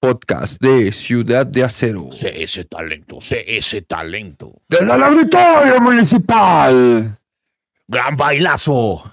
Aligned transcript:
podcast 0.00 0.60
de 0.60 0.92
Ciudad 0.92 1.46
de 1.46 1.64
Acero. 1.64 2.08
Ese 2.22 2.64
talento, 2.64 3.18
ese 3.30 3.82
talento. 3.82 4.52
Del 4.68 4.90
Auditorio 4.90 5.80
Municipal. 5.80 7.18
Gran 7.86 8.16
bailazo. 8.16 9.12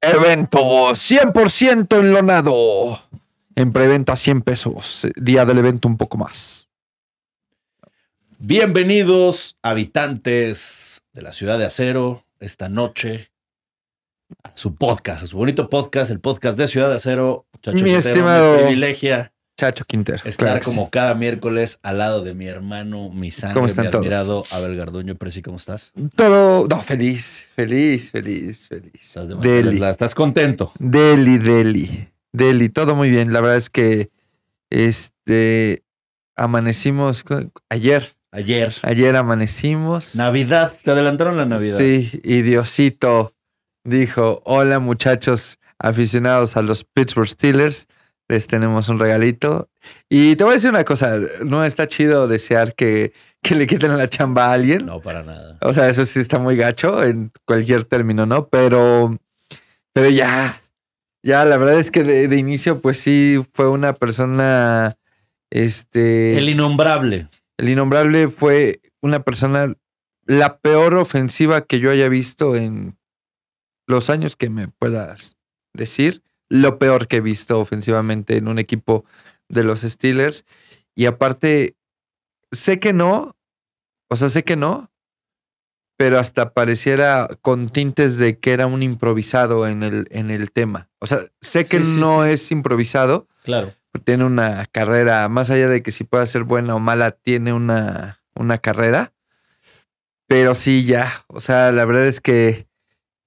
Evento 0.00 0.58
100% 0.94 2.00
enlonado. 2.00 2.98
En 3.56 3.72
preventa 3.72 4.16
100 4.16 4.42
pesos. 4.42 5.06
Día 5.16 5.44
del 5.44 5.58
evento 5.58 5.88
un 5.88 5.96
poco 5.96 6.18
más. 6.18 6.68
Bienvenidos, 8.38 9.56
habitantes 9.62 11.02
de 11.12 11.22
la 11.22 11.32
ciudad 11.32 11.58
de 11.58 11.64
Acero, 11.66 12.26
esta 12.40 12.68
noche 12.68 13.30
a 14.42 14.50
su 14.54 14.74
podcast, 14.74 15.22
a 15.22 15.26
su 15.26 15.36
bonito 15.36 15.70
podcast, 15.70 16.10
el 16.10 16.20
podcast 16.20 16.58
de 16.58 16.66
Ciudad 16.66 16.90
de 16.90 16.96
Acero. 16.96 17.46
Chacho 17.62 17.84
Mi 17.84 17.94
estimado- 17.94 18.56
privilegia 18.56 19.32
Chacho 19.56 19.84
Quinter. 19.84 20.20
estar 20.24 20.46
claro 20.46 20.60
como 20.64 20.84
sí. 20.84 20.88
cada 20.90 21.14
miércoles 21.14 21.78
al 21.82 21.98
lado 21.98 22.24
de 22.24 22.34
mi 22.34 22.46
hermano, 22.46 23.10
mi 23.10 23.30
sangre, 23.30 23.54
¿Cómo 23.54 23.66
están 23.66 23.84
mi 23.86 23.90
todos? 23.92 24.04
admirado 24.04 24.44
Abel 24.50 24.76
Garduño. 24.76 25.14
Presi, 25.14 25.42
¿cómo 25.42 25.58
estás? 25.58 25.92
Todo. 26.16 26.66
No, 26.66 26.82
feliz, 26.82 27.46
feliz, 27.54 28.10
feliz, 28.10 28.68
feliz. 28.68 28.92
¿Estás, 28.94 29.28
de 29.28 29.36
Deli. 29.36 29.82
¿Estás 29.84 30.14
contento? 30.14 30.72
Deli, 30.80 31.38
Deli. 31.38 32.08
Deli, 32.32 32.68
todo 32.68 32.96
muy 32.96 33.10
bien. 33.10 33.32
La 33.32 33.40
verdad 33.40 33.58
es 33.58 33.70
que 33.70 34.10
este 34.70 35.84
amanecimos 36.36 37.24
ayer. 37.68 38.16
Ayer. 38.32 38.74
Ayer 38.82 39.14
amanecimos. 39.14 40.16
Navidad, 40.16 40.72
te 40.82 40.90
adelantaron 40.90 41.36
la 41.36 41.44
Navidad. 41.46 41.78
Sí, 41.78 42.20
y 42.24 42.42
Diosito 42.42 43.34
dijo: 43.84 44.42
Hola, 44.44 44.80
muchachos 44.80 45.58
aficionados 45.78 46.56
a 46.56 46.62
los 46.62 46.82
Pittsburgh 46.82 47.28
Steelers. 47.28 47.86
Les 48.28 48.46
tenemos 48.46 48.88
un 48.88 48.98
regalito. 48.98 49.68
Y 50.08 50.36
te 50.36 50.44
voy 50.44 50.52
a 50.52 50.54
decir 50.54 50.70
una 50.70 50.84
cosa: 50.84 51.18
no 51.44 51.64
está 51.64 51.86
chido 51.86 52.26
desear 52.26 52.74
que, 52.74 53.12
que 53.42 53.54
le 53.54 53.66
quiten 53.66 53.96
la 53.96 54.08
chamba 54.08 54.46
a 54.46 54.52
alguien. 54.54 54.86
No, 54.86 55.00
para 55.00 55.22
nada. 55.22 55.58
O 55.60 55.72
sea, 55.72 55.88
eso 55.88 56.06
sí 56.06 56.20
está 56.20 56.38
muy 56.38 56.56
gacho 56.56 57.02
en 57.02 57.30
cualquier 57.46 57.84
término, 57.84 58.24
¿no? 58.24 58.48
Pero, 58.48 59.10
pero 59.92 60.08
ya, 60.08 60.62
ya, 61.22 61.44
la 61.44 61.56
verdad 61.58 61.78
es 61.78 61.90
que 61.90 62.02
de, 62.02 62.28
de 62.28 62.36
inicio, 62.36 62.80
pues 62.80 62.98
sí, 62.98 63.38
fue 63.52 63.68
una 63.68 63.92
persona, 63.92 64.96
este, 65.50 66.32
El 66.32 66.44
el, 66.44 66.48
innombrable. 66.50 67.28
innombrable 67.58 68.28
fue 68.28 68.80
una 69.02 69.22
persona, 69.22 69.74
la 70.26 70.58
peor 70.58 70.94
ofensiva 70.94 71.66
que 71.66 71.78
yo 71.78 71.90
haya 71.90 72.08
visto 72.08 72.56
en 72.56 72.96
los 73.86 74.08
años 74.08 74.34
que 74.34 74.48
me 74.48 74.68
puedas 74.68 75.36
decir, 75.74 76.22
lo 76.48 76.78
peor 76.78 77.08
que 77.08 77.16
he 77.16 77.20
visto 77.20 77.58
ofensivamente 77.58 78.36
en 78.36 78.48
un 78.48 78.58
equipo 78.58 79.04
de 79.48 79.64
los 79.64 79.80
Steelers. 79.80 80.44
Y 80.94 81.06
aparte, 81.06 81.76
sé 82.52 82.78
que 82.80 82.92
no, 82.92 83.36
o 84.08 84.16
sea, 84.16 84.28
sé 84.28 84.44
que 84.44 84.56
no, 84.56 84.90
pero 85.96 86.18
hasta 86.18 86.52
pareciera 86.54 87.28
con 87.40 87.68
tintes 87.68 88.18
de 88.18 88.38
que 88.38 88.52
era 88.52 88.66
un 88.66 88.82
improvisado 88.82 89.66
en 89.68 89.82
el, 89.82 90.06
en 90.10 90.30
el 90.30 90.50
tema. 90.52 90.90
O 91.00 91.06
sea, 91.06 91.20
sé 91.40 91.64
que 91.64 91.78
Sí, 91.78 91.84
sí, 91.84 92.00
no 92.00 92.24
es 92.24 92.50
improvisado, 92.50 93.28
Claro. 93.44 93.72
tiene 94.04 94.24
una 94.24 94.66
carrera, 94.66 95.28
más 95.28 95.50
allá 95.50 95.68
de 95.68 95.82
que 95.82 95.92
si 95.92 96.04
pueda 96.04 96.26
ser 96.26 96.42
buena 96.44 96.74
o 96.74 96.80
mala, 96.80 97.12
tiene 97.12 97.52
una, 97.52 98.22
una 98.34 98.58
carrera. 98.58 99.12
Pero 100.26 100.54
sí, 100.54 100.84
ya, 100.84 101.12
o 101.28 101.40
sea, 101.40 101.70
la 101.70 101.84
verdad 101.84 102.06
es 102.06 102.20
que 102.20 102.66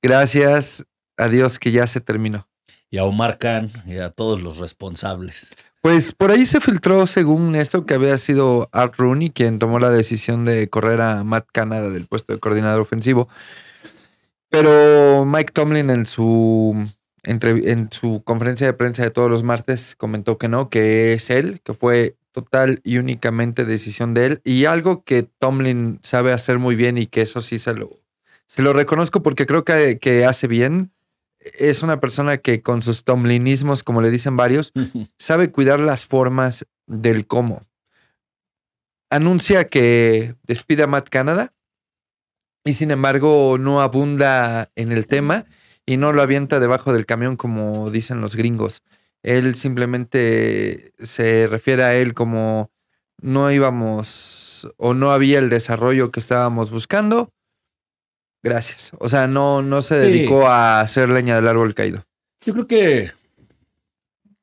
gracias 0.02 0.86
a 1.16 1.30
Dios 1.30 1.60
que 1.60 1.72
ya 1.72 1.88
se 1.88 2.02
terminó. 2.02 2.50
Y 2.90 2.98
a 2.98 3.04
Omar 3.04 3.38
Khan 3.38 3.72
y 3.86 3.98
a 3.98 4.12
todos 4.12 4.42
los 4.42 4.58
responsables. 4.58 5.56
Pues 5.82 6.12
por 6.12 6.32
ahí 6.32 6.46
se 6.46 6.60
filtró, 6.60 7.06
según 7.08 7.56
esto, 7.56 7.86
que 7.86 7.94
había 7.94 8.18
sido 8.18 8.70
Art 8.72 8.96
Rooney 8.98 9.30
quien 9.30 9.60
tomó 9.60 9.80
la 9.80 9.90
decisión 9.90 10.44
de 10.44 10.70
correr 10.70 11.02
a 11.02 11.24
Matt 11.24 11.48
Canada 11.52 11.90
del 11.90 12.08
puesto 12.08 12.34
de 12.34 12.40
coordinador 12.40 12.82
ofensivo. 12.82 13.30
Pero 14.50 15.26
Mike 15.26 15.52
Tomlin 15.54 15.90
en 15.90 16.06
su, 16.06 16.90
en 17.24 17.92
su 17.92 18.24
conferencia 18.24 18.68
de 18.68 18.74
prensa 18.74 19.04
de 19.04 19.12
todos 19.12 19.30
los 19.30 19.44
martes 19.44 19.96
comentó 19.96 20.38
que 20.38 20.48
no, 20.48 20.70
que 20.70 21.14
es 21.14 21.30
él, 21.30 21.62
que 21.64 21.74
fue 21.74 22.16
total 22.32 22.82
y 22.84 22.98
únicamente 22.98 23.66
decisión 23.66 24.14
de 24.14 24.26
él. 24.26 24.42
Y 24.44 24.66
algo 24.66 25.04
que 25.04 25.24
Tomlin 25.24 26.00
sabe 26.04 26.34
hacer 26.34 26.60
muy 26.60 26.76
bien 26.76 26.98
y 26.98 27.08
que 27.08 27.22
eso 27.22 27.42
sí 27.42 27.60
se 27.60 27.74
lo, 27.74 27.90
se 28.46 28.62
lo 28.62 28.74
reconozco 28.74 29.24
porque 29.24 29.46
creo 29.46 29.64
que, 29.64 30.00
que 30.00 30.26
hace 30.26 30.48
bien. 30.48 30.92
Es 31.58 31.84
una 31.84 32.00
persona 32.00 32.38
que 32.38 32.62
con 32.62 32.82
sus 32.82 33.04
tomlinismos, 33.04 33.84
como 33.84 34.02
le 34.02 34.10
dicen 34.10 34.38
varios, 34.38 34.74
sabe 35.18 35.52
cuidar 35.52 35.80
las 35.80 36.06
formas 36.06 36.66
del 36.86 37.28
cómo. 37.28 37.64
Anuncia 39.10 39.68
que 39.68 40.36
despide 40.44 40.84
a 40.84 40.88
Matt 40.88 41.10
Canada 41.10 41.54
y 42.66 42.74
sin 42.74 42.92
embargo 42.92 43.58
no 43.58 43.82
abunda 43.82 44.70
en 44.76 44.92
el 44.92 45.08
tema 45.08 45.46
y 45.86 45.98
no 45.98 46.12
lo 46.12 46.22
avienta 46.22 46.60
debajo 46.60 46.92
del 46.92 47.06
camión 47.06 47.38
como 47.38 47.90
dicen 47.90 48.20
los 48.20 48.36
gringos. 48.36 48.84
Él 49.24 49.56
simplemente 49.56 50.94
se 51.00 51.48
refiere 51.48 51.84
a 51.84 51.96
él 51.96 52.14
como 52.14 52.72
no 53.22 53.52
íbamos 53.52 54.70
o 54.78 54.94
no 54.94 55.12
había 55.12 55.40
el 55.40 55.50
desarrollo 55.50 56.12
que 56.12 56.20
estábamos 56.20 56.72
buscando. 56.72 57.32
Gracias. 58.50 58.92
O 59.00 59.10
sea, 59.10 59.28
no, 59.28 59.62
no 59.62 59.82
se 59.82 60.00
Sí. 60.00 60.08
dedicó 60.08 60.48
a 60.48 60.80
hacer 60.80 61.10
leña 61.10 61.36
del 61.36 61.48
árbol 61.48 61.74
caído. 61.74 62.06
Yo 62.46 62.54
creo 62.54 62.68
que 62.68 63.12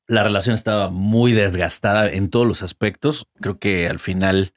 la 0.07 0.23
relación 0.23 0.55
estaba 0.55 0.91
muy 0.91 1.33
desgastada 1.33 2.11
en 2.11 2.29
todos 2.29 2.47
los 2.47 2.63
aspectos. 2.63 3.27
Creo 3.41 3.59
que 3.59 3.89
al 3.89 3.99
final 3.99 4.53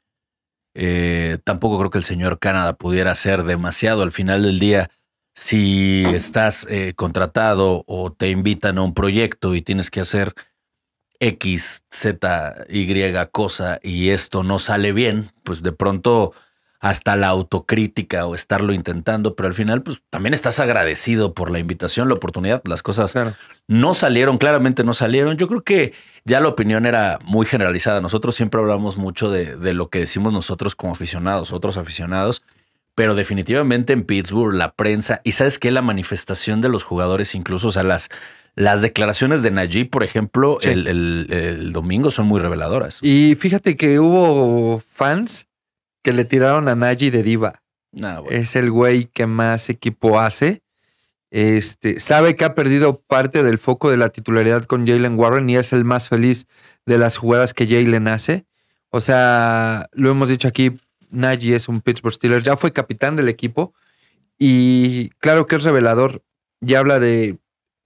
eh, 0.74 1.38
tampoco 1.44 1.78
creo 1.78 1.90
que 1.90 1.98
el 1.98 2.04
señor 2.04 2.38
Canadá 2.38 2.74
pudiera 2.74 3.10
hacer 3.12 3.44
demasiado. 3.44 4.02
Al 4.02 4.12
final 4.12 4.42
del 4.42 4.58
día, 4.58 4.90
si 5.34 6.04
estás 6.12 6.66
eh, 6.68 6.92
contratado 6.94 7.84
o 7.86 8.12
te 8.12 8.28
invitan 8.28 8.78
a 8.78 8.82
un 8.82 8.92
proyecto 8.94 9.54
y 9.54 9.62
tienes 9.62 9.90
que 9.90 10.00
hacer 10.00 10.34
X, 11.20 11.84
Z, 11.90 12.66
Y 12.68 12.86
cosa 13.32 13.80
y 13.82 14.10
esto 14.10 14.42
no 14.42 14.58
sale 14.58 14.92
bien, 14.92 15.32
pues 15.42 15.62
de 15.62 15.72
pronto 15.72 16.32
hasta 16.80 17.16
la 17.16 17.26
autocrítica 17.28 18.24
o 18.26 18.34
estarlo 18.36 18.72
intentando, 18.72 19.34
pero 19.34 19.48
al 19.48 19.54
final 19.54 19.82
pues 19.82 20.00
también 20.10 20.32
estás 20.34 20.60
agradecido 20.60 21.34
por 21.34 21.50
la 21.50 21.58
invitación, 21.58 22.08
la 22.08 22.14
oportunidad, 22.14 22.62
las 22.66 22.82
cosas 22.82 23.12
Claro. 23.12 23.34
no 23.66 23.94
salieron, 23.94 24.38
claramente 24.38 24.84
no 24.84 24.92
salieron. 24.92 25.36
Yo 25.36 25.48
creo 25.48 25.62
que 25.62 25.92
ya 26.24 26.40
la 26.40 26.48
opinión 26.48 26.86
era 26.86 27.18
muy 27.24 27.46
generalizada. 27.46 28.00
Nosotros 28.00 28.36
siempre 28.36 28.60
hablamos 28.60 28.96
mucho 28.96 29.30
de, 29.30 29.56
de 29.56 29.72
lo 29.74 29.88
que 29.88 29.98
decimos 30.00 30.32
nosotros 30.32 30.76
como 30.76 30.92
aficionados, 30.92 31.52
otros 31.52 31.76
aficionados, 31.76 32.42
pero 32.94 33.16
definitivamente 33.16 33.92
en 33.92 34.04
Pittsburgh 34.04 34.54
la 34.54 34.72
prensa 34.72 35.20
y 35.24 35.32
sabes 35.32 35.58
que 35.58 35.70
la 35.72 35.82
manifestación 35.82 36.60
de 36.60 36.68
los 36.68 36.84
jugadores, 36.84 37.34
incluso, 37.34 37.68
o 37.68 37.72
sea, 37.72 37.82
las, 37.82 38.08
las 38.54 38.82
declaraciones 38.82 39.42
de 39.42 39.50
Najee, 39.50 39.84
por 39.86 40.04
ejemplo, 40.04 40.58
Sí. 40.60 40.68
el, 40.68 40.86
el- 40.86 41.26
el 41.30 41.72
domingo 41.72 42.10
son 42.12 42.26
muy 42.26 42.40
reveladoras. 42.40 43.00
Y 43.02 43.34
fíjate 43.34 43.76
que 43.76 43.98
hubo 43.98 44.78
fans 44.80 45.46
que 46.02 46.12
le 46.12 46.24
tiraron 46.24 46.68
a 46.68 46.74
Nagy 46.74 47.10
de 47.10 47.22
diva. 47.22 47.62
Nah, 47.92 48.20
bueno. 48.20 48.36
Es 48.36 48.56
el 48.56 48.70
güey 48.70 49.06
que 49.06 49.26
más 49.26 49.68
equipo 49.70 50.20
hace. 50.20 50.62
Este, 51.30 52.00
sabe 52.00 52.36
que 52.36 52.44
ha 52.44 52.54
perdido 52.54 53.00
parte 53.02 53.42
del 53.42 53.58
foco 53.58 53.90
de 53.90 53.98
la 53.98 54.08
titularidad 54.08 54.64
con 54.64 54.86
Jalen 54.86 55.18
Warren 55.18 55.50
y 55.50 55.56
es 55.56 55.72
el 55.72 55.84
más 55.84 56.08
feliz 56.08 56.46
de 56.86 56.98
las 56.98 57.16
jugadas 57.16 57.52
que 57.52 57.66
Jalen 57.66 58.08
hace. 58.08 58.46
O 58.90 59.00
sea, 59.00 59.88
lo 59.92 60.10
hemos 60.10 60.30
dicho 60.30 60.48
aquí, 60.48 60.78
Nagy 61.10 61.52
es 61.52 61.68
un 61.68 61.82
Pittsburgh 61.82 62.14
Steelers, 62.14 62.44
ya 62.44 62.56
fue 62.56 62.72
capitán 62.72 63.16
del 63.16 63.28
equipo 63.28 63.74
y 64.38 65.10
claro 65.18 65.46
que 65.46 65.56
es 65.56 65.64
revelador. 65.64 66.22
Ya 66.60 66.78
habla 66.78 66.98
de 66.98 67.38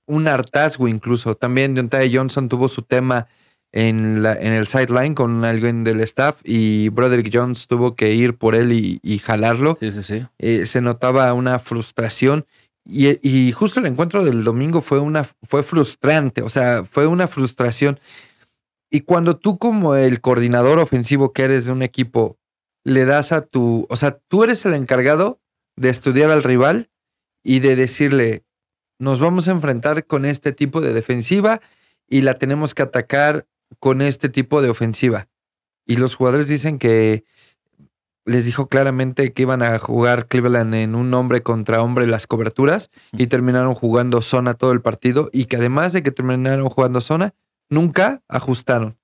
un 0.07 0.29
hartazgo 0.29 0.87
incluso. 0.87 1.35
También 1.35 1.75
Deontay 1.75 2.15
Johnson 2.15 2.49
tuvo 2.49 2.69
su 2.69 2.83
tema 2.83 3.27
en, 3.73 4.23
la, 4.23 4.35
en 4.35 4.53
el 4.53 4.67
sideline 4.69 5.15
con 5.15 5.45
alguien 5.45 5.83
del 5.83 6.01
staff 6.01 6.41
y 6.45 6.91
Broderick 6.91 7.31
Jones 7.33 7.67
tuvo 7.67 7.97
que 7.97 8.13
ir 8.13 8.37
por 8.37 8.55
él 8.55 8.73
y, 8.73 9.01
y 9.03 9.19
jalarlo. 9.19 9.79
Sí, 9.81 9.91
sí, 9.91 10.03
sí. 10.03 10.27
Eh, 10.39 10.67
se 10.67 10.81
notaba 10.81 11.33
una 11.33 11.59
frustración 11.59 12.47
y, 12.85 13.19
y 13.27 13.53
justo 13.53 13.81
el 13.81 13.87
encuentro 13.87 14.25
del 14.25 14.45
domingo 14.45 14.81
fue, 14.81 15.01
una, 15.01 15.25
fue 15.25 15.63
frustrante, 15.63 16.43
o 16.43 16.49
sea, 16.49 16.85
fue 16.85 17.07
una 17.07 17.29
frustración. 17.29 17.99
Y 18.91 19.01
cuando 19.01 19.37
tú 19.37 19.57
como 19.57 19.95
el 19.95 20.21
coordinador 20.21 20.79
ofensivo 20.79 21.33
que 21.33 21.43
eres 21.43 21.65
de 21.65 21.73
un 21.73 21.83
equipo 21.83 22.37
le 22.85 23.05
das 23.05 23.33
a 23.33 23.41
tu, 23.41 23.87
o 23.89 23.97
sea, 23.97 24.19
tú 24.29 24.45
eres 24.45 24.67
el 24.67 24.75
encargado 24.75 25.41
de 25.77 25.89
estudiar 25.89 26.31
al 26.31 26.43
rival 26.43 26.91
y 27.43 27.61
de 27.61 27.77
decirle, 27.77 28.45
nos 28.99 29.19
vamos 29.19 29.49
a 29.49 29.53
enfrentar 29.53 30.07
con 30.07 30.25
este 30.25 30.53
tipo 30.53 30.81
de 30.81 30.93
defensiva 30.93 31.61
y 32.09 32.21
la 32.21 32.35
tenemos 32.35 32.75
que 32.75 32.83
atacar 32.83 33.47
con 33.83 34.01
este 34.01 34.29
tipo 34.29 34.63
de 34.63 34.71
ofensiva. 34.71 35.27
Y 35.85 35.97
los 35.97 36.15
jugadores 36.15 36.47
dicen 36.47 36.79
que 36.79 37.25
les 38.25 38.45
dijo 38.45 38.69
claramente 38.69 39.33
que 39.33 39.43
iban 39.43 39.61
a 39.61 39.77
jugar 39.81 40.29
Cleveland 40.29 40.73
en 40.77 40.95
un 40.95 41.13
hombre 41.15 41.43
contra 41.43 41.83
hombre 41.83 42.07
las 42.07 42.29
coberturas 42.29 42.91
y 43.11 43.27
terminaron 43.27 43.75
jugando 43.75 44.23
zona 44.23 44.55
todo 44.55 44.71
el 44.71 44.83
partido 44.83 45.31
y 45.33 45.47
que 45.47 45.57
además 45.57 45.93
de 45.93 46.05
que 46.05 46.13
terminaron 46.13 46.69
jugando 46.69 47.01
zona, 47.01 47.35
nunca 47.69 48.23
ajustaron. 48.29 48.99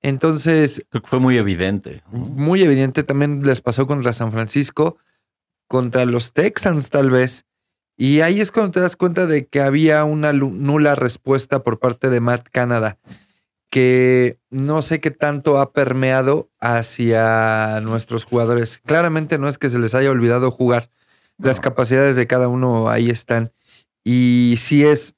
Entonces, 0.00 0.86
Creo 0.88 1.02
que 1.02 1.08
fue 1.08 1.20
muy 1.20 1.36
evidente. 1.36 2.02
muy 2.10 2.62
evidente 2.62 3.02
también 3.02 3.42
les 3.42 3.60
pasó 3.60 3.86
contra 3.86 4.14
San 4.14 4.32
Francisco, 4.32 4.96
contra 5.68 6.06
los 6.06 6.32
Texans 6.32 6.88
tal 6.88 7.10
vez. 7.10 7.44
Y 7.98 8.22
ahí 8.22 8.40
es 8.40 8.50
cuando 8.50 8.70
te 8.72 8.80
das 8.80 8.96
cuenta 8.96 9.26
de 9.26 9.48
que 9.48 9.60
había 9.60 10.02
una 10.04 10.32
nula 10.32 10.94
respuesta 10.94 11.62
por 11.62 11.78
parte 11.78 12.08
de 12.08 12.20
Matt 12.20 12.48
Canada, 12.50 12.96
que 13.74 14.38
no 14.50 14.82
sé 14.82 15.00
qué 15.00 15.10
tanto 15.10 15.58
ha 15.58 15.72
permeado 15.72 16.48
hacia 16.60 17.80
nuestros 17.80 18.24
jugadores. 18.24 18.78
Claramente 18.84 19.36
no 19.36 19.48
es 19.48 19.58
que 19.58 19.68
se 19.68 19.80
les 19.80 19.96
haya 19.96 20.12
olvidado 20.12 20.52
jugar. 20.52 20.90
Las 21.38 21.56
No. 21.56 21.62
capacidades 21.62 22.14
de 22.14 22.28
cada 22.28 22.46
uno 22.46 22.88
ahí 22.88 23.10
están. 23.10 23.52
Y 24.04 24.54
sí 24.58 24.84
es, 24.84 25.16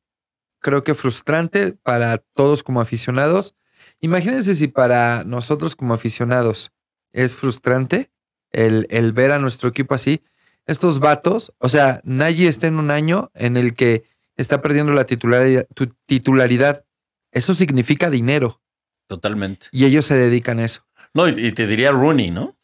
creo 0.61 0.85
que 0.85 0.95
frustrante 0.95 1.73
para 1.83 2.17
todos 2.33 2.63
como 2.63 2.81
aficionados. 2.81 3.55
Imagínense 4.01 4.55
si 4.55 4.69
para 4.69 5.23
nosotros 5.25 5.77
como 5.77 5.93
aficionados 5.93 6.73
es 7.13 7.35
frustrante 7.35 8.11
el, 8.53 8.87
el 8.89 9.13
ver 9.13 9.33
a 9.33 9.39
nuestro 9.39 9.69
equipo 9.69 9.95
así. 9.95 10.23
Estos 10.65 10.99
vatos, 10.99 11.53
o 11.59 11.69
sea, 11.69 12.01
Nagy 12.05 12.47
está 12.47 12.69
en 12.69 12.77
un 12.77 12.91
año 12.91 13.31
en 13.35 13.59
el 13.59 13.75
que 13.75 14.05
está 14.39 14.63
perdiendo 14.63 14.95
la 14.95 15.05
titularidad, 15.05 15.67
tu- 15.75 15.95
titularidad. 16.07 16.86
Eso 17.37 17.53
significa 17.53 18.09
dinero 18.09 18.63
Totalmente. 19.07 19.67
y 19.71 19.85
ellos 19.85 20.07
se 20.07 20.17
dedican 20.17 20.59
a 20.59 20.65
eso. 20.65 20.87
No, 21.13 21.29
y, 21.29 21.53
te 21.53 21.67
diría 21.67 21.93
Rooney, 21.93 22.31
¿no? 22.31 22.45
O 22.45 22.57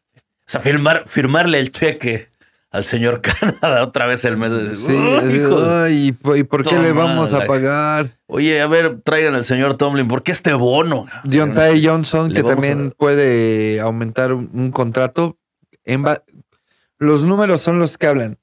sea, 0.47 0.63
firmar, 0.63 1.05
firmarle 1.07 1.59
el 1.61 1.73
cheque 1.73 2.31
al 2.71 2.85
señor 2.85 3.21
Canadá 3.61 3.85
otra 3.85 4.07
vez 4.07 4.25
el 4.25 4.39
mes 4.39 4.51
de 4.51 4.75
Sí, 4.75 4.97
¡Ay, 4.97 5.29
es- 5.29 5.35
hijo! 5.35 5.63
ay, 5.63 6.07
¿y 6.07 6.13
por- 6.13 6.39
¿y 6.39 6.45
por 6.45 6.67
qué 6.67 6.79
le 6.79 6.93
vamos 6.93 7.35
a 7.35 7.45
pagar? 7.45 8.19
Oye, 8.27 8.63
a 8.63 8.67
ver, 8.67 9.03
traigan 9.03 9.35
al 9.35 9.45
señor 9.45 9.77
Tomlin, 9.77 10.09
¿por 10.09 10.23
qué 10.23 10.33
este 10.33 10.55
bono? 10.55 11.07
Deontay 11.25 11.87
Johnson, 11.87 12.31
Le 12.31 12.37
que 12.37 12.43
también 12.43 12.93
puede 12.93 13.79
aumentar 13.79 14.33
un, 14.33 14.71
contrato. 14.71 15.39
Los 16.97 17.25
números 17.25 17.61
son 17.61 17.79
los 17.79 17.99
que 17.99 18.07
hablan. 18.07 18.39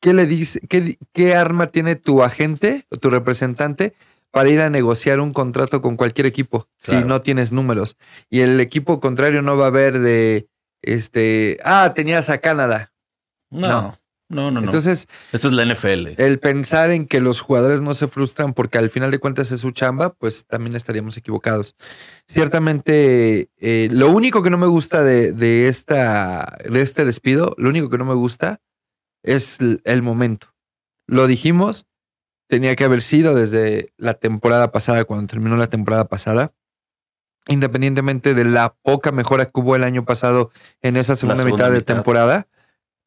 ¿Qué 0.00 0.14
le 0.14 0.24
dice, 0.24 0.60
qué, 0.70 0.96
qué 1.12 1.34
arma 1.34 1.66
tiene 1.66 1.96
tu 1.96 2.22
agente 2.22 2.86
o 2.90 2.96
tu 2.96 3.10
representante 3.10 3.92
para 4.34 4.50
ir 4.50 4.60
a 4.60 4.68
negociar 4.68 5.20
un 5.20 5.32
contrato 5.32 5.80
con 5.80 5.96
cualquier 5.96 6.26
equipo 6.26 6.68
si 6.78 6.90
Claro. 6.90 7.06
no 7.06 7.20
tienes 7.22 7.52
números? 7.52 7.96
Y 8.28 8.40
el 8.40 8.60
equipo 8.60 9.00
contrario 9.00 9.40
no 9.40 9.56
va 9.56 9.68
a 9.68 9.70
ver 9.70 10.00
de 10.00 10.48
este, 10.82 11.58
ah, 11.64 11.92
tenías 11.94 12.28
a 12.28 12.38
Canadá. 12.38 12.92
No, 13.50 13.60
No. 13.68 14.00
no, 14.28 14.50
no, 14.50 14.60
no. 14.60 14.66
Entonces, 14.66 15.06
Esto 15.32 15.48
es 15.48 15.54
la 15.54 15.62
NFL. 15.64 16.14
el 16.18 16.38
pensar 16.40 16.90
en 16.90 17.06
que 17.06 17.20
los 17.20 17.40
jugadores 17.40 17.80
no 17.80 17.94
se 17.94 18.08
frustran 18.08 18.52
porque 18.52 18.78
al 18.78 18.90
final 18.90 19.10
de 19.10 19.18
cuentas 19.18 19.50
es 19.52 19.60
su 19.60 19.70
chamba, 19.70 20.12
pues 20.14 20.44
también 20.46 20.74
estaríamos 20.76 21.16
equivocados. 21.16 21.76
Ciertamente, 22.26 23.48
eh, 23.60 23.88
lo 23.92 24.10
único 24.10 24.42
que 24.42 24.50
no 24.50 24.58
me 24.58 24.66
gusta 24.66 25.02
de, 25.02 25.32
de 25.32 25.68
esta, 25.68 26.58
de 26.68 26.80
este 26.82 27.04
despido, 27.04 27.54
lo 27.56 27.68
único 27.70 27.88
que 27.88 27.96
no 27.98 28.04
me 28.04 28.14
gusta 28.14 28.60
es 29.22 29.58
el 29.84 30.02
momento. 30.02 30.48
Lo 31.06 31.26
dijimos, 31.26 31.86
tenía 32.48 32.76
que 32.76 32.84
haber 32.84 33.00
sido 33.02 33.34
desde 33.34 33.92
la 33.96 34.14
temporada 34.14 34.70
pasada, 34.72 35.04
cuando 35.04 35.26
terminó 35.26 35.56
la 35.56 35.66
temporada 35.68 36.06
pasada. 36.06 36.52
Independientemente 37.46 38.32
de 38.32 38.44
la 38.44 38.74
poca 38.82 39.12
mejora 39.12 39.44
que 39.46 39.52
hubo 39.60 39.76
el 39.76 39.84
año 39.84 40.04
pasado 40.06 40.50
en 40.80 40.96
esa 40.96 41.14
segunda, 41.14 41.36
segunda 41.42 41.66
mitad 41.66 41.72
de 41.74 41.82
temporada, 41.82 42.48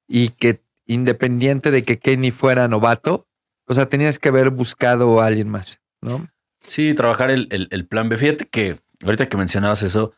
y 0.08 0.30
que 0.30 0.62
independiente 0.86 1.72
de 1.72 1.84
que 1.84 1.98
Kenny 1.98 2.30
fuera 2.32 2.68
novato, 2.68 3.28
o 3.66 3.74
sea, 3.74 3.90
tenías 3.90 4.20
que 4.20 4.30
haber 4.30 4.52
buscado 4.52 5.22
a 5.22 5.26
alguien 5.26 5.50
más, 5.50 5.82
¿no? 6.02 6.28
Sí, 6.62 6.94
trabajar 6.94 7.32
el, 7.32 7.48
el- 7.52 7.68
el 7.72 7.88
plan 7.88 8.10
B. 8.10 8.18
Fíjate 8.18 8.46
que 8.46 8.80
ahorita 9.04 9.28
que 9.28 9.38
mencionabas 9.38 9.82
eso, 9.82 10.14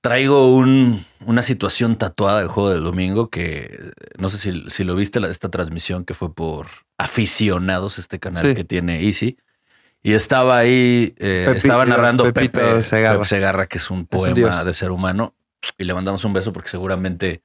traigo 0.00 0.54
un- 0.54 1.04
una 1.26 1.42
situación 1.42 1.96
tatuada 1.96 2.38
del 2.38 2.48
juego 2.48 2.70
del 2.70 2.84
domingo 2.84 3.28
que 3.30 3.90
no 4.18 4.28
sé 4.28 4.38
si, 4.38 4.70
si 4.70 4.84
lo 4.84 4.94
viste, 4.94 5.18
la- 5.20 5.28
esta 5.28 5.48
transmisión 5.48 6.04
que 6.04 6.14
fue 6.14 6.32
por 6.32 6.68
aficionados, 6.98 7.98
este 7.98 8.18
canal 8.20 8.46
Sí. 8.46 8.54
que 8.54 8.64
tiene 8.64 9.04
Easy. 9.04 9.36
Y 10.02 10.12
estaba 10.14 10.56
ahí, 10.58 11.14
eh, 11.18 11.46
Pepi- 11.48 11.56
estaba 11.56 11.84
narrando 11.84 12.24
Pepito 12.32 12.60
Pepe 12.60 12.82
Segarra. 12.82 13.18
Pepe 13.18 13.28
Segarra, 13.28 13.66
que 13.66 13.78
es 13.78 13.90
un 13.90 13.98
un 13.98 14.06
poema 14.06 14.34
dios. 14.34 14.64
de 14.64 14.72
ser 14.72 14.92
humano. 14.92 15.34
Y 15.76 15.84
le 15.84 15.92
mandamos 15.94 16.24
un 16.24 16.32
beso 16.32 16.52
porque 16.52 16.68
seguramente 16.70 17.42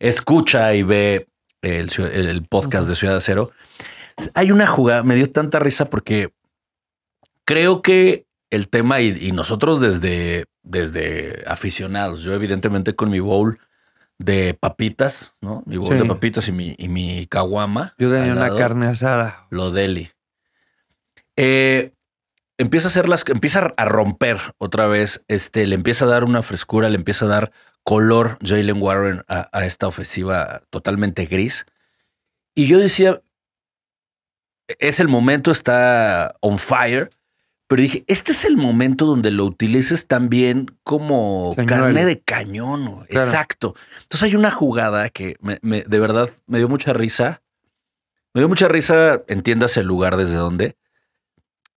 escucha 0.00 0.74
y 0.74 0.82
ve 0.82 1.28
el, 1.62 1.88
el- 2.12 2.28
el 2.28 2.42
podcast 2.42 2.82
Ujú. 2.82 2.88
de 2.90 2.94
Ciudad 2.96 3.20
Cero. 3.20 3.52
Hay 4.34 4.50
una 4.50 4.66
jugada, 4.66 5.04
me 5.04 5.14
dio 5.14 5.30
tanta 5.30 5.60
risa 5.60 5.88
porque 5.88 6.32
creo 7.44 7.82
que 7.82 8.25
el 8.50 8.68
tema, 8.68 9.00
y, 9.00 9.16
y 9.28 9.32
nosotros 9.32 9.80
desde, 9.80 10.46
desde 10.62 11.42
aficionados, 11.46 12.22
yo 12.22 12.32
evidentemente 12.34 12.94
con 12.94 13.10
mi 13.10 13.20
bowl 13.20 13.58
de 14.18 14.54
papitas, 14.54 15.34
¿no? 15.40 15.62
Mi 15.66 15.76
bowl 15.76 15.92
Sí. 15.92 15.98
de 16.02 16.04
papitas 16.08 16.48
y 16.48 16.52
mi, 16.52 16.74
y 16.78 16.88
mi 16.88 17.26
caguama. 17.26 17.94
Yo 17.98 18.10
tenía 18.10 18.32
una 18.32 18.42
lado, 18.46 18.56
carne 18.56 18.86
asada. 18.86 19.46
Lo 19.50 19.72
deli. 19.72 20.10
Eh, 21.36 21.92
empieza 22.58 22.88
a 22.88 22.90
hacer 22.90 23.08
las, 23.08 23.24
empieza 23.28 23.74
a 23.76 23.84
romper 23.84 24.38
otra 24.58 24.86
vez, 24.86 25.24
este, 25.28 25.66
le 25.66 25.74
empieza 25.74 26.06
a 26.06 26.08
dar 26.08 26.24
una 26.24 26.42
frescura, 26.42 26.88
le 26.88 26.96
empieza 26.96 27.26
a 27.26 27.28
dar 27.28 27.52
color 27.82 28.38
Jalen 28.42 28.80
Warren 28.82 29.22
a, 29.28 29.48
a 29.52 29.66
esta 29.66 29.86
ofensiva 29.86 30.62
totalmente 30.70 31.26
gris. 31.26 31.66
Y 32.54 32.68
yo 32.68 32.78
decía, 32.78 33.20
es 34.78 34.98
el 34.98 35.08
momento, 35.08 35.50
está 35.50 36.36
on 36.40 36.58
fire. 36.58 37.10
Pero 37.68 37.82
dije, 37.82 38.04
este 38.06 38.30
es 38.32 38.44
el 38.44 38.56
momento 38.56 39.06
donde 39.06 39.30
lo 39.32 39.44
utilices 39.44 40.06
también 40.06 40.70
como 40.84 41.52
carne 41.66 42.04
de 42.04 42.20
cañón. 42.20 43.04
Claro. 43.06 43.26
Exacto. 43.26 43.74
Entonces 44.02 44.22
hay 44.24 44.36
una 44.36 44.50
jugada 44.52 45.08
que 45.10 45.36
me- 45.40 45.58
me- 45.62 45.82
de 45.82 45.98
verdad 45.98 46.30
me 46.46 46.58
dio 46.58 46.68
mucha 46.68 46.92
risa. 46.92 47.42
Me 48.34 48.40
dio 48.40 48.48
mucha 48.48 48.68
risa, 48.68 49.22
entiendas 49.28 49.76
el 49.76 49.86
lugar 49.86 50.16
desde 50.16 50.36
donde. 50.36 50.76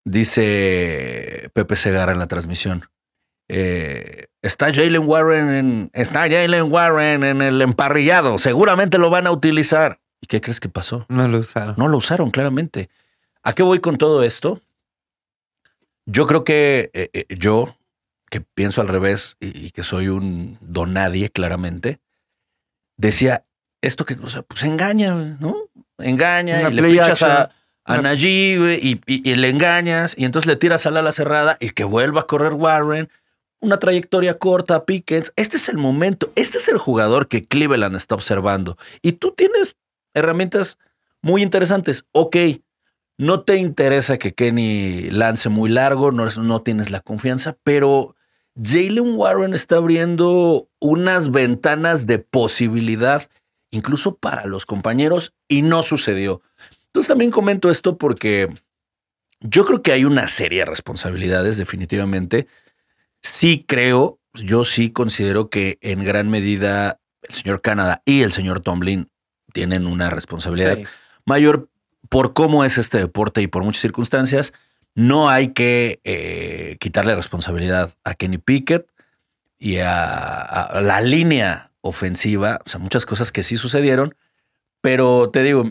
Dice 0.04 1.50
Pepe 1.54 1.76
Segarra 1.76 2.12
en 2.12 2.18
la 2.18 2.26
transmisión. 2.26 2.84
eh, 3.50 4.26
está 4.42 4.66
Jalen 4.74 5.06
Warren 5.08 5.48
en, 5.50 5.90
está 5.94 6.20
Jalen 6.28 6.70
Warren 6.70 7.24
en 7.24 7.40
el 7.40 7.62
emparrillado. 7.62 8.36
Seguramente 8.38 8.98
lo 8.98 9.08
van 9.10 9.26
a 9.26 9.30
utilizar. 9.30 10.00
¿Y 10.20 10.26
qué 10.26 10.40
crees 10.42 10.60
que 10.60 10.68
pasó? 10.68 11.06
No 11.08 11.28
lo 11.28 11.38
usaron. 11.38 11.74
No 11.78 11.88
lo 11.88 11.96
usaron, 11.96 12.30
claramente. 12.30 12.90
¿A 13.42 13.54
qué 13.54 13.62
voy 13.62 13.80
con 13.80 13.96
todo 13.96 14.22
esto? 14.22 14.60
Yo 16.10 16.26
creo 16.26 16.42
que 16.42 16.90
eh, 16.94 17.10
eh, 17.12 17.26
yo, 17.38 17.76
que 18.30 18.40
pienso 18.40 18.80
al 18.80 18.88
revés 18.88 19.36
y, 19.40 19.66
y 19.66 19.70
que 19.72 19.82
soy 19.82 20.08
un 20.08 20.56
don 20.60 20.94
nadie, 20.94 21.28
claramente, 21.30 22.00
decía 22.96 23.44
esto 23.82 24.04
que, 24.04 24.14
o 24.14 24.28
sea, 24.28 24.42
pues 24.42 24.62
engaña, 24.62 25.14
¿no? 25.40 25.54
Engaña 25.98 26.60
Una 26.60 26.70
y 26.70 26.74
le 26.74 26.82
play 26.82 26.92
pichas 26.92 27.22
a, 27.22 27.42
a 27.84 27.98
Una- 27.98 28.14
y, 28.14 29.00
y- 29.06 29.30
y 29.30 29.34
le 29.34 29.48
engañas 29.50 30.14
y 30.16 30.24
entonces 30.24 30.46
le 30.46 30.56
tiras 30.56 30.86
al 30.86 30.96
ala 30.96 31.12
cerrada 31.12 31.56
y 31.60 31.70
que 31.70 31.84
vuelva 31.84 32.22
a 32.22 32.26
correr 32.26 32.54
Warren. 32.54 33.08
Una 33.60 33.78
trayectoria 33.80 34.38
corta 34.38 34.76
a 34.76 34.84
Pickens. 34.84 35.32
Este 35.36 35.56
es 35.56 35.68
el 35.68 35.78
momento. 35.78 36.32
Este 36.36 36.58
es 36.58 36.68
el 36.68 36.78
jugador 36.78 37.26
que 37.26 37.44
Cleveland 37.44 37.96
está 37.96 38.14
observando. 38.14 38.78
Y 39.02 39.12
tú 39.12 39.32
tienes 39.32 39.76
herramientas 40.14 40.78
muy 41.22 41.42
interesantes. 41.42 42.04
Ok, 42.12 42.36
no 43.18 43.42
te 43.42 43.56
interesa 43.56 44.16
que 44.16 44.32
Kenny 44.32 45.10
lance 45.10 45.48
muy 45.48 45.68
largo, 45.68 46.12
no, 46.12 46.26
no 46.30 46.62
tienes 46.62 46.90
la 46.90 47.00
confianza, 47.00 47.56
pero 47.64 48.14
Jalen 48.60 49.16
Warren 49.16 49.54
está 49.54 49.76
abriendo 49.76 50.68
unas 50.80 51.30
ventanas 51.30 52.06
de 52.06 52.18
posibilidad, 52.20 53.28
incluso 53.70 54.16
para 54.16 54.46
los 54.46 54.66
compañeros, 54.66 55.34
y 55.48 55.62
no 55.62 55.82
sucedió. 55.82 56.42
Entonces 56.86 57.08
también 57.08 57.30
comento 57.30 57.70
esto 57.70 57.98
porque 57.98 58.48
yo 59.40 59.64
creo 59.64 59.82
que 59.82 59.92
hay 59.92 60.04
una 60.04 60.28
serie 60.28 60.60
de 60.60 60.64
responsabilidades, 60.64 61.56
definitivamente. 61.56 62.46
Sí 63.22 63.64
creo, 63.66 64.20
yo 64.34 64.64
sí 64.64 64.90
considero 64.90 65.50
que 65.50 65.78
en 65.80 66.04
gran 66.04 66.30
medida 66.30 67.00
el 67.22 67.34
señor 67.34 67.60
Canadá 67.60 68.02
y 68.04 68.22
el 68.22 68.32
señor 68.32 68.60
Tomlin 68.60 69.08
tienen 69.52 69.86
una 69.86 70.08
responsabilidad 70.10 70.76
Sí. 70.76 70.84
mayor 71.24 71.68
por 72.08 72.32
cómo 72.34 72.64
es 72.64 72.78
este 72.78 72.98
deporte 72.98 73.42
y 73.42 73.46
por 73.46 73.62
muchas 73.64 73.82
circunstancias. 73.82 74.52
No 74.94 75.28
hay 75.30 75.52
que 75.52 76.00
eh, 76.04 76.76
quitarle 76.80 77.14
responsabilidad 77.14 77.94
a 78.04 78.14
Kenny 78.14 78.38
Pickett 78.38 78.90
y 79.58 79.76
a, 79.78 80.42
a 80.42 80.80
la 80.80 81.00
línea 81.00 81.70
ofensiva. 81.80 82.60
O 82.64 82.68
sea, 82.68 82.80
muchas 82.80 83.06
cosas 83.06 83.30
que 83.32 83.42
sí 83.42 83.56
sucedieron. 83.56 84.14
Pero 84.80 85.30
te 85.30 85.42
digo, 85.42 85.64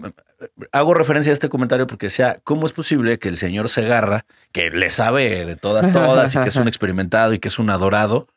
hago 0.73 0.93
referencia 0.93 1.31
a 1.31 1.33
este 1.33 1.47
comentario 1.49 1.87
porque 1.87 2.09
sea, 2.09 2.39
¿cómo 2.43 2.65
es 2.65 2.73
posible 2.73 3.19
que 3.19 3.29
el 3.29 3.37
señor 3.37 3.69
Segarra, 3.69 4.25
que 4.51 4.69
le 4.69 4.89
sabe 4.89 5.45
de 5.45 5.55
todas, 5.55 5.91
todas 5.93 6.35
y 6.35 6.39
que 6.39 6.49
es 6.49 6.55
un 6.57 6.67
experimentado 6.67 7.33
y 7.33 7.39
que 7.39 7.47
es 7.47 7.57
un 7.57 7.69
adorado, 7.69 8.27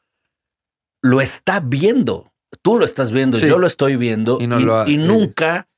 lo 1.02 1.20
está 1.20 1.60
viendo? 1.60 2.32
Tú 2.62 2.78
lo 2.78 2.84
estás 2.84 3.10
viendo, 3.10 3.38
Sí. 3.38 3.46
yo 3.46 3.58
lo 3.58 3.66
estoy 3.66 3.96
viendo 3.96 4.38
Y 4.40 4.44
y, 4.44 4.46
no 4.46 4.60
lo 4.60 4.80
ha- 4.80 4.88
y 4.88 4.96
nunca 4.96 5.68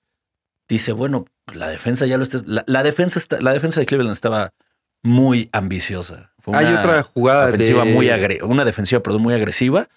dice, 0.69 0.93
bueno, 0.93 1.25
la 1.53 1.69
defensa 1.69 2.07
ya 2.07 2.17
lo 2.17 2.23
está. 2.23 2.41
La, 2.47 2.65
la 2.67 2.83
defensa 2.83 3.19
está, 3.19 3.41
la 3.41 3.53
defensa 3.53 3.81
de 3.81 3.87
Cleveland 3.87 4.13
estaba 4.15 4.53
muy 5.03 5.49
ambiciosa. 5.53 6.33
Fue 6.39 6.57
Hay 6.57 6.67
otra 6.73 7.03
jugada 7.03 7.47
ofensiva 7.47 7.85
de... 7.85 7.93
muy 7.93 8.09
agre- 8.09 8.43
una 8.43 8.65
defensiva, 8.65 9.03
perdón, 9.03 9.23
muy 9.23 9.35
agresiva. 9.35 9.89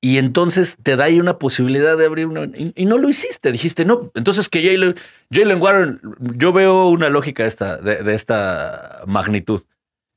Y 0.00 0.18
entonces 0.18 0.76
te 0.82 0.94
da 0.94 1.04
ahí 1.04 1.18
una 1.18 1.38
posibilidad 1.38 1.96
de 1.96 2.06
abrir 2.06 2.26
una. 2.26 2.44
Y, 2.56 2.72
y 2.76 2.86
no 2.86 2.98
lo 2.98 3.08
hiciste. 3.08 3.50
Dijiste, 3.50 3.84
no. 3.84 4.12
Entonces 4.14 4.48
que 4.48 4.62
Jalen, 4.62 4.94
Jalen 5.30 5.60
Warren, 5.60 6.00
yo 6.36 6.52
veo 6.52 6.86
una 6.88 7.08
lógica 7.08 7.42
de 7.42 7.48
esta, 7.48 7.76
de, 7.78 8.02
de 8.04 8.14
esta 8.14 9.02
magnitud. 9.06 9.62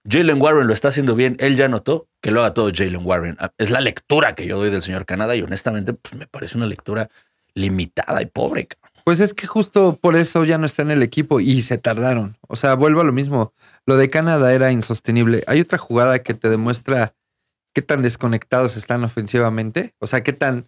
Jalen 0.07 0.39
Warren 0.41 0.67
lo 0.67 0.73
está 0.73 0.89
haciendo 0.89 1.15
bien. 1.15 1.35
Él 1.39 1.55
ya 1.55 1.67
notó 1.67 2.07
que 2.21 2.29
lo 2.29 2.41
haga 2.41 2.53
todo 2.53 2.71
Jalen 2.73 3.01
Warren. 3.03 3.37
Ah, 3.39 3.51
Es 3.57 3.71
la 3.71 3.81
lectura 3.81 4.35
que 4.35 4.45
yo 4.45 4.57
doy 4.57 4.69
del 4.69 4.83
señor 4.83 5.05
Canadá 5.07 5.35
y 5.35 5.41
honestamente, 5.41 5.93
pues 5.93 6.13
me 6.15 6.27
parece 6.27 6.57
una 6.57 6.67
lectura 6.67 7.09
limitada 7.55 8.21
y 8.21 8.27
pobre. 8.27 8.67
Pues 9.03 9.19
es 9.19 9.33
que 9.33 9.47
justo 9.47 9.97
por 10.01 10.15
eso 10.15 10.43
ya 10.43 10.57
no 10.57 10.65
está 10.65 10.81
en 10.81 10.91
el 10.91 11.03
equipo 11.03 11.39
y 11.39 11.61
se 11.61 11.77
tardaron. 11.77 12.37
O 12.47 12.55
sea, 12.55 12.75
vuelvo 12.75 13.01
a 13.01 13.03
lo 13.03 13.13
mismo. 13.13 13.53
Lo 13.85 13.97
de 13.97 14.09
Canadá 14.09 14.53
era 14.53 14.71
insostenible. 14.71 15.43
Hay 15.47 15.59
otra 15.61 15.77
jugada 15.77 16.19
que 16.19 16.33
te 16.33 16.49
demuestra 16.49 17.13
qué 17.73 17.81
tan 17.81 18.01
desconectados 18.01 18.77
están 18.77 19.03
ofensivamente. 19.03 19.93
O 19.99 20.07
sea, 20.07 20.23
qué 20.23 20.33
tan 20.33 20.67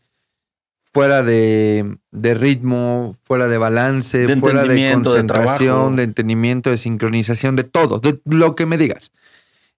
fuera 0.77 1.23
de, 1.23 1.97
de 2.11 2.33
ritmo, 2.35 3.15
fuera 3.23 3.47
de 3.47 3.57
balance, 3.57 4.19
De 4.19 4.37
fuera 4.37 4.63
de 4.63 4.75
de 4.75 4.93
concentración, 4.93 5.67
trabajo. 5.67 5.95
de, 5.95 6.03
entendimiento, 6.03 6.69
de 6.69 6.77
sincronización, 6.77 7.55
de 7.55 7.63
todo, 7.63 7.99
de 7.99 8.19
lo 8.25 8.55
que 8.55 8.65
me 8.65 8.77
digas. 8.77 9.11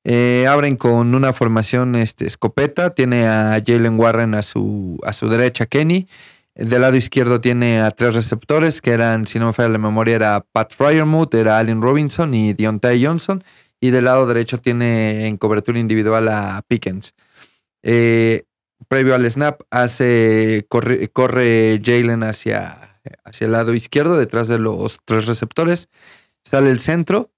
Eh, 0.03 0.45
abren 0.47 0.75
con 0.75 1.15
una 1.15 1.33
formación 1.33 1.95
este, 1.95 2.27
escopeta. 2.27 2.91
Tiene 2.91 3.27
a 3.27 3.62
Jalen 3.65 4.00
Warren 4.00 4.35
a 4.35 4.43
su, 4.43 5.00
a 5.03 5.13
su 5.13 5.29
derecha, 5.29 5.65
Kenny. 5.65 6.07
Del 6.55 6.81
lado 6.81 6.95
izquierdo 6.95 7.41
tiene 7.41 7.81
a 7.81 7.91
tres 7.91 8.15
receptores, 8.15 8.81
que 8.81 8.91
eran, 8.91 9.27
si 9.27 9.39
no 9.39 9.47
me 9.47 9.53
falla 9.53 9.69
la 9.69 9.77
memoria, 9.77 10.15
era 10.15 10.45
Pat 10.53 10.74
Fryermuth, 10.74 11.33
era 11.35 11.59
Allen 11.59 11.81
Robinson 11.81 12.33
y 12.33 12.53
Deontay 12.53 13.03
Johnson. 13.03 13.43
Y 13.81 13.91
del 13.91 14.05
lado 14.05 14.25
derecho 14.25 14.57
tiene 14.57 15.27
en 15.27 15.35
cobertura 15.35 15.79
individual 15.79 16.29
a 16.29 16.62
Pickens. 16.65 17.13
Eh, 17.83 18.45
previo 18.88 19.15
al 19.15 19.29
snap, 19.29 19.62
hace, 19.69 20.65
corre, 20.69 21.81
Jalen 21.83 22.24
hacia, 22.24 23.00
hacia 23.25 23.45
el 23.45 23.51
lado 23.51 23.74
izquierdo, 23.74 24.17
detrás 24.17 24.47
de 24.47 24.57
los 24.57 25.00
tres 25.03 25.25
receptores. 25.25 25.89
Sale 26.43 26.71
el 26.71 26.79
centro, 26.79 27.31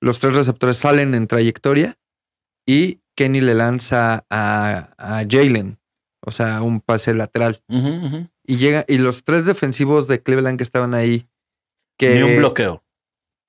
los 0.00 0.20
tres 0.20 0.36
receptores 0.36 0.76
salen 0.76 1.14
en 1.14 1.26
trayectoria 1.26 1.98
y 2.66 3.00
Kenny 3.16 3.40
le 3.40 3.54
lanza 3.54 4.24
a, 4.30 5.24
Jalen, 5.28 5.78
o 6.20 6.30
sea, 6.30 6.62
un 6.62 6.80
pase 6.80 7.14
lateral. 7.14 7.62
Y 8.46 8.56
llega, 8.58 8.84
y 8.88 8.98
los 8.98 9.24
tres 9.24 9.44
defensivos 9.46 10.06
de 10.08 10.22
Cleveland 10.22 10.58
que 10.58 10.64
estaban 10.64 10.92
ahí, 10.94 11.26
que 11.98 12.14
Ni 12.16 12.22
un 12.22 12.36
bloqueo. 12.38 12.82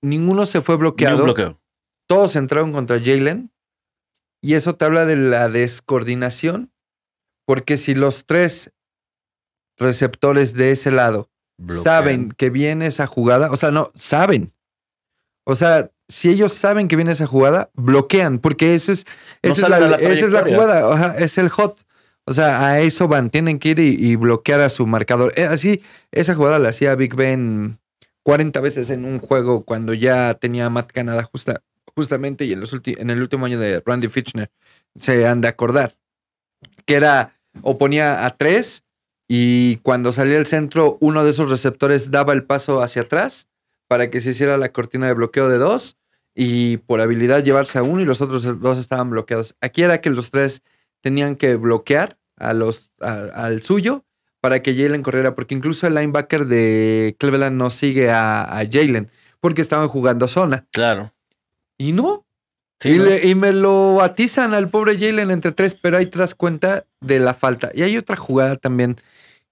ninguno 0.01 0.45
se 0.45 0.61
fue 0.61 0.75
Ni 0.75 0.79
bloqueado, 0.79 1.17
un 1.17 1.23
bloqueo. 1.23 1.59
todos 2.07 2.35
entraron 2.35 2.71
contra 2.71 2.99
Jalen. 2.99 3.51
Y 4.41 4.53
eso 4.53 4.75
te 4.75 4.85
habla 4.85 5.05
de 5.05 5.15
la 5.15 5.49
descoordinación, 5.49 6.71
porque 7.45 7.77
si 7.77 7.95
los 7.95 8.25
tres 8.25 8.71
receptores 9.77 10.53
de 10.53 10.71
ese 10.71 10.91
lado 10.91 11.29
Bloquean. 11.57 11.83
saben 11.83 12.31
que 12.31 12.49
viene 12.49 12.85
esa 12.85 13.07
jugada, 13.07 13.49
o 13.51 13.57
sea, 13.57 13.71
no, 13.71 13.91
saben. 13.95 14.53
O 15.45 15.55
sea, 15.55 15.89
si 16.07 16.29
ellos 16.29 16.53
saben 16.53 16.87
que 16.87 16.95
viene 16.95 17.11
esa 17.11 17.25
jugada, 17.27 17.69
bloquean, 17.73 18.39
porque 18.39 18.75
ese 18.75 18.91
es, 18.93 19.05
No 19.43 19.51
esa, 19.53 19.61
es 19.63 19.69
la, 19.69 19.79
la 19.79 19.95
esa 19.97 20.25
es 20.25 20.31
la 20.31 20.41
trayectoria. 20.43 20.55
jugada, 20.55 20.93
ajá, 20.93 21.17
es 21.17 21.37
el 21.37 21.49
hot. 21.49 21.81
O 22.27 22.33
sea, 22.33 22.67
a 22.67 22.79
eso 22.81 23.07
van, 23.07 23.29
tienen 23.29 23.59
que 23.59 23.69
ir 23.69 23.79
y, 23.79 24.15
bloquear 24.15 24.61
a 24.61 24.69
su 24.69 24.87
marcador. 24.87 25.31
Eh, 25.35 25.43
así, 25.45 25.83
esa 26.11 26.33
jugada 26.35 26.57
la 26.59 26.69
hacía 26.69 26.95
Big 26.95 27.15
Ben 27.15 27.79
40 28.23 28.59
veces 28.61 28.89
en 28.89 29.05
un 29.05 29.19
juego 29.19 29.63
cuando 29.63 29.93
ya 29.93 30.33
tenía 30.33 30.65
a 30.65 30.69
Matt 30.71 30.91
Canada 30.91 31.21
justa, 31.23 31.61
justamente 31.95 32.45
y 32.45 32.53
en, 32.53 32.61
los 32.61 32.73
ulti- 32.73 32.99
en 32.99 33.11
el 33.11 33.21
último 33.21 33.45
año 33.45 33.59
de 33.59 33.81
Randy 33.85 34.07
Fitchner. 34.07 34.49
Se 34.99 35.27
han 35.27 35.41
de 35.41 35.47
acordar. 35.49 35.95
Que 36.85 36.95
era, 36.95 37.35
o 37.61 37.77
ponía 37.77 38.25
a 38.25 38.35
tres 38.37 38.83
y 39.27 39.77
cuando 39.77 40.11
salía 40.11 40.37
el 40.37 40.47
centro, 40.47 40.97
uno 41.01 41.23
de 41.23 41.31
esos 41.31 41.49
receptores 41.51 42.09
daba 42.11 42.33
el 42.33 42.43
paso 42.43 42.81
hacia 42.81 43.03
atrás 43.03 43.47
para 43.87 44.09
que 44.09 44.19
se 44.19 44.31
hiciera 44.31 44.57
la 44.57 44.71
cortina 44.71 45.05
de 45.07 45.13
bloqueo 45.13 45.47
de 45.47 45.57
dos 45.59 45.97
y 46.33 46.77
por 46.77 47.01
habilidad 47.01 47.43
llevarse 47.43 47.77
a 47.77 47.83
uno 47.83 48.01
y 48.01 48.05
los 48.05 48.19
otros 48.21 48.59
dos 48.59 48.79
estaban 48.79 49.11
bloqueados. 49.11 49.55
Aquí 49.61 49.83
era 49.83 50.01
que 50.01 50.09
los 50.09 50.31
tres 50.31 50.63
tenían 51.05 51.35
que 51.35 51.55
bloquear 51.55 52.17
a 52.35 52.53
los, 52.53 52.89
a- 52.99 53.29
al 53.45 53.61
suyo 53.61 54.03
para 54.41 54.63
que 54.63 54.75
Jalen 54.75 55.03
corriera, 55.03 55.35
porque 55.35 55.53
incluso 55.53 55.85
el 55.85 55.93
linebacker 55.93 56.45
de 56.45 57.15
Cleveland 57.19 57.55
no 57.57 57.69
sigue 57.69 58.09
a, 58.09 58.41
a 58.41 58.65
Jalen 58.65 59.11
porque 59.39 59.61
estaban 59.61 59.87
jugando 59.87 60.27
zona. 60.27 60.65
Claro. 60.71 61.13
Y 61.77 61.91
no, 61.91 62.25
Sí, 62.79 62.89
y, 62.89 62.97
¿no? 62.97 63.03
le- 63.05 63.27
y 63.27 63.35
me 63.35 63.51
lo 63.51 64.01
atizan 64.01 64.55
al 64.55 64.69
pobre 64.69 64.97
Jalen 64.97 65.29
entre 65.29 65.51
tres, 65.51 65.75
pero 65.79 65.97
ahí 65.97 66.07
te 66.07 66.17
das 66.17 66.33
cuenta 66.33 66.85
de 67.01 67.19
la 67.19 67.35
falta. 67.35 67.69
Y 67.75 67.83
hay 67.83 67.97
otra 67.97 68.15
jugada 68.15 68.55
también 68.55 68.95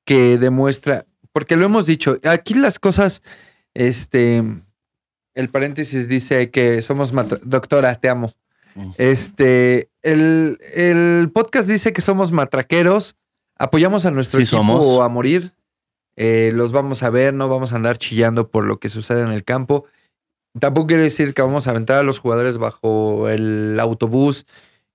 que 0.05 0.39
demuestra, 0.39 1.05
porque 1.33 1.55
lo 1.55 1.65
hemos 1.67 1.85
dicho, 1.85 2.17
aquí 2.23 2.55
las 2.55 2.79
cosas, 2.79 3.21
este, 3.75 4.41
el 5.35 5.49
paréntesis 5.49 6.07
dice 6.07 6.49
que 6.49 6.81
somos, 6.81 7.13
doctora, 7.43 7.93
te 7.95 8.09
amo. 8.09 8.33
Este, 8.97 9.89
el, 10.01 10.57
el 10.73 11.31
podcast 11.33 11.67
dice 11.67 11.93
que 11.93 12.01
somos 12.01 12.31
matraqueros, 12.31 13.15
apoyamos 13.57 14.05
a 14.05 14.11
nuestro 14.11 14.39
Sí 14.39 14.43
equipo 14.43 14.57
somos. 14.57 15.05
a 15.05 15.07
morir, 15.09 15.53
eh, 16.15 16.51
los 16.53 16.71
vamos 16.71 17.03
a 17.03 17.09
ver, 17.09 17.33
no 17.33 17.49
vamos 17.49 17.73
a 17.73 17.75
andar 17.75 17.97
chillando 17.97 18.49
por 18.49 18.65
lo 18.65 18.79
que 18.79 18.89
sucede 18.89 19.21
en 19.21 19.29
el 19.29 19.43
campo. 19.43 19.85
Tampoco 20.59 20.87
quiere 20.87 21.03
decir 21.03 21.33
que 21.33 21.41
vamos 21.41 21.67
a 21.67 21.71
aventar 21.71 21.97
a 21.97 22.03
los 22.03 22.19
jugadores 22.19 22.57
bajo 22.57 23.29
el 23.29 23.79
autobús, 23.79 24.45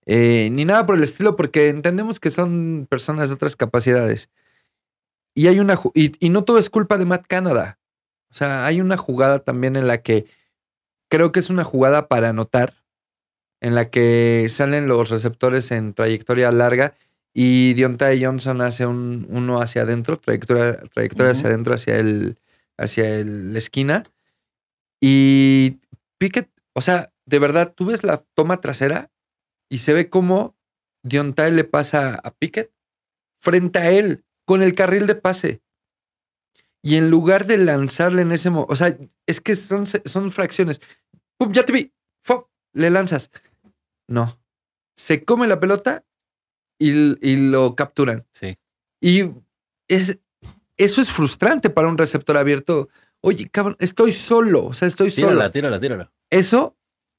eh, 0.06 0.48
ni 0.52 0.64
nada 0.64 0.86
por 0.86 0.96
el 0.96 1.02
estilo, 1.02 1.36
porque 1.36 1.68
entendemos 1.68 2.20
que 2.20 2.30
son 2.30 2.86
personas 2.88 3.28
de 3.28 3.34
otras 3.34 3.56
capacidades. 3.56 4.30
Y 5.34 5.48
hay 5.48 5.60
una 5.60 5.78
y 5.94 6.28
no 6.30 6.44
todo 6.44 6.58
es 6.58 6.70
culpa 6.70 6.98
de 6.98 7.04
Matt 7.04 7.26
Canada. 7.26 7.78
O 8.30 8.34
sea, 8.34 8.66
hay 8.66 8.80
una 8.80 8.96
jugada 8.96 9.40
también 9.40 9.76
en 9.76 9.86
la 9.86 10.02
que 10.02 10.26
creo 11.08 11.32
que 11.32 11.40
es 11.40 11.50
una 11.50 11.64
jugada 11.64 12.08
para 12.08 12.30
anotar, 12.30 12.74
en 13.60 13.74
la 13.74 13.90
que 13.90 14.46
salen 14.48 14.88
los 14.88 15.10
receptores 15.10 15.70
en 15.72 15.94
trayectoria 15.94 16.50
larga 16.52 16.94
y 17.34 17.74
Deontay 17.74 18.24
Johnson 18.24 18.60
hace 18.60 18.86
un, 18.86 19.26
uno 19.30 19.60
hacia 19.60 19.82
adentro, 19.82 20.18
trayectoria, 20.18 20.78
trayectoria 20.94 21.32
hacia 21.32 21.48
adentro, 21.48 21.74
hacia 21.74 21.96
el, 21.96 22.38
hacia 22.76 23.08
el- 23.16 23.52
la 23.52 23.58
esquina. 23.58 24.02
Y 25.00 25.78
Pickett, 26.18 26.50
o 26.74 26.80
sea, 26.80 27.12
de 27.26 27.38
verdad, 27.38 27.72
tú 27.76 27.86
ves 27.86 28.02
la 28.04 28.24
toma 28.34 28.60
trasera 28.60 29.10
y 29.68 29.78
se 29.78 29.92
ve 29.92 30.08
cómo 30.10 30.56
Deontay 31.04 31.52
le 31.52 31.64
pasa 31.64 32.14
a 32.22 32.30
Pickett 32.32 32.72
frente 33.38 33.78
a 33.78 33.90
él 33.90 34.24
con 34.44 34.62
el 34.62 34.74
carril 34.74 35.06
de 35.06 35.14
pase. 35.14 35.60
Y 36.82 36.96
en 36.96 37.10
lugar 37.10 37.46
de 37.46 37.58
lanzarle 37.58 38.22
en 38.22 38.32
ese 38.32 38.50
momento, 38.50 38.72
o 38.72 38.76
sea, 38.76 38.96
es 39.26 39.40
que 39.40 39.54
son, 39.54 39.86
son 39.86 40.30
fracciones. 40.30 40.80
¡Pum! 41.36 41.52
Ya 41.52 41.64
te 41.64 41.72
vi. 41.72 41.92
¡Fop! 42.24 42.48
Le 42.72 42.90
lanzas. 42.90 43.30
No. 44.08 44.38
Se 44.96 45.24
come 45.24 45.46
la 45.46 45.60
pelota 45.60 46.04
y, 46.78 46.90
y 47.26 47.36
lo 47.50 47.74
capturan. 47.76 48.26
Sí. 48.32 48.56
Y 49.00 49.30
es, 49.88 50.18
eso 50.76 51.00
es 51.00 51.10
frustrante 51.10 51.70
para 51.70 51.88
un 51.88 51.98
receptor 51.98 52.36
abierto. 52.36 52.88
Oye, 53.20 53.48
cabrón, 53.48 53.76
estoy 53.80 54.12
solo. 54.12 54.64
O 54.66 54.72
sea, 54.74 54.88
estoy 54.88 55.10
solo. 55.10 55.28
Tírala, 55.28 55.50
tírala, 55.52 55.80
tírala. 55.80 56.12
Eso 56.30 56.76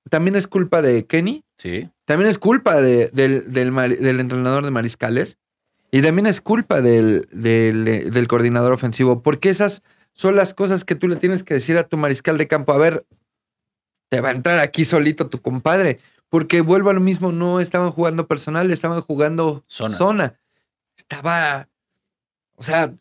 también 0.10 0.36
es 0.36 0.48
culpa 0.48 0.82
de 0.82 1.06
Kenny. 1.06 1.44
Sí. 1.58 1.90
También 2.06 2.30
es 2.30 2.38
culpa 2.38 2.82
de- 2.82 3.10
del, 3.14 3.52
del 3.52 3.72
del 4.00 4.20
entrenador 4.20 4.64
de 4.66 4.72
mariscales. 4.72 5.38
Y 5.92 6.02
también 6.02 6.28
es 6.28 6.40
culpa 6.42 6.82
del, 6.82 7.28
del, 7.32 8.12
del 8.12 8.28
coordinador 8.28 8.72
ofensivo. 8.74 9.22
Porque 9.24 9.50
esas 9.50 9.84
son 10.12 10.36
las 10.36 10.54
cosas 10.54 10.84
que 10.86 10.96
tú 10.96 11.08
le 11.08 11.16
tienes 11.16 11.44
que 11.44 11.54
decir 11.56 11.78
a 11.78 11.88
tu 11.88 11.98
mariscal 11.98 12.38
de 12.38 12.48
campo. 12.48 12.74
A 12.74 12.78
ver, 12.78 13.06
te 14.10 14.22
va 14.22 14.30
a 14.30 14.34
entrar 14.34 14.60
aquí 14.60 14.86
solito 14.86 15.28
tu 15.30 15.42
compadre. 15.42 16.00
Porque 16.30 16.62
vuelvo 16.62 16.90
a 16.92 16.94
lo 16.94 17.00
mismo, 17.00 17.32
no 17.32 17.60
estaban 17.60 17.90
jugando 17.92 18.28
personal, 18.28 18.70
estaban 18.72 19.02
jugando 19.02 19.64
Zona. 19.68 19.98
zona. 19.98 20.40
Estaba. 20.98 21.68
O 22.56 22.64
sea, 22.64 22.94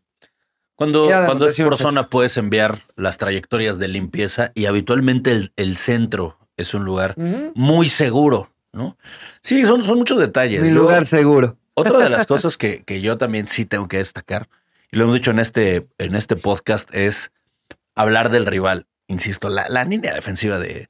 Cuando, 0.77 1.07
cuando 1.07 1.47
es 1.47 1.57
por 1.57 1.77
zona 1.77 2.09
puedes 2.09 2.37
enviar 2.37 2.79
las 2.97 3.19
trayectorias 3.19 3.79
de 3.79 3.89
limpieza 3.89 4.53
y 4.55 4.67
habitualmente 4.67 5.33
el, 5.33 5.53
el 5.57 5.77
centro 5.77 6.39
es 6.57 6.75
un 6.75 6.85
lugar 6.85 7.15
muy 7.55 7.89
seguro, 7.89 8.51
¿no? 8.73 8.97
Sí, 9.43 9.65
son, 9.65 9.83
son 9.83 9.99
muchos 9.99 10.19
detalles. 10.19 10.63
mi 10.63 10.69
Yo- 10.69 10.77
lugar 10.83 11.05
seguro. 11.07 11.57
Otra 11.75 11.99
de 11.99 12.09
las 12.11 12.27
cosas 12.27 12.57
que, 12.57 12.83
que 12.85 13.01
yo 13.01 13.19
también 13.19 13.47
sí 13.47 13.65
tengo 13.65 13.87
que 13.87 13.99
destacar, 13.99 14.49
y 14.91 14.97
lo 14.97 15.05
hemos 15.05 15.15
dicho 15.15 15.31
en 15.31 15.39
este, 15.39 15.87
en 15.99 16.17
este 16.17 16.35
podcast, 16.35 16.89
es 16.93 17.31
hablar 17.95 18.31
del 18.31 18.47
rival. 18.47 18.87
Insisto, 19.07 19.49
la, 19.49 19.69
la 19.69 19.85
línea 19.85 20.13
defensiva 20.15 20.59
de, 20.59 20.89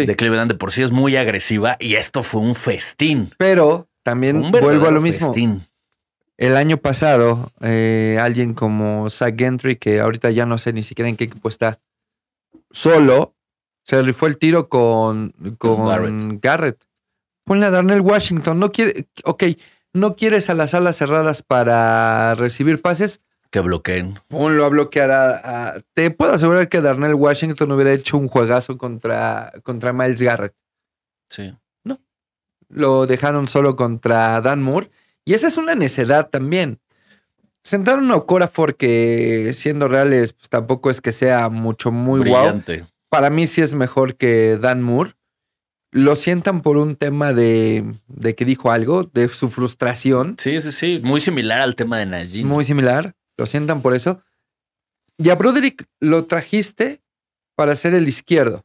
Sí. 0.00 0.06
de 0.06 0.16
Cleveland 0.16 0.50
de 0.52 0.58
por 0.58 0.72
sí 0.72 0.82
es 0.82 0.92
muy 0.92 1.16
agresiva 1.16 1.76
y 1.80 1.94
esto 1.94 2.22
fue 2.22 2.42
un 2.42 2.54
festín. 2.54 3.30
Pero 3.38 3.88
también 4.02 4.50
vuelvo 4.50 4.86
a 4.86 4.90
lo 4.90 5.00
mismo. 5.00 5.28
festín. 5.28 5.66
El 6.36 6.56
año 6.58 6.76
pasado, 6.76 7.50
eh, 7.62 8.18
alguien 8.20 8.52
como 8.52 9.08
Zach 9.08 9.34
Gentry, 9.38 9.76
que 9.76 10.00
ahorita 10.00 10.30
ya 10.30 10.44
no 10.44 10.58
sé 10.58 10.74
ni 10.74 10.82
siquiera 10.82 11.08
en 11.08 11.16
qué 11.16 11.24
equipo 11.24 11.48
está, 11.48 11.80
solo 12.70 13.32
Se 13.84 14.02
rifó 14.02 14.26
el 14.26 14.36
tiro 14.36 14.68
con, 14.68 15.32
con 15.58 15.86
Garrett. 15.86 16.40
Garrett. 16.42 16.84
Ponle 17.44 17.66
a 17.66 17.70
Darnell 17.70 18.00
Washington. 18.00 18.58
No 18.58 18.72
quiere, 18.72 19.06
ok, 19.24 19.44
no 19.94 20.16
quieres 20.16 20.50
a 20.50 20.54
las 20.54 20.74
alas 20.74 20.96
cerradas 20.96 21.42
para 21.42 22.34
recibir 22.34 22.82
pases. 22.82 23.20
Que 23.56 23.60
bloqueen. 23.62 24.20
Ponlo 24.28 24.66
a 24.66 24.68
bloquear 24.68 25.10
a, 25.10 25.68
a- 25.70 25.80
Te 25.94 26.10
puedo 26.10 26.34
asegurar 26.34 26.68
que 26.68 26.82
Darnell 26.82 27.14
Washington 27.14 27.72
hubiera 27.72 27.90
hecho 27.90 28.18
un 28.18 28.28
juegazo 28.28 28.76
contra, 28.76 29.50
contra 29.62 29.94
Miles 29.94 30.20
Garrett. 30.20 30.52
Sí. 31.30 31.54
Lo 32.68 33.06
dejaron 33.06 33.48
solo 33.48 33.74
contra 33.74 34.38
Dan 34.42 34.62
Moore. 34.62 34.90
Y 35.24 35.32
esa 35.32 35.46
es 35.46 35.56
una 35.56 35.74
necedad 35.74 36.28
también. 36.28 36.80
Sentaron 37.62 38.10
a 38.10 38.16
Okorafor 38.16 38.76
que, 38.76 39.52
siendo 39.54 39.88
reales, 39.88 40.34
pues 40.34 40.50
tampoco 40.50 40.90
es 40.90 41.00
que 41.00 41.12
sea 41.12 41.48
mucho 41.48 41.90
muy 41.90 42.28
guau. 42.28 42.42
Brillante. 42.42 42.84
Para 43.08 43.30
mí 43.30 43.46
sí 43.46 43.62
es 43.62 43.72
mejor 43.74 44.16
que 44.16 44.58
Dan 44.60 44.82
Moore. 44.82 45.12
Lo 45.92 46.14
sientan 46.14 46.60
por 46.60 46.76
un 46.76 46.94
tema 46.96 47.32
de, 47.32 47.94
de 48.06 48.34
que 48.34 48.44
dijo 48.44 48.70
algo, 48.70 49.04
de 49.04 49.28
su 49.28 49.48
frustración. 49.48 50.36
Sí, 50.38 50.60
sí, 50.60 50.72
sí. 50.72 51.00
Muy 51.02 51.22
similar 51.22 51.62
al 51.62 51.74
tema 51.74 51.98
de 51.98 52.04
Najee. 52.04 52.44
Muy 52.44 52.64
similar. 52.64 53.14
Lo 53.36 53.46
sientan 53.46 53.82
por 53.82 53.94
eso. 53.94 54.22
Y 55.18 55.30
a 55.30 55.34
Broderick 55.34 55.86
lo 56.00 56.26
trajiste 56.26 57.02
para 57.54 57.74
ser 57.74 57.94
el 57.94 58.08
izquierdo. 58.08 58.64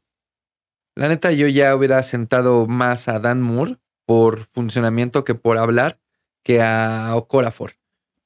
La 0.96 1.08
neta, 1.08 1.32
yo 1.32 1.48
ya 1.48 1.76
hubiera 1.76 2.04
sentado 2.04 2.68
más 2.68 3.08
a 3.08 3.20
Dan 3.20 3.42
Moore 3.42 3.78
por 4.06 4.40
funcionamiento 4.40 5.24
que 5.24 5.36
por 5.36 5.58
hablar 5.58 6.00
que 6.44 6.62
a 6.62 7.16
Okorafor. 7.16 7.74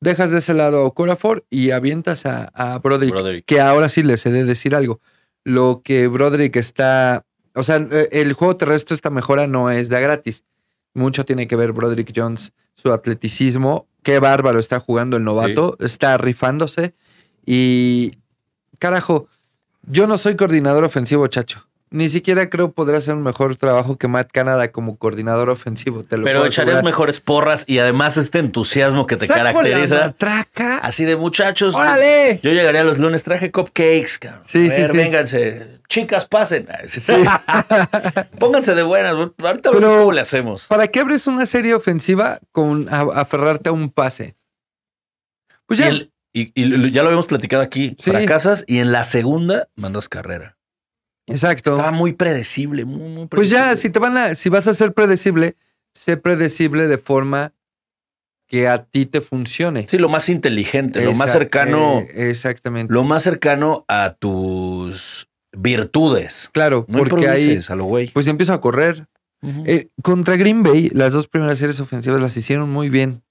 Dejas 0.02 0.32
de 0.32 0.40
ese 0.40 0.54
lado 0.54 0.80
a 0.80 0.86
Okorafor 0.86 1.46
y 1.50 1.72
avientas 1.72 2.26
a, 2.26 2.46
a 2.54 2.80
Broderick, 2.80 3.14
Broderick. 3.14 3.46
que 3.46 3.62
ahora 3.62 3.90
sí 3.90 4.04
les 4.04 4.26
he 4.26 4.32
de 4.32 4.44
decir 4.44 4.76
algo. 4.76 5.00
Lo 5.44 5.82
que 5.84 6.08
Broderick 6.08 6.56
está. 6.56 7.26
O 7.54 7.64
sea, 7.64 7.78
eh, 7.78 8.10
el 8.12 8.34
juego 8.34 8.58
terrestre, 8.58 8.96
esta 8.96 9.12
mejora 9.12 9.48
no 9.48 9.70
es 9.70 9.90
de 9.90 10.02
gratis. 10.02 10.44
Mucho 10.94 11.26
tiene 11.26 11.48
que 11.48 11.56
ver 11.56 11.72
Broderick 11.72 12.12
Jones, 12.16 12.52
su 12.76 12.94
atleticismo. 12.94 13.88
Qué 14.04 14.20
bárbaro 14.20 14.60
está 14.60 14.80
jugando 14.80 15.18
el 15.18 15.24
novato. 15.24 15.78
Está 15.80 16.18
rifándose. 16.18 16.94
Y. 17.46 18.12
Carajo, 18.78 19.28
yo 19.84 20.06
no 20.06 20.18
soy 20.18 20.36
coordinador 20.36 20.84
ofensivo, 20.84 21.26
chacho. 21.28 21.68
Ni 21.96 22.10
siquiera 22.10 22.50
creo 22.50 22.74
podrá 22.74 22.98
hacer 22.98 23.14
un 23.14 23.24
mejor 23.24 23.56
trabajo 23.56 23.98
que 23.98 24.10
Matt 24.10 24.30
Canada 24.34 24.72
como 24.72 24.98
coordinador 24.98 25.50
ofensivo. 25.50 26.04
Te 26.04 26.18
lo 26.18 26.26
Pero 26.26 26.46
echarías 26.46 26.84
mejores 26.84 27.22
porras 27.22 27.64
y 27.68 27.80
además 27.80 28.18
este 28.18 28.40
entusiasmo 28.40 29.08
que 29.08 29.16
te 29.16 29.28
Saco 29.28 29.38
caracteriza. 29.40 29.96
matraca. 30.08 30.80
Así 30.80 31.06
de 31.06 31.16
muchachos. 31.16 31.74
¡Órale! 31.74 32.40
Yo 32.44 32.52
llegaría 32.52 32.84
los 32.84 32.98
lunes, 32.98 33.24
traje 33.24 33.50
cupcakes. 33.52 34.18
cabrón. 34.20 34.42
Sí, 34.46 34.68
A 34.68 34.72
sí, 34.72 34.82
ver, 34.82 34.92
sí. 34.92 34.98
vénganse. 34.98 35.80
Chicas, 35.88 36.26
pasen. 36.26 36.66
Pónganse 38.40 38.76
de 38.76 38.84
buenas. 38.84 39.14
Ahorita 39.14 39.72
Pero- 39.72 39.80
vemos 39.80 39.96
cómo 39.96 40.12
le 40.12 40.22
hacemos. 40.22 40.66
¿Para 40.68 40.88
qué 40.88 41.00
abres 41.00 41.28
una 41.28 41.46
serie 41.46 41.74
ofensiva 41.76 42.40
con 42.52 42.88
a- 42.90 43.22
aferrarte 43.22 43.70
a 43.70 43.72
un 43.72 43.90
pase? 43.90 44.36
Pues 45.66 45.80
Y, 45.80 45.84
ya. 45.84 45.90
el- 45.90 46.12
y- 46.34 46.52
y 46.56 46.92
ya 46.92 47.02
lo 47.04 47.08
habíamos 47.08 47.28
platicado 47.28 47.64
aquí. 47.64 47.96
Sí. 47.98 48.12
Fracasas 48.12 48.66
y 48.68 48.80
en 48.80 48.92
la 48.92 49.06
segunda 49.06 49.70
mandas 49.76 50.10
carrera. 50.10 50.55
Exacto. 51.28 51.72
Estaba 51.72 51.92
muy 51.92 52.14
predecible, 52.14 52.86
muy, 52.86 53.10
muy 53.10 53.28
Pues 53.28 53.50
ya, 53.50 53.64
predecible. 53.66 53.82
si 53.82 53.90
te 53.92 54.00
van 54.00 54.18
a, 54.18 54.36
si 54.36 54.50
vas 54.50 54.68
a 54.68 54.74
ser 54.74 54.94
predecible, 54.94 55.56
sé 55.94 56.18
predecible 56.18 56.88
de 56.88 56.98
forma 56.98 57.54
que 58.48 58.68
a 58.68 58.84
ti 58.86 59.06
te 59.06 59.22
funcione. 59.22 59.88
Sí, 59.88 59.98
lo 59.98 60.08
más 60.10 60.30
inteligente, 60.30 61.04
lo 61.04 61.14
más 61.16 61.32
cercano, 61.32 62.00
eh, 62.02 62.30
exactamente. 62.30 62.94
lo 62.94 63.04
más 63.04 63.24
cercano 63.24 63.86
a 63.88 64.16
tus 64.20 65.28
virtudes. 65.58 66.50
claro, 66.52 66.86
No 66.88 67.00
porque 67.06 67.28
ahí 67.28 67.60
a 67.68 67.76
lo 67.76 67.86
güey. 67.86 68.12
pues 68.12 68.28
empiezo 68.28 68.54
a 68.54 68.62
correr. 68.62 69.08
Eh, 69.66 69.90
contra 70.02 70.38
Green 70.38 70.64
Bay, 70.64 70.90
las 70.92 71.14
dos 71.14 71.28
primeras 71.28 71.60
series 71.60 71.80
ofensivas 71.80 72.20
las 72.20 72.36
hicieron 72.36 72.70
muy 72.72 72.90
bien. 72.90 73.24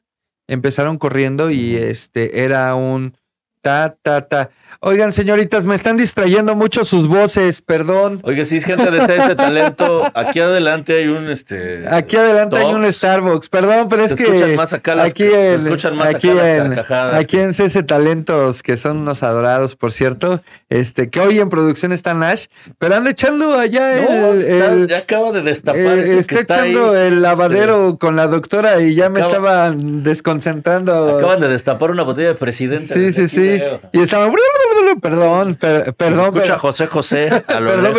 Empezaron 0.47 0.97
corriendo 0.99 1.51
y 1.51 1.75
este 1.75 2.45
era 2.45 2.75
un 2.77 3.17
ta 3.65 3.95
ta 4.03 4.21
ta. 4.29 4.51
Oigan, 4.81 5.13
señoritas, 5.13 5.65
me 5.65 5.75
están 5.75 5.97
distrayendo 5.97 6.55
mucho 6.55 6.85
sus 6.85 7.09
voces, 7.09 7.63
perdón. 7.63 8.21
Oiga, 8.23 8.45
si 8.45 8.59
es 8.59 8.65
gente 8.67 8.91
de 8.91 8.99
este 8.99 9.35
talento, 9.35 10.03
aquí 10.13 10.41
adelante 10.41 10.99
hay 10.99 11.07
un 11.09 11.31
este. 11.31 11.89
Aquí 11.89 12.17
adelante 12.17 12.59
hay 12.59 12.67
un. 12.67 12.85
Starbucks, 12.93 13.49
perdón, 13.49 13.89
pero 13.89 14.05
es 14.05 14.11
Se 14.11 14.17
que 14.17 14.25
escuchan 14.25 14.57
más 14.57 14.73
acá 14.75 14.95
las- 14.95 15.11
aquí 15.11 15.23
se 15.25 15.49
en, 15.49 15.55
escuchan 15.55 15.97
más 15.97 16.15
aquí 16.15 16.29
acá 16.29 16.37
las 16.37 16.47
en, 16.47 16.67
carcajadas 16.75 17.15
aquí 17.15 17.39
en 17.39 17.55
CC 17.55 17.83
Talentos, 17.83 18.63
que 18.63 18.77
son 18.77 18.99
unos 18.99 19.23
adorados, 19.23 19.75
por 19.75 19.91
cierto, 19.91 20.43
este, 20.69 21.09
que 21.09 21.21
hoy 21.21 21.41
en 21.41 21.49
producción 21.49 21.93
está 21.93 22.13
Nash, 22.13 22.47
pero 22.79 22.97
anda 22.97 23.11
echando 23.11 23.59
allá 23.59 24.01
No, 24.03 24.33
el, 24.35 24.39
está- 24.41 24.73
el- 24.75 24.87
ya 24.89 24.99
acaba 24.99 25.33
de 25.33 25.41
destapar 25.41 25.81
eh, 25.81 26.03
eso 26.03 26.29
que 26.29 26.35
está 26.41 26.57
echando 26.61 26.91
ahí, 26.93 26.99
el 26.99 27.05
este, 27.15 27.21
lavadero 27.21 27.97
con 27.99 28.17
la 28.17 28.27
doctora 28.27 28.83
y 28.83 28.95
ya 28.95 29.09
me 29.09 29.21
estaban 29.21 30.03
desconcentrando. 30.03 31.17
acaban 31.19 31.41
de 31.41 31.49
destapar 31.49 31.91
una 31.91 32.03
botella 32.03 32.29
de 32.29 32.35
presidente. 32.35 32.93
sí, 32.93 33.13
sí, 33.13 33.41
desde 33.41 33.54
sí. 33.59 33.89
Y 33.93 34.01
estaban. 34.03 34.33
Perdón, 35.01 35.55
per- 35.57 35.95
perdón. 35.95 36.27
Escucha 36.27 36.43
pero- 36.43 36.59
José 36.59 36.87
José 36.87 37.29
a 37.47 37.61
lo 37.61 37.71
Perdón, 37.83 37.95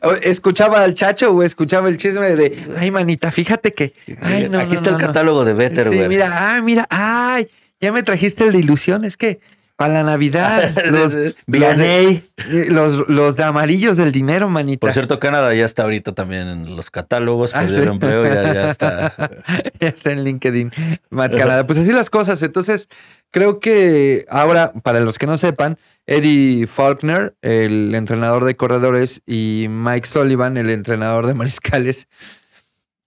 pero 0.00 0.16
escuchaba 0.22 0.82
al 0.82 0.94
chacho 0.94 1.30
o 1.32 1.42
escuchaba 1.42 1.88
el 1.88 1.96
chisme 1.96 2.34
de, 2.36 2.56
ay, 2.78 2.90
manita, 2.90 3.30
fíjate 3.30 3.72
que. 3.74 3.92
Ay, 4.22 4.48
no, 4.48 4.58
Aquí 4.60 4.70
no, 4.70 4.74
está 4.74 4.90
no, 4.90 4.96
el 4.96 5.02
no". 5.02 5.06
catálogo 5.08 5.44
de 5.44 5.52
Better, 5.54 5.88
Sí, 5.90 5.96
güey. 5.96 6.08
mira, 6.08 6.52
ay, 6.54 6.62
mira, 6.62 6.86
ay, 6.90 7.46
ya 7.80 7.92
me 7.92 8.02
trajiste 8.02 8.44
el 8.44 8.52
de 8.52 8.58
ilusión. 8.58 9.04
Es 9.04 9.16
que 9.16 9.40
para 9.80 9.94
la 9.94 10.02
Navidad, 10.02 10.74
los, 10.90 11.16
los, 11.46 13.08
los 13.08 13.36
de 13.36 13.42
amarillos 13.42 13.96
del 13.96 14.12
dinero, 14.12 14.50
manita. 14.50 14.80
Por 14.80 14.92
cierto, 14.92 15.18
Canadá 15.18 15.54
ya 15.54 15.64
está 15.64 15.84
ahorita 15.84 16.12
también 16.12 16.48
en 16.48 16.76
los 16.76 16.90
catálogos, 16.90 17.54
Ah, 17.54 17.60
perdió 17.60 17.84
sí. 17.84 17.88
empleo, 17.88 18.24
ya, 18.26 18.52
ya 18.52 18.70
está. 18.70 19.14
ya 19.80 19.88
está 19.88 20.10
en 20.10 20.24
LinkedIn, 20.24 20.70
Matt 21.08 21.34
Canada. 21.34 21.66
Pues 21.66 21.78
así 21.78 21.92
las 21.92 22.10
cosas. 22.10 22.42
Entonces, 22.42 22.90
creo 23.30 23.58
que 23.58 24.26
ahora, 24.28 24.74
para 24.82 25.00
los 25.00 25.16
que 25.16 25.26
no 25.26 25.38
sepan, 25.38 25.78
Eddie 26.04 26.66
Faulkner, 26.66 27.34
el 27.40 27.94
entrenador 27.94 28.44
de 28.44 28.56
corredores, 28.56 29.22
y 29.24 29.64
Mike 29.70 30.06
Sullivan, 30.06 30.58
el 30.58 30.68
entrenador 30.68 31.26
de 31.26 31.32
mariscales. 31.32 32.06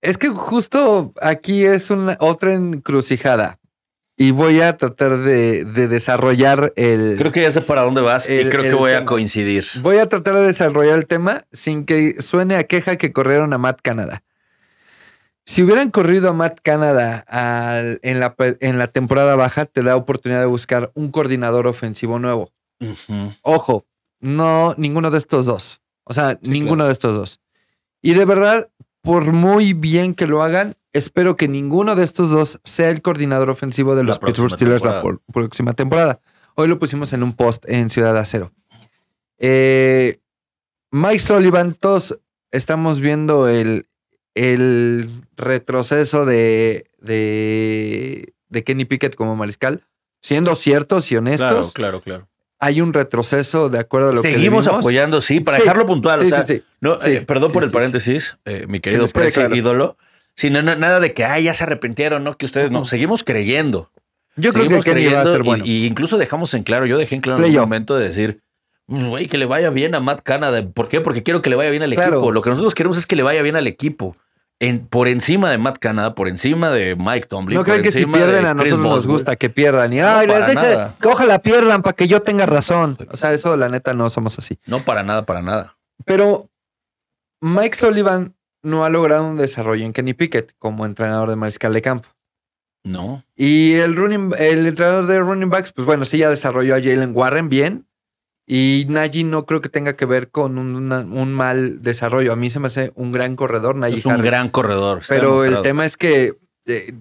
Es 0.02 0.18
que 0.18 0.30
justo 0.30 1.14
aquí 1.22 1.66
es 1.66 1.92
una 1.92 2.18
otra 2.20 2.56
encrucijada. 2.56 3.60
Y 4.16 4.30
voy 4.32 4.62
a 4.62 4.78
tratar 4.78 5.18
de, 5.20 5.66
de 5.66 5.88
desarrollar 5.88 6.72
el. 6.76 7.16
Creo 7.18 7.32
que 7.32 7.42
ya 7.42 7.52
sé 7.52 7.62
para 7.62 7.82
dónde 7.82 8.02
vas 8.02 8.30
y 8.30 8.34
El- 8.34 8.50
creo 8.52 8.62
que 8.64 8.74
voy 8.76 8.92
a 8.92 8.96
tema. 9.00 9.06
coincidir. 9.08 9.66
Voy 9.82 9.98
a 9.98 10.08
tratar 10.08 10.36
de 10.36 10.42
desarrollar 10.44 10.98
el 11.00 11.08
tema 11.08 11.46
sin 11.52 11.86
que 11.86 12.22
suene 12.22 12.56
a 12.56 12.66
queja 12.66 12.96
que 12.98 13.12
corrieron 13.12 13.54
a 13.54 13.58
Matt 13.58 13.80
Canada. 13.82 14.24
Si 15.46 15.62
hubieran 15.64 15.90
corrido 15.92 16.30
a 16.30 16.34
Matt 16.34 16.60
Canada 16.64 17.26
al- 17.28 18.00
en, 18.04 18.20
la, 18.20 18.36
en 18.38 18.78
la 18.78 18.88
temporada 18.88 19.36
baja, 19.36 19.66
te 19.66 19.84
da 19.84 19.96
oportunidad 19.96 20.40
de 20.40 20.46
buscar 20.46 20.92
un 20.94 21.12
coordinador 21.12 21.68
ofensivo 21.68 22.18
nuevo. 22.20 22.52
Ujú. 22.80 23.34
Ojo, 23.42 23.86
no 24.22 24.74
ninguno 24.78 25.10
de 25.12 25.18
estos 25.18 25.46
dos. 25.46 25.82
O 26.06 26.14
sea, 26.14 26.34
Sí, 26.42 26.50
ninguno 26.50 26.86
de 26.86 26.92
estos 26.94 27.16
dos. 27.16 27.40
Y 28.02 28.14
de 28.14 28.26
verdad, 28.26 28.70
por 29.02 29.34
muy 29.34 29.74
bien 29.74 30.14
que 30.14 30.28
lo 30.28 30.44
hagan, 30.44 30.76
espero 30.94 31.36
que 31.36 31.48
ninguno 31.48 31.96
de 31.96 32.04
estos 32.04 32.30
dos 32.30 32.60
sea 32.64 32.90
el 32.90 33.02
coordinador 33.02 33.50
ofensivo 33.50 33.96
de 33.96 34.04
los 34.04 34.20
Pittsburgh 34.20 34.52
Steelers 34.52 34.84
la 34.84 35.02
temporada. 35.02 35.22
próxima 35.34 35.74
temporada. 35.74 36.20
Hoy 36.56 36.68
lo 36.68 36.80
pusimos 36.80 37.12
en 37.14 37.24
un 37.24 37.34
post 37.34 37.66
en 37.68 37.90
Ciudad 37.90 38.16
Acero. 38.18 38.52
Eh, 39.40 40.20
Mike 40.92 41.20
Sullivan, 41.20 41.74
todos 41.74 42.20
estamos 42.52 43.00
viendo 43.00 43.48
el, 43.50 43.88
el 44.36 45.10
retroceso 45.36 46.26
de, 46.26 46.86
de, 47.00 48.34
de 48.50 48.64
Kenny 48.64 48.86
Pickett 48.86 49.16
como 49.16 49.36
mariscal. 49.36 49.82
Siendo 50.22 50.56
ciertos 50.56 51.12
y 51.12 51.18
honestos, 51.18 51.74
Claro, 51.74 52.00
claro, 52.00 52.02
claro. 52.02 52.28
hay 52.60 52.80
un 52.80 52.94
retroceso 52.94 53.68
de 53.70 53.80
acuerdo 53.80 54.10
a 54.10 54.14
lo 54.14 54.22
que 54.22 54.34
Seguimos 54.34 54.68
apoyando, 54.68 55.20
sí, 55.20 55.42
para 55.42 55.58
Sí, 55.58 55.64
dejarlo 55.64 55.86
puntual. 55.86 56.22
sí, 56.22 56.28
o 56.28 56.30
sea, 56.30 56.44
sí, 56.46 56.58
sí. 56.60 56.64
No, 56.80 56.98
Sí, 56.98 57.10
eh, 57.12 57.22
perdón 57.22 57.50
sí, 57.50 57.54
por 57.56 57.64
el 57.64 57.70
sí, 57.70 57.74
paréntesis, 57.74 58.38
eh, 58.46 58.66
mi 58.70 58.80
querido 58.80 59.06
Prezi, 59.08 59.42
claro. 59.50 59.98
Sí, 60.36 60.50
no, 60.50 60.62
no, 60.62 60.76
nada 60.76 61.00
de 61.00 61.14
que 61.14 61.26
ay, 61.26 61.44
ya 61.44 61.54
se 61.54 61.64
arrepintieron, 61.64 62.24
no, 62.24 62.36
que 62.38 62.46
ustedes 62.46 62.72
no. 62.72 62.86
Seguimos 62.86 63.24
creyendo. 63.24 63.92
Yo 64.36 64.52
creo 64.52 64.68
que 64.68 64.80
Kenny 64.80 65.08
va 65.08 65.22
a 65.22 65.26
ser 65.26 65.42
y- 65.42 65.44
bueno. 65.44 65.64
y, 65.66 65.86
incluso 65.86 66.18
dejamos 66.18 66.54
en 66.56 66.64
claro, 66.64 66.86
yo 66.88 66.98
dejé 66.98 67.16
en 67.16 67.22
claro 67.22 67.44
en 67.46 67.52
un 67.52 67.60
momento 67.62 67.96
de 67.96 68.08
decir, 68.08 68.42
"Pues, 68.88 69.04
güey, 69.06 69.28
que 69.28 69.38
le 69.38 69.46
vaya 69.46 69.70
bien 69.70 69.94
a 69.94 70.00
Matt 70.00 70.22
Canada. 70.24 70.64
¿Por 70.74 70.90
qué? 70.90 71.02
Porque 71.02 71.22
quiero 71.22 71.42
que 71.44 71.50
le 71.52 71.56
vaya 71.56 71.70
bien 71.70 71.84
al 71.84 71.94
Claro. 71.94 72.16
equipo. 72.18 72.32
Lo 72.32 72.42
que 72.42 72.50
nosotros 72.50 72.74
queremos 72.74 72.98
es 72.98 73.06
que 73.06 73.16
le 73.16 73.22
vaya 73.24 73.42
bien 73.44 73.56
al 73.56 73.68
equipo. 73.68 74.18
En, 74.60 74.88
por 74.88 75.08
encima 75.08 75.50
de 75.52 75.58
Matt 75.58 75.78
Canada, 75.80 76.16
por 76.16 76.28
encima 76.30 76.70
de 76.72 76.96
Mike 76.96 77.28
Tomlin. 77.28 77.58
no 77.58 77.64
creen 77.64 77.82
que 77.82 77.92
si 77.92 78.06
pierden 78.06 78.44
de 78.44 78.50
a 78.50 78.54
nosotros 78.54 78.80
nos 78.80 79.06
gusta 79.08 79.36
que 79.36 79.50
pierdan. 79.50 79.92
Y 79.94 80.00
ay, 80.00 80.26
para 80.28 80.48
les 80.48 80.56
deje- 80.58 80.92
que 81.02 81.08
ojalá 81.10 81.40
pierdan 81.40 81.82
para 81.84 81.96
que 81.96 82.08
yo 82.08 82.22
tenga 82.22 82.46
razón. 82.46 82.98
O 83.12 83.18
sea, 83.18 83.34
eso 83.34 83.56
la 83.58 83.68
neta 83.70 83.94
no 83.94 84.10
somos 84.10 84.38
así. 84.40 84.58
No, 84.66 84.80
para 84.80 85.04
nada, 85.04 85.26
para 85.26 85.42
nada. 85.42 85.76
Pero 86.06 86.50
Mike 87.42 87.76
Sullivan 87.76 88.36
no 88.64 88.86
ha 88.86 88.90
logrado 88.90 89.26
un 89.26 89.38
desarrollo 89.38 89.86
en 89.86 89.94
Kenny 89.94 90.14
Pickett 90.14 90.54
como 90.58 90.86
entrenador 90.86 91.30
de 91.30 91.36
mariscal 91.36 91.74
de 91.74 91.82
campo. 91.82 92.10
No. 92.84 93.24
Y 93.36 93.74
el 93.74 93.96
running, 93.96 94.34
el 94.38 94.66
entrenador 94.66 95.06
de 95.06 95.20
running 95.20 95.50
backs, 95.50 95.72
pues 95.72 95.86
bueno, 95.86 96.06
sí 96.06 96.18
ya 96.18 96.30
desarrolló 96.30 96.76
a 96.76 96.82
Jalen 96.82 97.12
Warren 97.16 97.50
bien. 97.50 97.88
Y 98.46 98.86
Najee 98.90 99.24
no 99.24 99.46
creo 99.46 99.62
que 99.62 99.70
tenga 99.70 99.96
que 99.96 100.06
ver 100.06 100.30
con 100.30 100.58
un, 100.58 100.92
un 100.92 101.34
mal 101.34 101.82
desarrollo. 101.82 102.34
A 102.34 102.36
mí 102.36 102.50
se 102.50 102.60
me 102.60 102.68
hace 102.68 102.92
un 102.96 103.14
gran 103.14 103.38
corredor, 103.38 103.78
Najee 103.78 104.00
Es 104.00 104.06
un 104.06 104.22
gran 104.22 104.50
corredor. 104.50 105.02
Pero 105.08 105.46
el 105.46 105.62
tema 105.62 105.86
es 105.86 105.96
que 105.96 106.34
eh, 106.66 106.94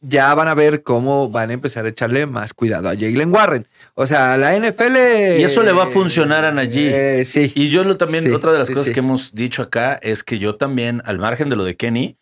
ya 0.00 0.34
van 0.34 0.48
a 0.48 0.54
ver 0.54 0.82
cómo 0.82 1.30
van 1.30 1.50
a 1.50 1.52
empezar 1.52 1.84
a 1.84 1.88
echarle 1.88 2.26
más 2.26 2.54
cuidado 2.54 2.88
a 2.88 2.94
Jalen 2.94 3.32
Warren. 3.32 3.66
O 3.94 4.06
sea, 4.06 4.36
la 4.36 4.56
NFL. 4.56 5.38
Y 5.38 5.44
eso 5.44 5.62
le 5.62 5.72
va 5.72 5.84
a 5.84 5.86
funcionar 5.86 6.44
a 6.44 6.52
Najee. 6.52 7.20
Eh, 7.20 7.24
sí. 7.24 7.52
Y 7.54 7.70
yo 7.70 7.84
lo 7.84 7.96
también, 7.96 8.24
Sí, 8.24 8.30
otra 8.30 8.52
de 8.52 8.58
las 8.58 8.68
sí, 8.68 8.74
cosas 8.74 8.88
sí. 8.88 8.94
que 8.94 9.00
hemos 9.00 9.34
dicho 9.34 9.62
acá 9.62 9.98
es 10.02 10.22
que 10.22 10.38
yo 10.38 10.56
también, 10.56 11.02
al 11.04 11.18
margen 11.18 11.48
de 11.48 11.56
lo 11.56 11.64
de 11.64 11.76
Kenny, 11.76 12.16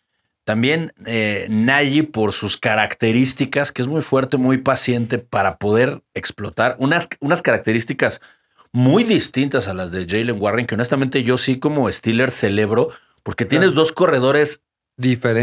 también 0.45 0.93
eh, 1.05 1.47
Najee, 1.49 2.03
por 2.03 2.31
sus 2.31 2.57
características, 2.57 3.71
que 3.71 3.81
es 3.81 3.87
muy 3.87 4.01
fuerte, 4.01 4.37
muy 4.37 4.57
paciente 4.57 5.19
para 5.19 5.57
poder 5.57 6.01
explotar 6.13 6.75
unas, 6.79 7.07
unas 7.19 7.41
características 7.41 8.21
muy 8.71 9.03
distintas 9.03 9.67
a 9.67 9.73
las 9.73 9.91
de 9.91 10.05
Jalen 10.07 10.41
Warren, 10.41 10.65
que 10.65 10.75
honestamente 10.75 11.23
yo 11.23 11.37
sí 11.37 11.59
como 11.59 11.91
Steeler 11.91 12.31
celebro, 12.31 12.89
porque 13.23 13.45
tienes 13.45 13.73
dos 13.73 13.91
corredores 13.91 14.61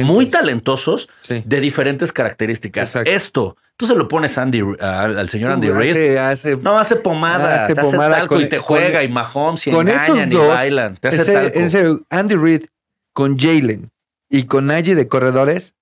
Muy 0.04 0.26
talentosos 0.26 1.08
Sí. 1.20 1.42
de 1.44 1.60
diferentes 1.60 2.12
características. 2.12 2.88
Exacto. 2.90 3.10
Esto, 3.10 3.56
tú 3.76 3.86
se 3.86 3.94
lo 3.94 4.06
pones 4.08 4.36
Andy, 4.38 4.60
al, 4.80 5.18
al 5.18 5.28
señor 5.28 5.52
Andy 5.52 5.70
Uh, 5.70 5.74
Reid. 5.74 5.90
hace- 5.92 6.18
hace- 6.18 6.56
No, 6.56 6.78
hace 6.78 6.96
pomada, 6.96 7.64
Hace 7.64 7.74
te 7.74 7.80
hace 7.80 7.90
pomada 7.90 8.16
talco 8.18 8.34
con- 8.34 8.44
y 8.44 8.48
te 8.48 8.56
con- 8.58 8.64
juega 8.66 9.02
y 9.02 9.08
Mahomes 9.08 9.66
y 9.66 9.70
con 9.70 9.88
engañan 9.88 10.18
esos 10.18 10.32
y 10.32 10.36
dos, 10.36 10.48
bailan. 10.48 10.96
Te 10.96 11.08
hace 11.08 11.22
ese- 11.22 11.32
talco. 11.32 11.58
en 11.58 11.70
serio, 11.70 12.00
Andy 12.10 12.34
Reid 12.36 12.64
con 13.12 13.38
Jalen 13.38 13.90
y 14.28 14.44
con 14.44 14.66
Najee 14.66 14.94
de 14.94 15.08
corredores 15.08 15.74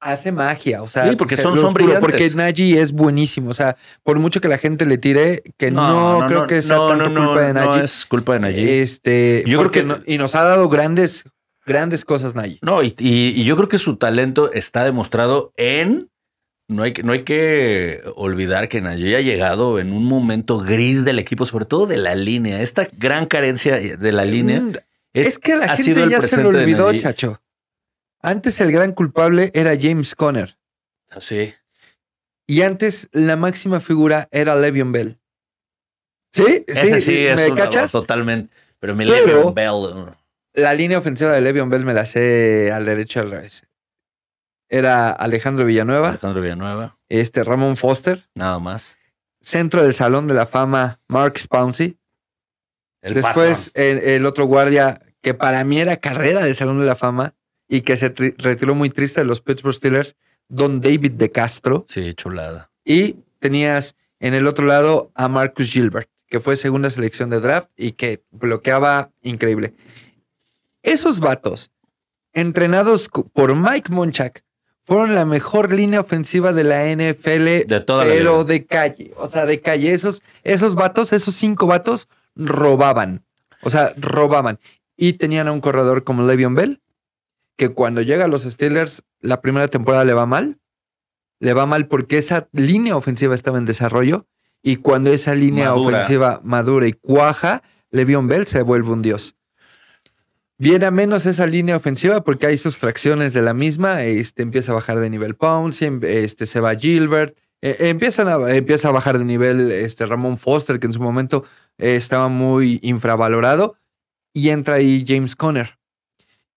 hace 0.00 0.32
magia. 0.32 0.82
O 0.82 0.88
sea, 0.88 1.08
Sí, 1.08 1.14
porque 1.14 1.36
se- 1.36 1.42
son- 1.42 1.56
son 1.56 1.72
brillantes. 1.72 2.00
Porque 2.00 2.28
Najee 2.30 2.80
es 2.80 2.90
buenísimo. 2.90 3.50
O 3.50 3.54
sea, 3.54 3.76
por 4.02 4.18
mucho 4.18 4.40
que 4.40 4.48
la 4.48 4.58
gente 4.58 4.84
le 4.84 4.98
tire, 4.98 5.42
que 5.56 5.70
no, 5.70 6.24
creo 6.26 6.46
que 6.48 6.60
sea 6.60 6.74
no, 6.76 6.88
tanto 6.88 7.04
culpa 7.14 7.40
de 7.42 7.52
Najee. 7.54 7.68
No 7.78 7.84
es 7.84 8.06
culpa 8.06 8.32
de 8.34 8.40
Najee. 8.40 8.82
Este, 8.82 9.44
Yo 9.46 9.58
creo 9.60 9.70
que- 9.70 10.12
y 10.12 10.18
nos 10.18 10.34
ha 10.34 10.42
dado 10.42 10.68
grandes, 10.68 11.22
grandes 11.66 12.04
cosas 12.04 12.34
Najee. 12.34 12.58
No, 12.62 12.82
y, 12.82 12.94
y- 12.98 13.28
y 13.40 13.44
yo 13.44 13.56
creo 13.56 13.68
que 13.68 13.78
su 13.78 13.96
talento 13.96 14.52
está 14.52 14.84
demostrado 14.84 15.52
en. 15.56 16.10
No 16.68 16.84
hay, 16.84 16.92
que- 16.94 17.02
no 17.02 17.12
hay 17.12 17.24
que 17.24 18.02
olvidar 18.16 18.68
que 18.68 18.80
Najee 18.80 19.16
ha 19.16 19.20
llegado 19.20 19.78
en 19.78 19.92
un 19.92 20.04
momento 20.04 20.58
gris 20.58 21.04
del 21.04 21.18
equipo, 21.18 21.44
sobre 21.44 21.64
todo 21.66 21.86
de 21.86 21.98
la 21.98 22.14
línea. 22.14 22.62
Esta 22.62 22.88
gran 22.96 23.26
carencia 23.26 23.76
de 23.78 24.12
la 24.12 24.24
línea 24.24 24.60
Mm, 24.60 24.72
es, 25.12 25.26
Es, 25.26 25.38
que 25.38 25.56
la 25.56 25.76
gente 25.76 26.08
ya 26.08 26.20
se 26.22 26.36
lo 26.42 26.48
olvidó, 26.50 26.92
chacho. 26.94 27.42
Antes 28.22 28.60
el 28.60 28.70
gran 28.72 28.92
culpable 28.92 29.50
era 29.54 29.72
James 29.78 30.14
Conner. 30.14 30.56
Así. 31.10 31.52
Y 32.46 32.62
antes 32.62 33.08
la 33.12 33.36
máxima 33.36 33.80
figura 33.80 34.28
era 34.30 34.54
Le'Veon 34.56 34.92
Bell. 34.92 35.18
¿Sí? 36.32 36.64
Ese 36.66 37.00
sí, 37.00 37.16
es 37.26 37.36
¿Me 37.38 37.46
una- 37.50 37.54
cachas? 37.62 37.92
totalmente. 37.92 38.54
Pero 38.78 38.94
mi 38.94 39.04
Le'Veon 39.04 39.52
Bell. 39.54 40.14
La 40.54 40.74
línea 40.74 40.98
ofensiva 40.98 41.32
de 41.32 41.40
Le'Veon 41.40 41.70
Bell 41.70 41.84
me 41.84 41.94
la 41.94 42.04
sé 42.06 42.70
al 42.72 42.84
derecho 42.84 43.20
al 43.20 43.30
revés. 43.30 43.66
Era 44.68 45.10
Alejandro 45.10 45.64
Villanueva, 45.64 46.10
Alejandro 46.10 46.40
Villanueva, 46.42 46.98
este 47.08 47.44
Ramón 47.44 47.76
Foster, 47.76 48.28
nada 48.34 48.58
más. 48.58 48.96
centro 49.40 49.82
del 49.82 49.94
Salón 49.94 50.26
de 50.28 50.34
la 50.34 50.46
Fama 50.46 51.00
Mark 51.08 51.38
Spouncey. 51.38 51.98
El 53.02 53.14
Después 53.14 53.70
el, 53.74 53.98
el 53.98 54.26
otro 54.26 54.46
guardia 54.46 55.02
que 55.20 55.34
para 55.34 55.62
mí 55.64 55.78
era 55.78 55.96
carrera 55.98 56.44
del 56.44 56.54
Salón 56.54 56.80
de 56.80 56.86
la 56.86 56.94
Fama 56.94 57.34
y 57.68 57.82
que 57.82 57.96
se 57.96 58.12
retiró 58.38 58.74
muy 58.74 58.90
triste 58.90 59.20
de 59.20 59.26
los 59.26 59.40
Pittsburgh 59.40 59.74
Steelers, 59.74 60.16
Don 60.48 60.80
David 60.80 61.12
de 61.12 61.30
Castro. 61.30 61.84
Sí, 61.88 62.14
chulada. 62.14 62.70
Y 62.84 63.16
tenías 63.38 63.96
en 64.20 64.34
el 64.34 64.46
otro 64.46 64.66
lado 64.66 65.10
a 65.14 65.28
Marcus 65.28 65.70
Gilbert, 65.70 66.08
que 66.28 66.40
fue 66.40 66.56
segunda 66.56 66.90
selección 66.90 67.28
de 67.30 67.40
draft 67.40 67.70
y 67.76 67.92
que 67.92 68.22
bloqueaba 68.30 69.10
increíble. 69.22 69.74
Esos 70.82 71.20
vatos, 71.20 71.70
entrenados 72.32 73.08
por 73.32 73.54
Mike 73.56 73.92
Monchak, 73.92 74.44
fueron 74.82 75.14
la 75.14 75.24
mejor 75.24 75.72
línea 75.72 76.00
ofensiva 76.00 76.52
de 76.52 76.64
la 76.64 76.84
NFL, 76.84 77.66
De 77.66 77.80
toda 77.86 78.04
pero 78.04 78.44
de 78.44 78.66
calle. 78.66 79.12
O 79.16 79.28
sea, 79.28 79.46
de 79.46 79.60
calle. 79.60 79.92
Esos, 79.92 80.22
esos 80.42 80.74
vatos, 80.74 81.12
esos 81.12 81.34
cinco 81.34 81.66
vatos, 81.66 82.08
robaban. 82.34 83.24
O 83.62 83.70
sea, 83.70 83.94
robaban. 83.96 84.58
Y 84.96 85.12
tenían 85.14 85.48
a 85.48 85.52
un 85.52 85.60
corredor 85.60 86.02
como 86.04 86.24
Le'Veon 86.24 86.54
Bell, 86.54 86.82
que 87.56 87.68
cuando 87.68 88.02
llega 88.02 88.24
a 88.24 88.28
los 88.28 88.42
Steelers, 88.42 89.04
la 89.20 89.40
primera 89.40 89.68
temporada 89.68 90.04
le 90.04 90.14
va 90.14 90.26
mal. 90.26 90.58
Le 91.38 91.54
va 91.54 91.66
mal 91.66 91.86
porque 91.86 92.18
esa 92.18 92.48
línea 92.52 92.96
ofensiva 92.96 93.34
estaba 93.34 93.58
en 93.58 93.66
desarrollo. 93.66 94.26
Y 94.62 94.76
cuando 94.76 95.12
esa 95.12 95.34
línea 95.34 95.70
Madura. 95.70 95.98
ofensiva 95.98 96.40
madura 96.44 96.86
y 96.86 96.92
cuaja, 96.92 97.62
Le'Veon 97.90 98.28
Bell 98.28 98.46
se 98.46 98.62
vuelve 98.62 98.90
un 98.90 99.02
dios. 99.02 99.36
Viene 100.62 100.86
a 100.86 100.92
menos 100.92 101.26
esa 101.26 101.44
línea 101.44 101.76
ofensiva 101.76 102.22
porque 102.22 102.46
hay 102.46 102.56
sustracciones 102.56 103.32
de 103.32 103.42
la 103.42 103.52
misma. 103.52 104.04
Este, 104.04 104.44
empieza 104.44 104.70
a 104.70 104.76
bajar 104.76 105.00
de 105.00 105.10
nivel 105.10 105.34
Pouncey, 105.34 105.88
em- 105.88 106.00
este, 106.04 106.46
se 106.46 106.60
va 106.60 106.76
Gilbert. 106.76 107.36
eh, 107.62 107.88
empiezan 107.88 108.28
empieza 108.48 108.86
a 108.86 108.92
bajar 108.92 109.18
de 109.18 109.24
nivel 109.24 109.72
este, 109.72 110.06
Ramón 110.06 110.38
Foster, 110.38 110.78
que 110.78 110.86
en 110.86 110.92
su 110.92 111.00
momento 111.02 111.44
eh, 111.78 111.96
estaba 111.96 112.28
muy 112.28 112.78
infravalorado. 112.82 113.74
Y 114.32 114.50
entra 114.50 114.76
ahí 114.76 115.04
James 115.04 115.34
Conner. 115.34 115.78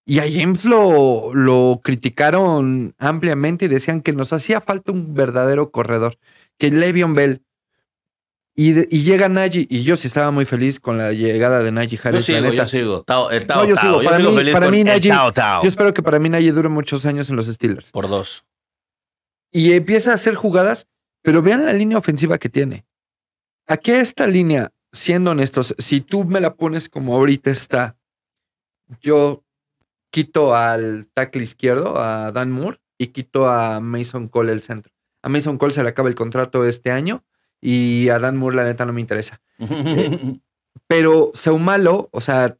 Y 0.05 0.19
a 0.19 0.31
James 0.31 0.65
lo, 0.65 1.33
lo 1.33 1.81
criticaron 1.83 2.93
ampliamente 2.99 3.65
y 3.65 3.69
decían 3.69 4.01
que 4.01 4.13
nos 4.13 4.33
hacía 4.33 4.61
falta 4.61 4.91
un 4.91 5.15
verdadero 5.15 5.71
corredor. 5.71 6.19
Que 6.59 6.69
Le'Veon 6.69 7.15
Bell. 7.15 7.41
Y, 8.57 8.71
de- 8.71 8.87
y 8.89 9.03
llega 9.03 9.27
Najee. 9.27 9.67
Y 9.69 9.83
yo 9.83 9.95
sí 9.97 10.07
estaba 10.07 10.31
muy 10.31 10.45
feliz 10.45 10.79
con 10.79 10.97
la 10.97 11.11
llegada 11.11 11.59
de 11.59 11.71
Yo 11.71 11.99
Harris. 12.03 12.03
la 12.03 12.21
sigo, 12.21 12.39
neta. 12.41 12.55
yo 12.55 12.65
sigo. 12.65 13.03
Tao, 13.03 13.29
el 13.31 13.45
Tao, 13.45 13.63
No, 13.63 13.69
yo 13.69 13.75
Tao. 13.75 13.83
sigo. 13.83 14.03
Para 14.03 14.17
sigo 14.17 14.31
mí- 14.31 14.51
para 14.53 14.69
mí. 14.71 14.83
Yo 14.83 15.67
espero 15.67 15.93
que 15.93 16.01
para 16.01 16.19
mí 16.19 16.29
Najee 16.29 16.51
dure 16.53 16.69
muchos 16.69 17.05
años 17.05 17.29
en 17.29 17.35
los 17.35 17.47
Steelers. 17.47 17.91
Por 17.91 18.07
dos. 18.07 18.45
Y 19.51 19.73
empieza 19.73 20.11
a 20.11 20.15
hacer 20.15 20.35
jugadas, 20.35 20.87
pero 21.21 21.41
vean 21.41 21.65
la 21.65 21.73
línea 21.73 21.97
ofensiva 21.97 22.37
que 22.37 22.49
tiene. 22.49 22.85
Aquí 23.67 23.91
esta 23.91 24.27
línea, 24.27 24.71
siendo 24.91 25.31
honestos, 25.31 25.75
si 25.77 25.99
tú 26.01 26.23
me 26.23 26.39
la 26.39 26.55
pones 26.55 26.87
como 26.87 27.15
ahorita 27.15 27.51
está, 27.51 27.97
yo 29.01 29.43
quito 30.11 30.55
al 30.55 31.07
tackle 31.13 31.43
izquierdo, 31.43 31.97
a 31.99 32.31
Dan 32.31 32.51
Moore, 32.51 32.79
y 32.97 33.07
quito 33.07 33.49
a 33.49 33.79
Mason 33.81 34.27
Cole 34.29 34.53
el 34.53 34.61
centro. 34.61 34.93
A 35.21 35.27
Mason 35.29 35.57
Cole 35.57 35.73
se 35.73 35.83
le 35.83 35.89
acaba 35.89 36.07
el 36.07 36.15
contrato 36.15 36.63
este 36.63 36.91
año 36.91 37.25
y 37.65 38.09
a 38.09 38.19
Dan 38.19 38.37
Moore 38.37 38.55
la 38.57 38.63
neta 38.63 38.85
no 38.85 38.93
me 38.93 39.01
interesa. 39.01 39.41
Pero 40.87 41.31
Seumalo, 41.33 42.09
o 42.11 42.21
sea, 42.21 42.57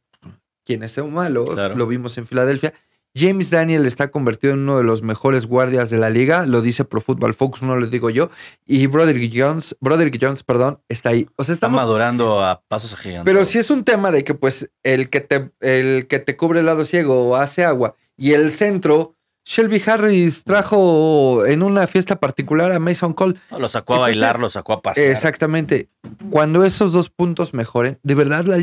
¿quién 0.64 0.82
es 0.82 0.92
Seumalo? 0.92 1.44
Claro. 1.44 1.76
Lo 1.76 1.86
vimos 1.86 2.18
en 2.18 2.26
Filadelfia. 2.26 2.74
James 3.18 3.48
Daniel 3.50 3.86
está 3.86 4.10
convertido 4.10 4.52
en 4.52 4.58
uno 4.60 4.76
de 4.76 4.84
los 4.84 5.00
mejores 5.00 5.46
guardias 5.46 5.88
de 5.88 5.96
la 5.96 6.10
liga, 6.10 6.44
lo 6.44 6.60
dice 6.60 6.84
Pro 6.84 7.00
Football 7.00 7.32
Focus, 7.32 7.62
no 7.62 7.74
lo 7.76 7.86
digo 7.86 8.10
yo. 8.10 8.28
Y 8.66 8.86
Broderick 8.88 9.32
Jones, 9.34 9.74
Broderick 9.80 10.18
Jones, 10.20 10.42
perdón, 10.42 10.80
está 10.90 11.10
ahí. 11.10 11.26
O 11.36 11.44
sea, 11.44 11.54
Está 11.54 11.66
estamos. 11.66 11.80
madurando 11.80 12.42
a 12.44 12.62
pasos 12.68 12.92
agigantados. 12.92 13.24
Pero 13.24 13.44
si 13.46 13.58
es 13.58 13.70
un 13.70 13.84
tema 13.84 14.10
de 14.10 14.22
que, 14.22 14.34
pues, 14.34 14.70
el 14.82 15.08
que 15.08 15.20
te, 15.20 15.50
el 15.60 16.08
que 16.08 16.18
te 16.18 16.36
cubre 16.36 16.60
el 16.60 16.66
lado 16.66 16.84
ciego 16.84 17.36
hace 17.36 17.64
agua 17.64 17.94
y 18.18 18.32
el 18.32 18.50
centro, 18.50 19.15
Shelby 19.46 19.80
Harris 19.86 20.42
trajo 20.42 21.46
en 21.46 21.62
una 21.62 21.86
fiesta 21.86 22.18
particular 22.18 22.72
a 22.72 22.80
Mason 22.80 23.14
Cole. 23.14 23.36
Lo 23.56 23.68
sacó 23.68 23.94
a 23.94 23.96
Entonces, 23.96 24.20
bailar, 24.20 24.40
lo 24.40 24.50
sacó 24.50 24.72
a 24.72 24.82
pasear. 24.82 25.08
Exactamente. 25.08 25.88
Cuando 26.30 26.64
esos 26.64 26.92
dos 26.92 27.10
puntos 27.10 27.54
mejoren, 27.54 28.00
de 28.02 28.14
verdad 28.16 28.44
la, 28.44 28.58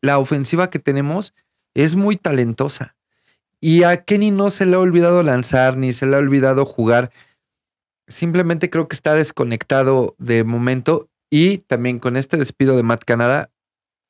la 0.00 0.18
ofensiva 0.18 0.70
que 0.70 0.78
tenemos 0.78 1.34
es 1.74 1.96
muy 1.96 2.16
talentosa. 2.16 2.96
Y 3.60 3.82
a 3.82 4.04
Kenny 4.04 4.30
no 4.30 4.50
se 4.50 4.64
le 4.64 4.76
ha 4.76 4.78
olvidado 4.78 5.24
lanzar 5.24 5.76
ni 5.76 5.92
se 5.92 6.06
le 6.06 6.14
ha 6.14 6.20
olvidado 6.20 6.64
jugar. 6.64 7.10
Simplemente 8.06 8.70
creo 8.70 8.86
que 8.86 8.94
está 8.94 9.14
desconectado 9.14 10.14
de 10.18 10.44
momento. 10.44 11.08
Y 11.30 11.58
también 11.58 11.98
con 11.98 12.16
este 12.16 12.36
despido 12.36 12.76
de 12.76 12.84
Matt 12.84 13.02
Canada, 13.04 13.50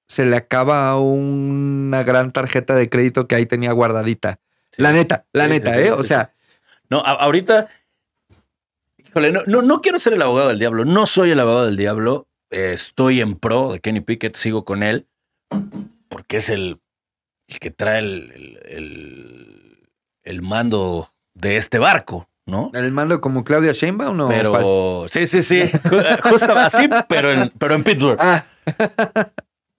se 0.07 0.27
le 0.27 0.37
acaba 0.37 0.95
una 0.99 2.03
gran 2.03 2.33
tarjeta 2.33 2.75
de 2.75 2.91
crédito 2.91 3.27
que 3.27 3.35
ahí 3.35 3.47
tenía 3.47 3.73
guardadita. 3.73 4.39
Sí. 4.73 4.83
La 4.83 4.93
neta, 4.93 5.27
la 5.33 5.45
Sí, 5.45 5.51
neta, 5.51 5.75
sí, 5.75 5.81
sí, 5.81 5.83
¿eh? 5.83 5.85
sí, 5.87 5.91
O 5.91 6.03
sí. 6.03 6.09
sea, 6.09 6.33
No, 6.91 6.99
a- 7.01 7.13
ahorita. 7.15 7.69
Híjole, 8.99 9.33
no, 9.33 9.43
no, 9.47 9.63
no 9.63 9.81
quiero 9.81 9.99
ser 9.99 10.13
el 10.15 10.23
abogado 10.23 10.49
del 10.49 10.59
diablo. 10.59 10.85
No 10.85 11.07
soy 11.07 11.31
el 11.31 11.41
abogado 11.41 11.67
del 11.67 11.77
diablo. 11.77 12.29
Eh, 12.51 12.73
estoy 12.75 13.21
en 13.21 13.37
pro 13.37 13.73
de 13.73 13.81
Kenny 13.81 14.01
Pickett, 14.01 14.37
sigo 14.37 14.65
con 14.65 14.83
él. 14.83 15.07
Porque 16.09 16.39
es 16.39 16.49
el, 16.49 16.81
el 17.47 17.59
que 17.59 17.71
trae 17.71 17.99
el, 18.01 18.33
el- 18.35 18.61
el- 18.67 19.89
el 20.23 20.43
mando 20.43 21.09
de 21.35 21.57
este 21.57 21.79
barco, 21.79 22.29
¿no? 22.47 22.71
el 22.75 22.93
mando 22.93 23.21
como 23.23 23.45
Claudia 23.45 23.73
Sheinbaum 23.73 24.21
o 24.21 24.27
cuál? 24.27 24.39
Pero 24.39 25.07
sí, 25.09 25.27
sí, 25.27 25.43
sí. 25.43 25.61
Ju- 25.63 26.21
Justo 26.31 26.53
así, 26.59 26.89
pero 27.09 27.33
en, 27.33 27.51
pero 27.59 27.75
en 27.75 27.85
Pittsburgh. 27.85 28.19
Ah, 28.21 28.45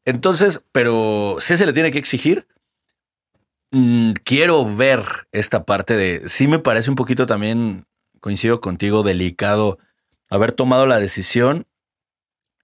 Entonces, 0.05 0.61
pero 0.71 1.37
sí 1.39 1.55
se 1.57 1.65
le 1.65 1.73
tiene 1.73 1.91
que 1.91 1.99
exigir. 1.99 2.47
Mm, 3.71 4.13
quiero 4.23 4.75
ver 4.75 5.03
esta 5.31 5.63
parte 5.65 5.95
de. 5.95 6.27
Sí, 6.27 6.47
me 6.47 6.59
parece 6.59 6.89
un 6.89 6.95
poquito 6.95 7.25
también, 7.25 7.85
coincido 8.19 8.61
contigo, 8.61 9.03
delicado 9.03 9.77
haber 10.29 10.51
tomado 10.51 10.85
la 10.85 10.99
decisión 10.99 11.65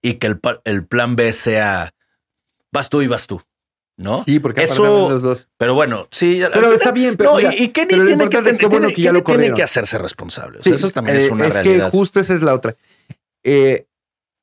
y 0.02 0.14
que 0.14 0.26
el, 0.64 0.86
plan 0.86 1.16
B 1.16 1.32
sea 1.32 1.94
vas 2.72 2.88
tú 2.90 3.02
y 3.02 3.06
vas 3.06 3.26
tú, 3.26 3.42
¿no? 3.96 4.18
Sí, 4.18 4.38
porque 4.40 4.62
Eso- 4.64 5.08
los 5.08 5.22
dos. 5.22 5.48
Pero 5.56 5.74
bueno, 5.74 6.06
sí. 6.10 6.40
Pero 6.52 6.72
está 6.72 6.90
bien, 6.92 7.16
pero 7.16 7.30
no, 7.32 7.36
mira, 7.38 7.54
y, 7.54 7.68
Kenny 7.68 7.88
pero 7.88 8.04
tiene, 8.06 8.28
que, 8.28 8.36
es 8.38 8.44
tiene- 8.58 8.68
bueno 8.68 8.88
que 8.94 9.02
ya 9.02 9.12
lo 9.12 9.22
tiene 9.24 9.52
que 9.52 9.62
hacerse 9.62 9.98
responsable. 9.98 10.58
O 10.58 10.62
Sí, 10.62 10.70
sea, 10.70 10.74
eso 10.74 10.90
también 10.90 11.16
es 11.18 11.24
eh, 11.24 11.30
una 11.32 11.46
es 11.46 11.54
realidad. 11.54 11.86
que 11.86 11.96
justo 11.96 12.20
esa 12.20 12.34
es 12.34 12.42
la 12.42 12.54
otra. 12.54 12.76
Eh, 13.44 13.86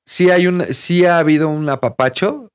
sí 0.05 0.29
hay 0.31 0.47
un, 0.47 0.65
sí 0.73 1.05
ha 1.05 1.17
habido 1.19 1.49
un 1.49 1.69
apapacho 1.69 2.51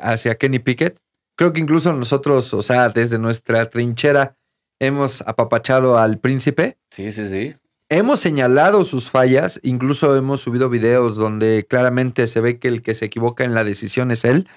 hacia 0.00 0.36
Kenny 0.36 0.58
Pickett. 0.58 0.98
Creo 1.36 1.52
que 1.52 1.60
incluso 1.60 1.92
nosotros, 1.92 2.54
o 2.54 2.62
sea, 2.62 2.88
desde 2.88 3.18
nuestra 3.18 3.68
trinchera, 3.68 4.36
hemos 4.80 5.20
apapachado 5.22 5.98
al 5.98 6.18
príncipe. 6.18 6.78
Sí, 6.90 7.10
sí, 7.10 7.28
sí. 7.28 7.56
Hemos 7.88 8.20
señalado 8.20 8.82
sus 8.82 9.10
fallas, 9.10 9.60
incluso 9.62 10.16
hemos 10.16 10.40
subido 10.40 10.68
videos 10.70 11.16
donde 11.16 11.66
claramente 11.68 12.26
se 12.26 12.40
ve 12.40 12.58
que 12.58 12.68
el 12.68 12.82
que 12.82 12.94
se 12.94 13.04
equivoca 13.04 13.44
en 13.44 13.54
la 13.54 13.62
decisión 13.62 14.10
es 14.10 14.24
él. 14.24 14.48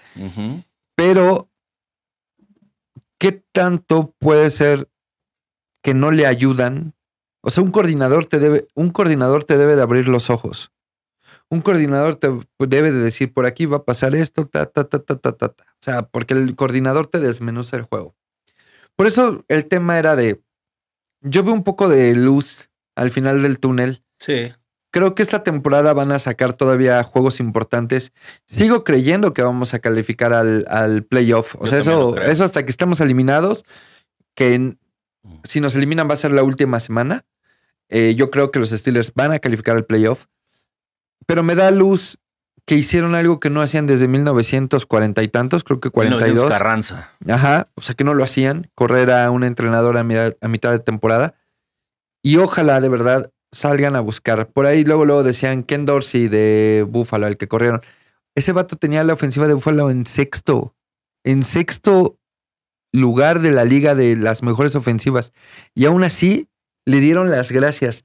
Pero, 0.95 1.49
¿qué 3.19 3.43
tanto 3.51 4.13
puede 4.17 4.49
ser 4.49 4.89
que 5.83 5.93
no 5.93 6.11
le 6.11 6.25
ayudan? 6.25 6.95
O 7.41 7.49
sea, 7.49 7.63
un 7.63 7.71
coordinador 7.71 8.25
te 8.25 8.39
debe, 8.39 8.67
un 8.75 8.91
coordinador 8.91 9.43
te 9.43 9.57
debe 9.57 9.75
de 9.75 9.81
abrir 9.81 10.07
los 10.07 10.29
ojos. 10.29 10.71
Un 11.49 11.61
coordinador 11.61 12.15
te 12.15 12.29
debe 12.59 12.91
de 12.91 12.99
decir, 12.99 13.33
por 13.33 13.45
aquí 13.45 13.65
va 13.65 13.77
a 13.77 13.85
pasar 13.85 14.15
esto, 14.15 14.45
ta, 14.47 14.65
ta, 14.65 14.85
ta, 14.85 14.99
ta, 14.99 15.15
ta, 15.15 15.31
ta, 15.33 15.49
ta. 15.49 15.66
O 15.79 15.83
sea, 15.83 16.03
porque 16.03 16.33
el 16.33 16.55
coordinador 16.55 17.07
te 17.07 17.19
desmenuza 17.19 17.77
el 17.77 17.83
juego. 17.83 18.15
Por 18.95 19.07
eso 19.07 19.43
el 19.47 19.65
tema 19.67 19.99
era 19.99 20.15
de, 20.15 20.41
yo 21.21 21.43
veo 21.43 21.53
un 21.53 21.63
poco 21.63 21.87
de 21.87 22.15
luz 22.15 22.69
al 22.95 23.11
final 23.11 23.43
del 23.43 23.59
túnel. 23.59 24.03
Sí. 24.19 24.53
Creo 24.91 25.13
que 25.13 25.21
esta 25.21 25.43
temporada 25.43 25.93
van 25.93 26.11
a 26.11 26.17
sacar 26.17 26.53
todavía 26.53 27.03
juegos 27.03 27.39
importantes. 27.39 28.11
Sigo 28.45 28.83
creyendo 28.83 29.33
que 29.33 29.43
vamos 29.43 29.73
a 29.73 29.79
calificar 29.79 30.33
al, 30.33 30.65
al 30.69 31.03
playoff. 31.03 31.55
O 31.59 31.67
sea, 31.67 31.77
eso, 31.79 31.91
eso 32.31 32.43
hasta 32.43 32.63
que 32.65 32.71
estemos 32.71 32.99
eliminados, 32.99 33.63
que 34.33 34.55
en- 34.55 34.79
si 35.43 35.59
nos 35.59 35.75
eliminan 35.75 36.09
va 36.09 36.13
a 36.13 36.17
ser 36.17 36.31
la 36.31 36.41
última 36.41 36.79
semana. 36.79 37.25
Eh, 37.89 38.15
yo 38.15 38.31
creo 38.31 38.49
que 38.51 38.59
los 38.59 38.69
Steelers 38.69 39.13
van 39.13 39.31
a 39.31 39.39
calificar 39.39 39.75
al 39.75 39.85
playoff. 39.85 40.25
Pero 41.27 41.43
me 41.43 41.53
da 41.55 41.69
luz 41.69 42.17
que 42.67 42.75
hicieron 42.75 43.15
algo 43.15 43.39
que 43.39 43.49
no 43.49 43.61
hacían 43.61 43.87
desde 43.87 44.09
1940 44.09 45.23
y 45.23 45.27
tantos, 45.29 45.63
creo 45.63 45.79
que 45.79 45.89
1900 45.89 46.41
42. 46.41 46.49
Carranza. 46.49 47.11
Ajá, 47.29 47.69
o 47.75 47.81
sea 47.81 47.95
que 47.95 48.03
no 48.03 48.13
lo 48.13 48.25
hacían, 48.25 48.69
correr 48.75 49.09
a 49.09 49.31
un 49.31 49.45
entrenador 49.45 49.97
a 49.97 50.03
mitad 50.03 50.71
de 50.71 50.79
temporada. 50.79 51.35
Y 52.21 52.35
ojalá 52.37 52.81
de 52.81 52.89
verdad 52.89 53.31
salgan 53.53 53.95
a 53.95 54.01
buscar. 54.01 54.47
Por 54.47 54.65
ahí 54.65 54.83
luego, 54.83 55.05
luego 55.05 55.23
decían 55.23 55.63
Ken 55.63 55.85
Dorsey 55.85 56.27
de 56.27 56.85
Buffalo, 56.87 57.27
el 57.27 57.37
que 57.37 57.47
corrieron. 57.47 57.81
Ese 58.35 58.51
vato 58.51 58.75
tenía 58.75 59.05
la 59.05 59.13
ofensiva 59.13 59.47
de 59.47 59.53
Buffalo 59.53 59.89
en 59.89 60.05
sexto. 60.05 60.75
En 61.23 61.43
sexto 61.43 62.19
lugar 62.91 63.39
de 63.39 63.51
la 63.51 63.63
liga 63.63 63.95
de 63.95 64.17
las 64.17 64.43
mejores 64.43 64.75
ofensivas. 64.75 65.31
Y 65.73 65.85
aún 65.85 66.03
así 66.03 66.49
le 66.85 66.99
dieron 66.99 67.31
las 67.31 67.49
gracias. 67.49 68.03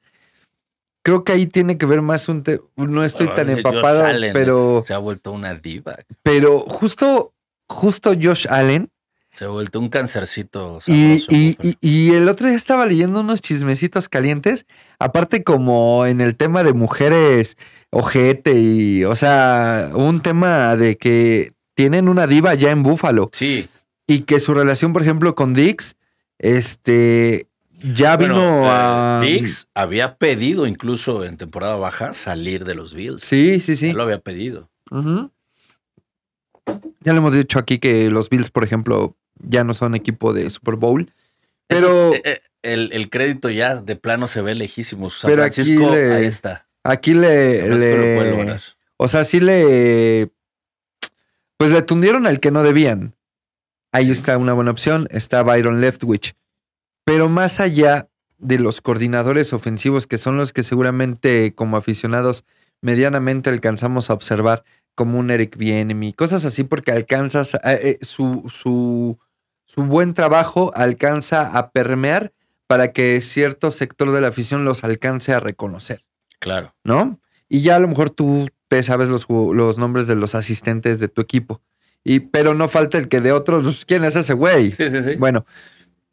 Creo 1.02 1.24
que 1.24 1.32
ahí 1.32 1.46
tiene 1.46 1.76
que 1.78 1.86
ver 1.86 2.00
más 2.02 2.28
un... 2.28 2.42
te- 2.42 2.60
no 2.76 3.02
estoy 3.04 3.28
tan 3.34 3.50
empapado, 3.50 4.04
Allen 4.04 4.32
pero, 4.32 4.84
Se 4.86 4.94
ha 4.94 4.98
vuelto 4.98 5.32
una 5.32 5.54
diva. 5.54 5.96
pero 6.22 6.60
justo, 6.60 7.32
justo 7.68 8.12
Josh 8.20 8.46
Allen 8.48 8.88
Se 9.32 9.46
ha 9.46 9.48
vuelto 9.48 9.80
un 9.80 9.88
cancercito 9.88 10.80
sabroso. 10.80 11.26
y- 11.30 11.56
y- 11.60 11.76
y 11.80 12.12
el 12.14 12.28
otro 12.28 12.46
día 12.46 12.54
estaba 12.56 12.86
leyendo 12.86 13.20
unos 13.20 13.40
chismecitos 13.40 14.08
calientes, 14.08 14.64
aparte 15.00 15.42
como 15.42 16.06
en 16.06 16.20
el 16.20 16.36
tema 16.36 16.62
de 16.62 16.72
mujeres 16.72 17.56
ojete 17.90 18.52
y, 18.60 19.04
o 19.04 19.14
sea, 19.16 19.90
un 19.94 20.20
tema 20.22 20.76
de 20.76 20.96
que 20.98 21.52
tienen 21.74 22.08
una 22.08 22.26
diva 22.28 22.54
ya 22.54 22.70
en 22.70 22.82
Búfalo 22.84 23.30
Sí. 23.32 23.68
y 24.06 24.20
que 24.20 24.38
su 24.38 24.54
relación, 24.54 24.92
por 24.92 25.02
ejemplo, 25.02 25.34
con 25.34 25.52
Dix, 25.54 25.96
este, 26.38 27.46
ya 27.94 28.16
Bueno, 28.16 28.34
vino 28.34 28.64
eh, 28.64 28.68
a... 28.70 29.20
Diggs 29.22 29.68
había 29.74 30.16
pedido 30.16 30.66
incluso 30.66 31.24
en 31.24 31.36
temporada 31.36 31.76
baja 31.76 32.14
salir 32.14 32.64
de 32.64 32.74
los 32.74 32.94
Bills. 32.94 33.22
Sí, 33.22 33.60
sí, 33.60 33.76
sí. 33.76 33.88
Él 33.90 33.96
lo 33.96 34.02
había 34.04 34.18
pedido. 34.20 34.70
Ya 37.00 37.12
lo 37.12 37.18
hemos 37.18 37.32
dicho 37.32 37.58
aquí 37.58 37.78
que 37.78 38.10
los 38.10 38.28
Bills, 38.30 38.50
por 38.50 38.64
ejemplo, 38.64 39.16
ya 39.38 39.64
no 39.64 39.74
son 39.74 39.94
equipo 39.94 40.32
de 40.32 40.48
Super 40.50 40.76
Bowl, 40.76 41.12
pero... 41.66 42.12
Es, 42.14 42.18
eh, 42.18 42.22
eh, 42.24 42.40
el, 42.62 42.90
el 42.92 43.10
crédito 43.10 43.50
ya 43.50 43.76
de 43.80 43.96
plano 43.96 44.28
se 44.28 44.40
ve 44.40 44.54
lejísimo. 44.54 45.10
San 45.10 45.30
Pero 45.30 45.42
aquí 45.42 45.62
Francisco, 45.64 45.90
le- 45.94 46.14
ahí 46.14 46.26
está. 46.26 46.68
Aquí 46.84 47.12
le, 47.14 47.68
lo 47.68 47.76
le- 47.76 48.60
o 48.96 49.08
sea, 49.08 49.24
sí 49.24 49.40
le, 49.40 50.30
pues 51.56 51.70
le 51.72 51.82
tundieron 51.82 52.26
al 52.26 52.38
que 52.38 52.50
no 52.52 52.62
debían. 52.62 53.14
Ahí 53.92 54.10
está 54.10 54.38
una 54.38 54.52
buena 54.52 54.70
opción, 54.70 55.08
está 55.10 55.42
Byron 55.42 55.80
Leftwich. 55.80 56.34
Pero 57.04 57.28
más 57.28 57.60
allá 57.60 58.08
de 58.38 58.58
los 58.58 58.80
coordinadores 58.80 59.52
ofensivos, 59.52 60.06
que 60.06 60.18
son 60.18 60.36
los 60.36 60.52
que 60.52 60.62
seguramente 60.62 61.54
como 61.54 61.76
aficionados 61.76 62.44
medianamente 62.80 63.50
alcanzamos 63.50 64.10
a 64.10 64.14
observar, 64.14 64.64
como 64.94 65.18
un 65.18 65.30
Eric 65.30 65.56
Bienemy, 65.56 66.12
cosas 66.12 66.44
así, 66.44 66.64
porque 66.64 66.92
alcanzas, 66.92 67.54
eh, 67.54 67.60
eh, 67.64 67.98
su, 68.02 68.44
su, 68.50 69.18
su 69.64 69.84
buen 69.84 70.12
trabajo 70.12 70.72
alcanza 70.74 71.56
a 71.56 71.70
permear 71.70 72.32
para 72.66 72.92
que 72.92 73.20
cierto 73.20 73.70
sector 73.70 74.12
de 74.12 74.20
la 74.20 74.28
afición 74.28 74.64
los 74.64 74.84
alcance 74.84 75.32
a 75.32 75.40
reconocer. 75.40 76.04
Claro. 76.40 76.74
¿no? 76.84 77.20
Y 77.48 77.62
ya 77.62 77.76
a 77.76 77.78
lo 77.78 77.88
mejor 77.88 78.10
tú 78.10 78.48
te 78.68 78.82
sabes 78.82 79.08
los, 79.08 79.26
los 79.28 79.78
nombres 79.78 80.06
de 80.06 80.14
los 80.14 80.34
asistentes 80.34 80.98
de 80.98 81.08
tu 81.08 81.20
equipo. 81.20 81.60
Y, 82.04 82.20
pero 82.20 82.54
no 82.54 82.66
falta 82.68 82.98
el 82.98 83.08
que 83.08 83.20
de 83.20 83.32
otros, 83.32 83.62
pues, 83.62 83.84
¿quién 83.84 84.04
es 84.04 84.16
ese 84.16 84.32
güey? 84.32 84.72
Sí, 84.72 84.90
sí, 84.90 85.02
sí. 85.02 85.14
Bueno, 85.16 85.44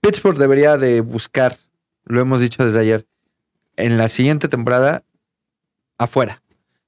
Pittsburgh 0.02 0.38
debería 0.38 0.78
de 0.78 1.02
buscar, 1.02 1.58
lo 2.06 2.22
hemos 2.22 2.40
dicho 2.40 2.64
desde 2.64 2.80
ayer, 2.80 3.08
en 3.76 3.98
la 3.98 4.08
siguiente 4.10 4.48
temporada, 4.48 5.04
afuera. 5.98 6.42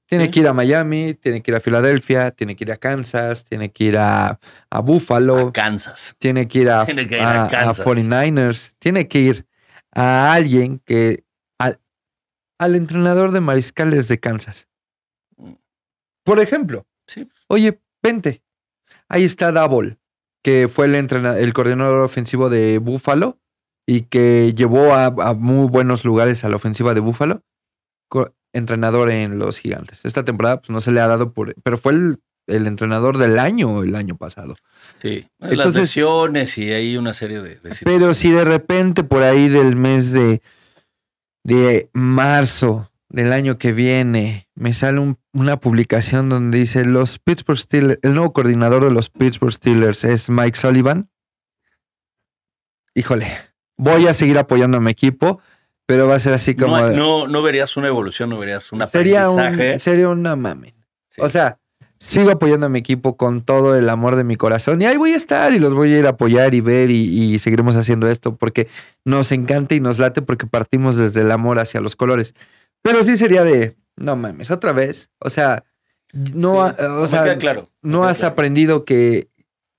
Tiene 0.06 0.26
Sí. 0.26 0.32
que 0.32 0.40
ir 0.42 0.48
a 0.48 0.54
Miami, 0.54 1.14
tiene 1.14 1.42
que 1.42 1.52
ir 1.52 1.56
a 1.56 1.62
Filadelfia, 1.62 2.32
tiene 2.32 2.56
que 2.56 2.66
ir 2.66 2.72
a 2.72 2.78
Kansas, 2.78 3.46
tiene 3.46 3.72
que 3.72 3.86
ir 3.86 3.98
a, 3.98 4.40
a 4.70 4.80
Buffalo, 4.82 5.48
A 5.48 5.54
Kansas. 5.54 6.16
tiene 6.20 6.48
que 6.48 6.60
ir 6.60 6.70
a, 6.70 6.86
Tiene 6.86 7.08
que 7.08 7.16
ir 7.16 7.22
a 7.22 7.44
a- 7.44 7.46
a 7.46 7.50
Kansas. 7.50 7.86
49ers, 7.86 8.74
tiene 8.80 9.08
que 9.08 9.20
ir 9.20 9.46
a 9.94 10.34
alguien 10.34 10.80
que. 10.80 11.24
Al, 11.60 11.80
al 12.60 12.76
entrenador 12.76 13.32
de 13.32 13.40
mariscales 13.40 14.08
de 14.10 14.20
Kansas. 14.20 14.68
Por 16.24 16.40
ejemplo, 16.40 16.86
Sí. 17.08 17.30
oye, 17.48 17.80
vente. 18.04 18.42
Ahí 19.08 19.24
está 19.26 19.52
Double, 19.52 19.98
que 20.44 20.68
fue 20.68 20.86
el, 20.88 20.96
el 20.96 21.54
coordinador 21.54 22.02
ofensivo 22.02 22.50
de 22.50 22.78
Buffalo 22.80 23.38
y 23.88 24.02
que 24.02 24.54
llevó 24.56 24.94
a, 24.94 25.06
a 25.06 25.34
muy 25.34 25.68
buenos 25.68 26.04
lugares 26.06 26.44
a 26.44 26.50
la 26.50 26.56
ofensiva 26.56 26.94
de 26.94 27.00
Buffalo. 27.02 27.42
Entrenador 28.54 29.10
en 29.12 29.40
los 29.40 29.60
gigantes. 29.60 30.04
Esta 30.04 30.26
temporada 30.26 30.58
pues, 30.60 30.72
no 30.72 30.82
se 30.82 30.92
le 30.92 31.00
ha 31.00 31.08
dado 31.08 31.32
por. 31.32 31.56
Pero 31.64 31.78
fue 31.78 31.94
el, 31.94 32.18
el 32.48 32.68
entrenador 32.68 33.18
del 33.18 33.40
año 33.40 33.82
el 33.82 33.96
año 33.96 34.18
pasado. 34.18 34.56
Sí. 35.02 35.26
Las 35.40 35.54
Entonces- 35.54 35.82
lesiones 35.84 36.58
y 36.58 36.74
hay 36.74 36.98
una 36.98 37.14
serie 37.14 37.42
de, 37.42 37.56
de 37.56 37.74
Pero 37.86 38.14
si 38.14 38.30
de 38.30 38.44
repente 38.44 39.06
por 39.06 39.24
ahí 39.24 39.48
del 39.48 39.78
mes 39.78 40.12
de, 40.12 40.42
de 41.46 41.90
marzo 41.94 42.91
del 43.12 43.34
año 43.34 43.58
que 43.58 43.74
viene 43.74 44.48
me 44.56 44.74
sale 44.74 45.00
un- 45.00 45.18
una 45.34 45.58
publicación 45.58 46.30
donde 46.30 46.58
dice 46.60 46.86
los 46.86 47.20
Pittsburgh 47.20 47.58
Steelers, 47.58 48.00
el 48.04 48.14
nuevo 48.14 48.32
coordinador 48.34 48.84
de 48.86 48.92
los 48.92 49.10
Pittsburgh 49.10 49.52
Steelers 49.54 50.04
es 50.04 50.30
Mike 50.30 50.58
Sullivan. 50.58 51.10
Híjole, 52.94 53.28
voy 53.78 54.08
a 54.08 54.14
seguir 54.14 54.38
apoyando 54.38 54.78
a 54.78 54.82
mi 54.82 54.92
equipo, 54.92 55.40
pero 55.86 56.08
va 56.08 56.16
a 56.16 56.20
ser 56.20 56.34
así 56.34 56.56
como... 56.56 56.80
no, 56.90 57.28
no 57.28 57.42
verías 57.42 57.78
una 57.78 57.88
evolución, 57.88 58.30
no 58.30 58.38
verías 58.40 58.72
un 58.72 58.86
sería, 58.88 59.26
aprendizaje. 59.26 59.74
un, 59.74 59.80
sería 59.80 60.10
una 60.10 60.36
mamen. 60.36 60.74
Sí. 61.10 61.22
O 61.22 61.30
sea, 61.30 61.58
sigo 61.98 62.32
apoyando 62.32 62.66
a 62.66 62.70
mi 62.70 62.80
equipo 62.80 63.16
con 63.16 63.42
todo 63.42 63.76
el 63.76 63.88
amor 63.90 64.16
de 64.16 64.24
mi 64.24 64.36
corazón 64.36 64.82
y 64.82 64.86
ahí 64.86 64.98
voy 64.98 65.14
a 65.14 65.18
estar 65.18 65.54
y 65.54 65.60
los 65.60 65.74
voy 65.74 65.94
a 65.94 66.00
ir 66.00 66.06
a 66.06 66.12
apoyar 66.12 66.54
y 66.54 66.62
ver 66.62 66.90
y, 66.92 67.34
y 67.34 67.40
seguiremos 67.40 67.76
haciendo 67.76 68.08
esto 68.10 68.36
porque 68.36 68.68
nos 69.06 69.32
encanta 69.32 69.76
y 69.76 69.80
nos 69.80 70.00
late 70.00 70.22
porque 70.22 70.48
partimos 70.48 70.96
desde 70.96 71.22
el 71.22 71.32
amor 71.32 71.60
hacia 71.60 71.80
los 71.82 71.96
colores. 71.96 72.34
Pero 72.82 73.04
sí 73.04 73.18
sería 73.18 73.44
de, 73.44 73.78
no 73.96 74.16
mames, 74.16 74.52
otra 74.52 74.72
vez. 74.72 75.10
O 75.20 75.30
sea, 75.30 75.64
no, 76.14 76.68
Sí. 76.70 76.76
ha- 76.80 76.94
o 77.00 77.08
sea, 77.08 77.38
claro. 77.38 77.70
no 77.82 78.06
has 78.06 78.20
claro. 78.20 78.34
aprendido 78.34 78.86
que, 78.86 79.30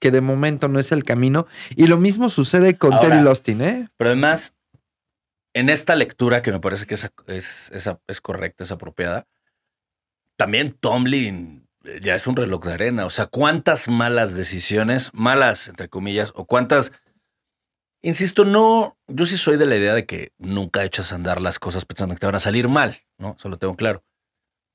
que 0.01 0.11
de 0.11 0.21
momento 0.21 0.69
no 0.69 0.79
es 0.79 0.93
el 0.93 1.05
camino. 1.05 1.47
Y 1.77 1.87
lo 1.87 1.99
mismo 1.99 2.29
sucede 2.29 2.77
con 2.79 2.93
Ahora- 2.95 3.09
Terry 3.11 3.23
Lostin, 3.23 3.61
¿eh? 3.63 3.89
Pero 3.97 4.11
además, 4.11 4.55
en 5.55 5.69
esta 5.69 5.95
lectura, 5.97 6.43
que 6.43 6.53
me 6.53 6.61
parece 6.61 6.87
que 6.87 6.95
es, 6.95 7.11
es, 7.27 7.71
es, 7.73 7.91
es 8.07 8.21
correcta, 8.21 8.65
es 8.65 8.73
apropiada, 8.73 9.27
también 10.37 10.73
Tomlin 10.81 11.69
eh, 11.85 12.01
ya 12.03 12.15
es 12.15 12.27
un 12.27 12.37
reloj 12.37 12.65
de 12.65 12.73
arena. 12.73 13.05
O 13.07 13.11
sea, 13.11 13.27
¿cuántas 13.27 13.89
malas 13.89 14.35
decisiones, 14.35 15.11
malas 15.13 15.69
entre 15.69 15.89
comillas, 15.89 16.33
o 16.35 16.47
cuántas... 16.47 16.93
Insisto, 18.03 18.45
no, 18.45 18.97
yo 19.07 19.27
sí 19.27 19.39
soy 19.39 19.57
de 19.57 19.67
la 19.67 19.77
idea 19.77 19.95
de 19.95 20.07
que 20.07 20.33
nunca 20.39 20.83
echas 20.85 21.13
a 21.13 21.15
andar 21.15 21.41
las 21.41 21.59
cosas 21.61 21.85
pensando 21.85 22.15
que 22.15 22.19
te 22.21 22.27
van 22.27 22.35
a 22.35 22.41
salir 22.41 22.69
mal, 22.69 22.97
¿no? 23.19 23.37
Eso 23.39 23.49
lo 23.49 23.59
tengo 23.59 23.77
claro. 23.77 24.03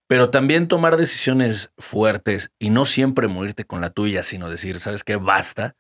Pero 0.08 0.30
también 0.30 0.70
tomar 0.70 0.96
decisiones 0.96 1.72
fuertes 1.78 2.52
y 2.58 2.70
no 2.70 2.86
siempre 2.86 3.28
morirte 3.28 3.66
con 3.66 3.82
la 3.82 3.90
tuya, 3.90 4.24
sino 4.24 4.50
decir, 4.50 4.80
¿sabes 4.80 5.04
qué? 5.04 5.18
Basta. 5.18 5.76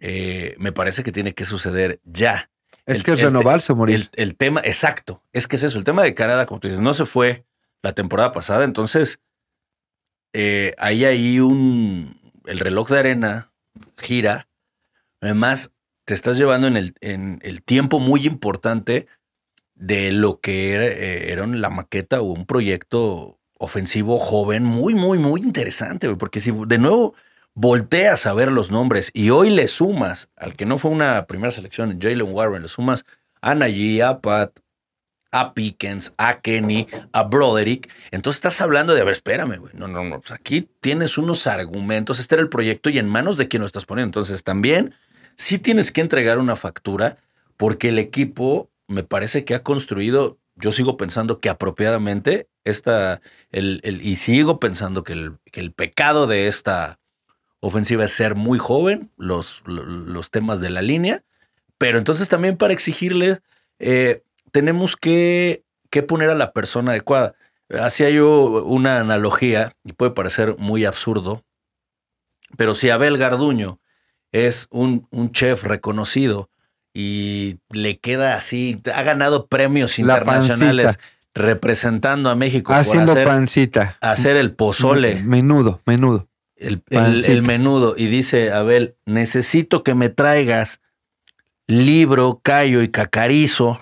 Eh, 0.00 0.56
me 0.58 0.72
parece 0.72 1.04
que 1.04 1.12
tiene 1.12 1.34
que 1.34 1.44
suceder 1.44 2.00
ya. 2.02 2.50
Es 2.86 2.98
El- 2.98 3.04
que 3.04 3.12
es 3.12 3.20
el- 3.20 3.26
renovarse 3.26 3.72
o 3.72 3.76
morir. 3.76 4.10
El, 4.14 4.30
el 4.30 4.36
tema, 4.36 4.60
exacto, 4.64 5.22
es 5.32 5.46
que 5.46 5.54
es 5.56 5.62
eso. 5.62 5.78
El 5.78 5.84
tema 5.84 6.02
de 6.02 6.14
Canadá, 6.14 6.46
como 6.46 6.58
tú 6.58 6.66
dices, 6.66 6.82
no 6.82 6.92
se 6.92 7.06
fue 7.06 7.44
la 7.82 7.92
temporada 7.92 8.32
pasada. 8.32 8.64
Entonces, 8.64 9.20
eh, 10.32 10.74
ahí 10.78 11.04
hay 11.04 11.38
un. 11.38 12.20
El 12.46 12.58
reloj 12.58 12.90
de 12.90 12.98
arena 12.98 13.52
gira. 13.96 14.48
Además, 15.20 15.70
te 16.04 16.14
estás 16.14 16.36
llevando 16.36 16.66
en 16.66 16.76
el, 16.76 16.94
en 17.00 17.40
el 17.42 17.62
tiempo 17.62 17.98
muy 17.98 18.26
importante 18.26 19.06
de 19.74 20.12
lo 20.12 20.40
que 20.40 20.72
era, 20.72 20.86
eh, 20.86 21.32
era 21.32 21.46
la 21.46 21.70
maqueta 21.70 22.20
o 22.20 22.24
un 22.24 22.46
proyecto 22.46 23.38
ofensivo 23.58 24.18
joven 24.18 24.64
muy, 24.64 24.94
muy, 24.94 25.18
muy 25.18 25.40
interesante. 25.40 26.14
Porque 26.16 26.40
si 26.40 26.52
de 26.66 26.78
nuevo 26.78 27.14
volteas 27.54 28.26
a 28.26 28.34
ver 28.34 28.52
los 28.52 28.70
nombres 28.70 29.10
y 29.14 29.30
hoy 29.30 29.50
le 29.50 29.68
sumas 29.68 30.30
al 30.36 30.54
que 30.56 30.66
no 30.66 30.78
fue 30.78 30.90
una 30.90 31.26
primera 31.26 31.50
selección, 31.50 31.98
Jalen 32.00 32.32
Warren, 32.32 32.62
le 32.62 32.68
sumas 32.68 33.04
a 33.40 33.54
Najee, 33.54 34.02
a 34.02 34.20
Pat, 34.20 34.60
a 35.30 35.52
Pickens, 35.54 36.14
a 36.16 36.40
Kenny, 36.40 36.86
a 37.12 37.24
Broderick. 37.24 37.90
Entonces 38.12 38.38
estás 38.38 38.60
hablando 38.60 38.94
de, 38.94 39.00
a 39.00 39.04
ver, 39.04 39.12
espérame, 39.12 39.58
güey. 39.58 39.72
No, 39.74 39.88
no, 39.88 40.04
no. 40.04 40.20
pues 40.20 40.32
aquí 40.32 40.68
tienes 40.80 41.18
unos 41.18 41.46
argumentos. 41.46 42.20
Este 42.20 42.36
era 42.36 42.42
el 42.42 42.48
proyecto 42.48 42.90
y 42.90 42.98
en 42.98 43.08
manos 43.08 43.36
de 43.36 43.48
quién 43.48 43.60
lo 43.60 43.66
estás 43.66 43.84
poniendo. 43.84 44.08
Entonces 44.08 44.44
también 44.44 44.94
sí 45.36 45.58
tienes 45.58 45.92
que 45.92 46.00
entregar 46.00 46.38
una 46.38 46.56
factura 46.56 47.18
porque 47.56 47.88
el 47.90 47.98
equipo 47.98 48.70
me 48.88 49.02
parece 49.02 49.44
que 49.44 49.54
ha 49.54 49.62
construido, 49.62 50.38
yo 50.56 50.72
sigo 50.72 50.96
pensando 50.96 51.40
que 51.40 51.48
apropiadamente 51.48 52.48
esta, 52.64 53.20
el, 53.50 53.80
el- 53.84 54.02
y 54.02 54.16
sigo 54.16 54.60
pensando 54.60 55.04
que 55.04 55.12
el, 55.14 55.38
el 55.52 55.72
pecado 55.72 56.26
de 56.26 56.46
esta 56.48 56.98
ofensiva 57.60 58.04
es 58.04 58.10
ser 58.12 58.34
muy 58.34 58.58
joven, 58.58 59.10
los, 59.16 59.62
lo- 59.66 59.84
los 59.84 60.30
temas 60.30 60.60
de 60.60 60.70
la 60.70 60.82
línea, 60.82 61.24
pero 61.78 61.98
entonces 61.98 62.28
también 62.28 62.56
para 62.56 62.72
exigirle, 62.72 63.40
eh, 63.78 64.22
tenemos 64.52 64.96
que, 64.96 65.64
que 65.90 66.02
poner 66.02 66.30
a 66.30 66.34
la 66.34 66.52
persona 66.52 66.92
adecuada. 66.92 67.34
Hacía 67.70 68.10
yo 68.10 68.64
una 68.64 69.00
analogía, 69.00 69.74
y 69.84 69.92
puede 69.94 70.12
parecer 70.12 70.56
muy 70.58 70.84
absurdo, 70.84 71.42
pero 72.56 72.74
si 72.74 72.90
Abel 72.90 73.18
Garduño 73.18 73.80
es 74.34 74.66
un, 74.70 75.06
un 75.10 75.30
chef 75.30 75.62
reconocido 75.62 76.50
y 76.92 77.58
le 77.70 77.98
queda 77.98 78.34
así, 78.34 78.80
ha 78.92 79.02
ganado 79.04 79.46
premios 79.46 79.96
La 79.98 80.02
internacionales 80.02 80.86
pancita. 80.96 81.04
representando 81.34 82.30
a 82.30 82.34
México 82.34 82.72
por 82.72 82.80
Haciendo 82.80 83.12
hacer, 83.12 83.26
pancita. 83.28 83.96
hacer 84.00 84.36
el 84.36 84.52
pozole 84.52 85.22
Menudo, 85.22 85.80
menudo. 85.86 86.26
el, 86.56 86.82
el- 86.90 87.24
el 87.24 87.42
menudo 87.42 87.94
y 87.96 88.06
dice, 88.08 88.50
Abel, 88.52 88.96
necesito 89.06 89.82
que 89.84 89.94
me 89.94 90.08
traigas 90.08 90.80
libro, 91.66 92.40
callo 92.42 92.82
y 92.82 92.90
cacarizo 92.90 93.80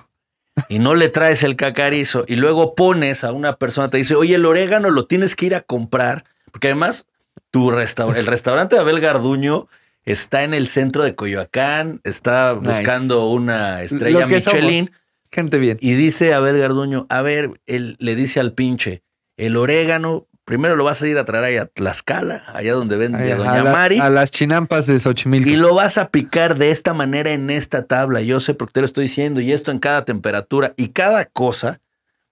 y 0.68 0.78
no 0.78 0.94
le 0.94 1.08
traes 1.08 1.42
el 1.42 1.56
cacarizo 1.56 2.24
y 2.28 2.36
luego 2.36 2.74
pones 2.74 3.24
a 3.24 3.32
una 3.32 3.56
persona, 3.56 3.88
te 3.88 3.96
dice, 3.96 4.14
oye, 4.16 4.34
el 4.34 4.44
orégano 4.44 4.90
lo 4.90 5.06
tienes 5.06 5.34
que 5.34 5.46
ir 5.46 5.54
a 5.54 5.62
comprar, 5.62 6.24
porque 6.50 6.68
además 6.68 7.06
tu 7.50 7.70
restaur- 7.70 8.16
el 8.16 8.26
restaurante 8.26 8.76
de 8.76 8.82
Abel 8.82 9.00
Garduño 9.00 9.66
está 10.04 10.42
en 10.44 10.54
el 10.54 10.66
centro 10.66 11.04
de 11.04 11.14
Coyoacán, 11.14 12.00
está 12.04 12.54
Nice. 12.54 12.66
buscando 12.66 13.28
una 13.30 13.82
estrella 13.82 14.26
Michelin. 14.26 14.86
somos. 14.86 14.98
Gente 15.30 15.58
bien. 15.58 15.78
Y 15.80 15.94
dice 15.94 16.34
Abel 16.34 16.58
Garduño, 16.58 17.06
a 17.08 17.22
ver, 17.22 17.50
él 17.66 17.96
le 17.98 18.14
dice 18.14 18.38
al 18.40 18.52
pinche, 18.52 19.02
el 19.38 19.56
orégano, 19.56 20.26
primero 20.44 20.76
lo 20.76 20.84
vas 20.84 21.00
a 21.00 21.08
ir 21.08 21.16
a 21.16 21.24
traer 21.24 21.44
allá 21.44 21.62
a 21.62 21.66
Tlaxcala, 21.66 22.44
allá 22.52 22.74
donde 22.74 22.96
vende 22.98 23.18
Ay, 23.18 23.30
Doña 23.38 23.52
a, 23.54 23.62
la- 23.62 23.72
Mari, 23.72 23.98
a 23.98 24.10
las 24.10 24.30
chinampas 24.30 24.86
de 24.86 24.98
Xochimilco. 24.98 25.48
y 25.48 25.56
lo 25.56 25.74
vas 25.74 25.96
a 25.96 26.10
picar 26.10 26.58
de 26.58 26.70
esta 26.70 26.92
manera 26.92 27.30
en 27.30 27.48
esta 27.48 27.86
tabla. 27.86 28.20
Yo 28.20 28.40
sé 28.40 28.52
porque 28.52 28.72
te 28.74 28.80
lo 28.80 28.86
estoy 28.86 29.04
diciendo, 29.04 29.40
y 29.40 29.52
esto 29.52 29.70
en 29.70 29.78
cada 29.78 30.04
temperatura, 30.04 30.74
y 30.76 30.88
cada 30.88 31.24
cosa 31.24 31.80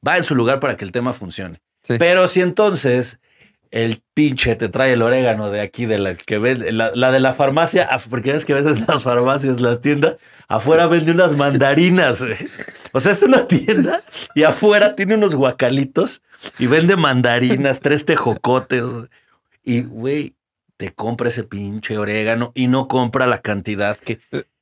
va 0.06 0.18
en 0.18 0.24
su 0.24 0.34
lugar 0.34 0.60
para 0.60 0.76
que 0.76 0.84
el 0.84 0.92
tema 0.92 1.14
funcione. 1.14 1.62
Sí. 1.82 1.94
Pero 1.98 2.28
si 2.28 2.42
entonces 2.42 3.18
el 3.70 4.02
pinche 4.14 4.56
te 4.56 4.68
trae 4.68 4.94
el 4.94 5.02
orégano 5.02 5.50
de 5.50 5.60
aquí, 5.60 5.86
de 5.86 5.98
la 5.98 6.14
que 6.14 6.38
vende, 6.38 6.72
la, 6.72 6.90
la 6.94 7.12
de 7.12 7.20
la 7.20 7.32
farmacia, 7.32 7.88
porque 8.08 8.32
ves 8.32 8.44
que 8.44 8.52
a 8.52 8.56
veces 8.56 8.82
las 8.88 9.02
farmacias, 9.04 9.60
las 9.60 9.80
tiendas, 9.80 10.16
afuera 10.48 10.86
vende 10.86 11.12
unas 11.12 11.36
mandarinas. 11.36 12.20
güey. 12.20 12.34
O 12.92 12.98
sea, 13.00 13.12
es 13.12 13.22
una 13.22 13.46
tienda 13.46 14.02
y 14.34 14.42
afuera 14.42 14.96
tiene 14.96 15.14
unos 15.14 15.34
guacalitos 15.36 16.22
y 16.58 16.66
vende 16.66 16.96
mandarinas, 16.96 17.80
tres 17.80 18.04
tejocotes. 18.04 18.84
Y, 19.62 19.82
güey, 19.82 20.34
te 20.76 20.92
compra 20.92 21.28
ese 21.28 21.44
pinche 21.44 21.96
orégano 21.98 22.50
y 22.54 22.66
no 22.66 22.88
compra 22.88 23.26
la 23.26 23.40
cantidad 23.40 23.96
que... 23.98 24.18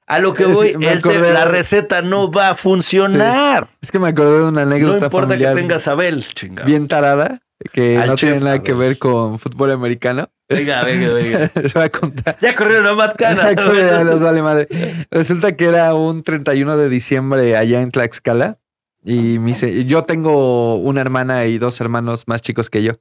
A 0.07 0.18
lo 0.21 0.33
que 0.35 0.44
Es- 0.44 0.53
voy, 0.55 0.73
te- 0.75 1.33
la 1.33 1.44
receta 1.44 2.01
no 2.03 2.31
va 2.31 2.49
a 2.51 2.55
funcionar. 2.55 3.68
Es 3.83 3.90
que 3.90 3.99
me 3.99 4.09
acordé 4.09 4.38
de 4.38 4.44
una 4.49 4.64
No 4.64 4.71
anécdota 4.71 5.05
importa 5.07 5.27
familiar 5.29 5.55
que 5.55 5.61
tengas 5.61 5.87
Abel, 5.87 6.25
chingada. 6.35 6.66
bien 6.66 6.88
tarada, 6.88 7.40
que 7.73 7.99
Al 7.99 8.09
no 8.09 8.16
tiene 8.16 8.40
nada 8.40 8.62
que 8.62 8.73
ver. 8.73 8.99
con 8.99 9.38
fútbol 9.38 9.71
americano. 9.73 10.31
Venga, 10.49 10.83
venga, 10.85 11.12
venga. 11.12 11.51
Les 11.61 11.75
voy 11.75 11.83
a 11.85 11.90
contar. 11.90 12.38
Ya 12.40 12.55
corrieron 12.55 12.87
a 12.87 12.94
Matt 12.94 13.16
Cana. 13.16 13.53
Ya 13.53 14.05
nos 14.05 14.21
vale 14.21 14.40
madre. 14.42 14.68
Resulta 15.11 15.57
que 15.57 15.66
era 15.66 15.94
un 15.94 16.23
31 16.23 16.77
de 16.77 16.88
diciembre 16.88 17.57
allá 17.57 17.83
en 17.83 17.90
Tlaxcala. 17.90 18.59
Y 19.05 19.38
me 19.38 19.49
dice, 19.49 19.85
yo 19.85 20.05
tengo 20.05 20.77
una 20.77 21.01
hermana 21.01 21.47
y 21.47 21.59
dos 21.59 21.81
hermanos 21.81 22.25
más 22.27 22.40
chicos 22.42 22.68
que 22.71 22.83
yo. 22.83 22.94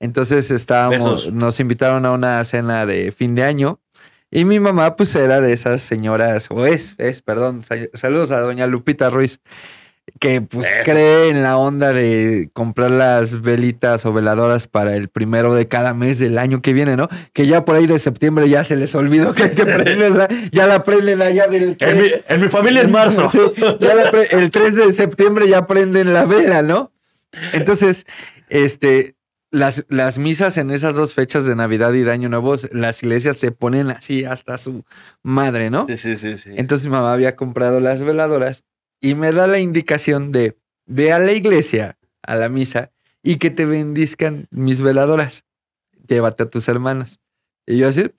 Entonces 0.00 0.50
estábamos, 0.50 1.24
Besos. 1.26 1.32
nos 1.32 1.60
invitaron 1.60 2.04
a 2.06 2.12
una 2.12 2.44
cena 2.44 2.84
de 2.86 3.10
fin 3.12 3.34
de 3.34 3.44
año. 3.44 3.80
Y 4.30 4.44
mi 4.44 4.58
mamá, 4.58 4.96
pues 4.96 5.14
era 5.14 5.40
de 5.40 5.52
esas 5.52 5.80
señoras, 5.80 6.48
o 6.50 6.66
es, 6.66 6.96
es, 6.98 7.22
perdón, 7.22 7.62
sa- 7.62 7.76
saludos 7.94 8.32
a 8.32 8.40
doña 8.40 8.66
Lupita 8.66 9.08
Ruiz, 9.08 9.40
que 10.20 10.42
pues 10.42 10.66
Eso. 10.66 10.76
cree 10.84 11.30
en 11.30 11.42
la 11.42 11.56
onda 11.56 11.92
de 11.92 12.50
comprar 12.52 12.90
las 12.90 13.40
velitas 13.40 14.04
o 14.06 14.12
veladoras 14.12 14.66
para 14.66 14.96
el 14.96 15.08
primero 15.08 15.54
de 15.54 15.66
cada 15.66 15.94
mes 15.94 16.18
del 16.18 16.38
año 16.38 16.60
que 16.62 16.72
viene, 16.72 16.96
¿no? 16.96 17.08
Que 17.32 17.46
ya 17.46 17.64
por 17.64 17.76
ahí 17.76 17.86
de 17.86 17.98
septiembre 17.98 18.48
ya 18.48 18.64
se 18.64 18.76
les 18.76 18.94
olvidó 18.94 19.32
que 19.32 19.44
hay 19.44 19.50
que 19.54 19.64
prenderla, 19.64 20.28
ya 20.52 20.66
la 20.66 20.82
prenden 20.84 21.22
allá 21.22 21.46
del 21.48 21.76
En 21.80 21.98
mi, 22.02 22.10
en 22.28 22.40
mi 22.40 22.48
familia 22.48 22.82
en 22.82 22.90
marzo. 22.92 23.28
Sí, 23.30 23.38
ya 23.80 23.94
la 23.94 24.10
pre- 24.10 24.28
el 24.36 24.50
3 24.50 24.74
de 24.74 24.92
septiembre 24.92 25.48
ya 25.48 25.66
prenden 25.66 26.12
la 26.12 26.24
vela, 26.26 26.62
¿no? 26.62 26.92
Entonces, 27.52 28.04
este, 28.48 29.16
las, 29.50 29.84
las 29.88 30.18
misas 30.18 30.56
en 30.58 30.70
esas 30.70 30.94
dos 30.94 31.14
fechas 31.14 31.44
de 31.44 31.56
Navidad 31.56 31.92
y 31.94 32.02
de 32.02 32.12
Año 32.12 32.28
Nuevo, 32.28 32.56
las 32.72 33.02
iglesias 33.02 33.38
se 33.38 33.50
ponen 33.52 33.90
así 33.90 34.24
hasta 34.24 34.58
su 34.58 34.84
madre, 35.22 35.70
¿no? 35.70 35.86
Sí, 35.86 35.96
sí, 35.96 36.18
sí, 36.18 36.38
sí. 36.38 36.50
Entonces 36.56 36.86
mi 36.86 36.92
mamá 36.92 37.12
había 37.12 37.36
comprado 37.36 37.80
las 37.80 38.02
veladoras 38.02 38.64
y 39.04 39.14
me 39.14 39.32
da 39.32 39.46
la 39.46 39.58
indicación 39.58 40.32
de 40.32 40.56
ve 40.86 41.12
a 41.12 41.18
la 41.18 41.32
iglesia, 41.32 41.98
a 42.22 42.36
la 42.36 42.48
misa, 42.48 42.90
y 43.22 43.36
que 43.36 43.50
te 43.50 43.66
bendizcan 43.66 44.48
mis 44.50 44.80
veladoras. 44.80 45.44
Llévate 46.08 46.44
a 46.44 46.46
tus 46.46 46.68
hermanos. 46.68 47.20
Y 47.66 47.76
yo 47.76 47.88
así, 47.88 48.00
"Eh, 48.00 48.14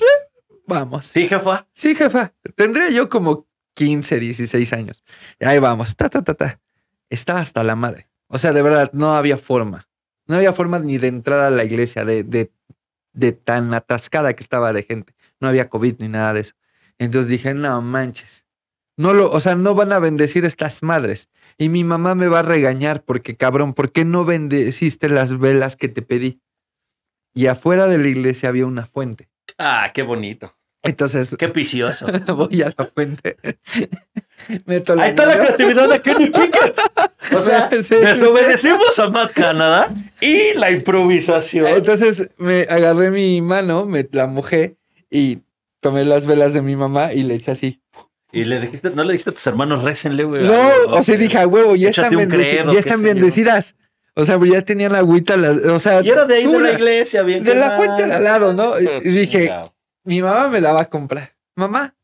vamos. 0.67 1.07
Sí, 1.07 1.27
jefa. 1.27 1.67
Sí, 1.73 1.95
jefa. 1.95 2.35
Tendría 2.55 2.91
yo 2.91 3.09
como 3.09 3.47
15, 3.73 4.19
16 4.19 4.73
años. 4.73 5.03
Y 5.39 5.45
ahí 5.45 5.57
vamos, 5.57 5.95
ta, 5.95 6.07
ta, 6.07 6.21
ta, 6.23 6.35
ta. 6.35 6.61
Estaba 7.09 7.39
hasta 7.39 7.63
la 7.63 7.75
madre. 7.75 8.07
O 8.27 8.37
sea, 8.37 8.53
de 8.53 8.61
verdad, 8.61 8.91
no 8.93 9.15
había 9.15 9.39
forma. 9.39 9.89
No 10.27 10.35
había 10.35 10.53
forma 10.53 10.77
ni 10.77 10.99
de 10.99 11.07
entrar 11.07 11.39
a 11.39 11.49
la 11.49 11.63
iglesia, 11.63 12.05
de, 12.05 12.21
de, 12.23 12.51
de 13.13 13.31
tan 13.31 13.73
atascada 13.73 14.33
que 14.35 14.43
estaba 14.43 14.71
de 14.71 14.83
gente. 14.83 15.15
No 15.39 15.47
había 15.47 15.67
COVID 15.67 15.95
ni 15.97 16.09
nada 16.09 16.33
de 16.33 16.41
eso. 16.41 16.53
Entonces 16.99 17.27
dije, 17.29 17.55
no 17.55 17.81
manches. 17.81 18.44
No 18.97 19.13
lo, 19.13 19.29
o 19.29 19.39
sea, 19.39 19.55
no 19.55 19.75
van 19.75 19.91
a 19.91 19.99
bendecir 19.99 20.45
estas 20.45 20.81
madres. 20.81 21.29
Y 21.57 21.69
mi 21.69 21.83
mamá 21.83 22.15
me 22.15 22.27
va 22.27 22.39
a 22.39 22.43
regañar 22.43 23.03
porque, 23.03 23.35
cabrón, 23.35 23.73
¿por 23.73 23.91
qué 23.91 24.05
no 24.05 24.23
bendeciste 24.25 25.09
las 25.09 25.37
velas 25.37 25.75
que 25.75 25.89
te 25.89 26.01
pedí? 26.01 26.39
Y 27.33 27.47
afuera 27.47 27.87
de 27.87 27.97
la 27.97 28.07
iglesia 28.07 28.49
había 28.49 28.65
una 28.65 28.85
fuente. 28.85 29.27
Ah, 29.57 29.91
qué 29.93 30.03
bonito. 30.03 30.55
Entonces, 30.81 31.35
Qué 31.37 31.47
vicioso. 31.47 32.05
voy 32.35 32.61
a 32.61 32.73
la 32.77 32.85
fuente. 32.93 33.37
Meto 34.65 34.93
Ahí 34.99 35.09
está 35.09 35.25
la 35.25 35.37
creatividad 35.39 35.89
de 35.89 35.99
Kenny 36.01 36.27
Pickett. 36.29 36.79
O 37.35 37.41
sea, 37.41 37.69
Sí. 37.83 37.95
desobedecimos 37.95 38.97
a 38.99 39.09
Matt 39.09 39.33
Canada 39.33 39.91
y 40.21 40.53
la 40.53 40.69
improvisación. 40.71 41.65
Entonces 41.67 42.29
me 42.37 42.67
agarré 42.69 43.09
mi 43.11 43.41
mano, 43.41 43.85
me 43.85 44.07
la 44.11 44.27
mojé 44.27 44.77
y 45.09 45.39
tomé 45.81 46.05
las 46.05 46.25
velas 46.27 46.53
de 46.53 46.61
mi 46.61 46.75
mamá 46.75 47.13
y 47.13 47.23
le 47.23 47.35
eché 47.35 47.51
así. 47.51 47.81
Y 48.35 48.45
le 48.45 48.59
dijiste, 48.59 48.89
no 48.91 49.03
le 49.03 49.13
dijiste 49.13 49.29
a 49.29 49.33
tus 49.33 49.47
hermanos, 49.47 49.83
récenle, 49.83 50.23
güey. 50.25 50.43
No, 50.43 50.69
o 50.89 51.03
sea, 51.03 51.15
dije, 51.17 51.37
a 51.37 51.47
huevo, 51.47 51.75
ya 51.75 51.89
están, 51.89 52.09
credo, 52.29 52.73
ya 52.73 52.79
están 52.79 53.01
bendecidas. 53.01 53.75
O 54.13 54.23
sea, 54.25 54.39
ya 54.45 54.61
tenían 54.63 54.91
la 54.93 54.99
agüita, 54.99 55.35
las- 55.37 55.57
o 55.65 55.79
sea, 55.79 56.01
Y 56.01 56.09
era 56.09 56.25
de 56.25 56.35
ahí 56.35 56.45
de 56.45 56.49
pura- 56.51 56.69
la 56.69 56.73
iglesia, 56.73 57.21
bien. 57.23 57.43
de 57.43 57.55
la 57.55 57.77
fuente 57.77 58.03
al 58.03 58.23
lado, 58.23 58.53
¿no? 58.53 58.79
Y- 58.79 59.09
dije, 59.09 59.51
mi 60.03 60.21
mamá 60.21 60.49
me 60.49 60.61
la 60.61 60.71
va 60.71 60.81
a 60.81 60.89
comprar. 60.89 61.33
Mamá, 61.55 61.95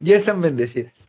ya 0.00 0.16
están 0.16 0.40
bendecidas. 0.40 1.08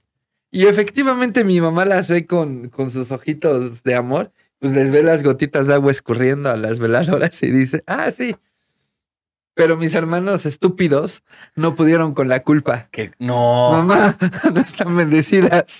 Y 0.51 0.67
efectivamente 0.67 1.43
mi 1.43 1.59
mamá 1.59 1.85
las 1.85 2.09
ve 2.09 2.27
con, 2.27 2.69
con 2.69 2.91
sus 2.91 3.11
ojitos 3.11 3.81
de 3.83 3.95
amor. 3.95 4.31
pues 4.59 4.73
les 4.73 4.91
ve 4.91 5.03
las 5.03 5.23
gotitas 5.23 5.67
de 5.67 5.73
agua 5.73 5.91
escurriendo 5.91 6.49
a 6.49 6.55
las 6.55 6.79
veladoras 6.79 7.41
y 7.43 7.51
dice, 7.51 7.81
ah, 7.85 8.09
sí. 8.11 8.35
Pero 9.55 9.77
mis 9.77 9.93
hermanos 9.93 10.47
estúpidos 10.47 11.21
no 11.55 11.75
pudieron 11.75 12.15
con 12.15 12.27
la 12.27 12.41
culpa. 12.41 12.87
Que 12.91 13.11
no. 13.19 13.71
Mamá, 13.71 14.17
no 14.53 14.59
están 14.61 14.95
bendecidas. 14.97 15.79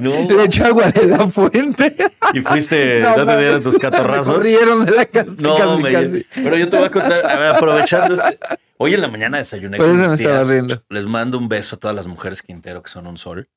No. 0.00 0.10
Le 0.30 0.44
echó 0.44 0.66
agua 0.66 0.90
de 0.92 1.06
la 1.06 1.28
fuente. 1.28 1.96
Y 2.32 2.40
fuiste, 2.40 3.00
No 3.02 3.16
no, 3.16 3.26
te 3.26 3.36
dieron 3.38 3.46
mames, 3.58 3.64
tus 3.64 3.78
catorrazos. 3.78 4.34
Corrieron 4.36 4.84
de 4.86 4.92
la 4.92 5.06
casa. 5.06 5.32
No, 5.42 5.56
casi, 5.56 5.82
me- 5.82 5.92
casi. 5.92 6.26
pero 6.34 6.56
yo 6.56 6.68
te 6.68 6.76
voy 6.76 6.86
a 6.86 6.90
contar, 6.90 7.26
a 7.26 7.38
ver, 7.38 7.54
aprovechando 7.56 8.14
este- 8.14 8.38
Hoy 8.76 8.94
en 8.94 9.00
la 9.00 9.08
mañana 9.08 9.38
desayuné 9.38 9.76
Por 9.78 9.86
con 9.86 9.96
eso 9.96 10.04
me 10.04 10.10
mis 10.12 10.20
estaba 10.20 10.44
tías. 10.44 10.80
Les 10.88 11.06
mando 11.06 11.36
un 11.38 11.48
beso 11.48 11.74
a 11.74 11.78
todas 11.80 11.96
las 11.96 12.06
mujeres 12.06 12.42
Quintero 12.42 12.80
que 12.84 12.90
son 12.90 13.08
un 13.08 13.16
sol. 13.16 13.48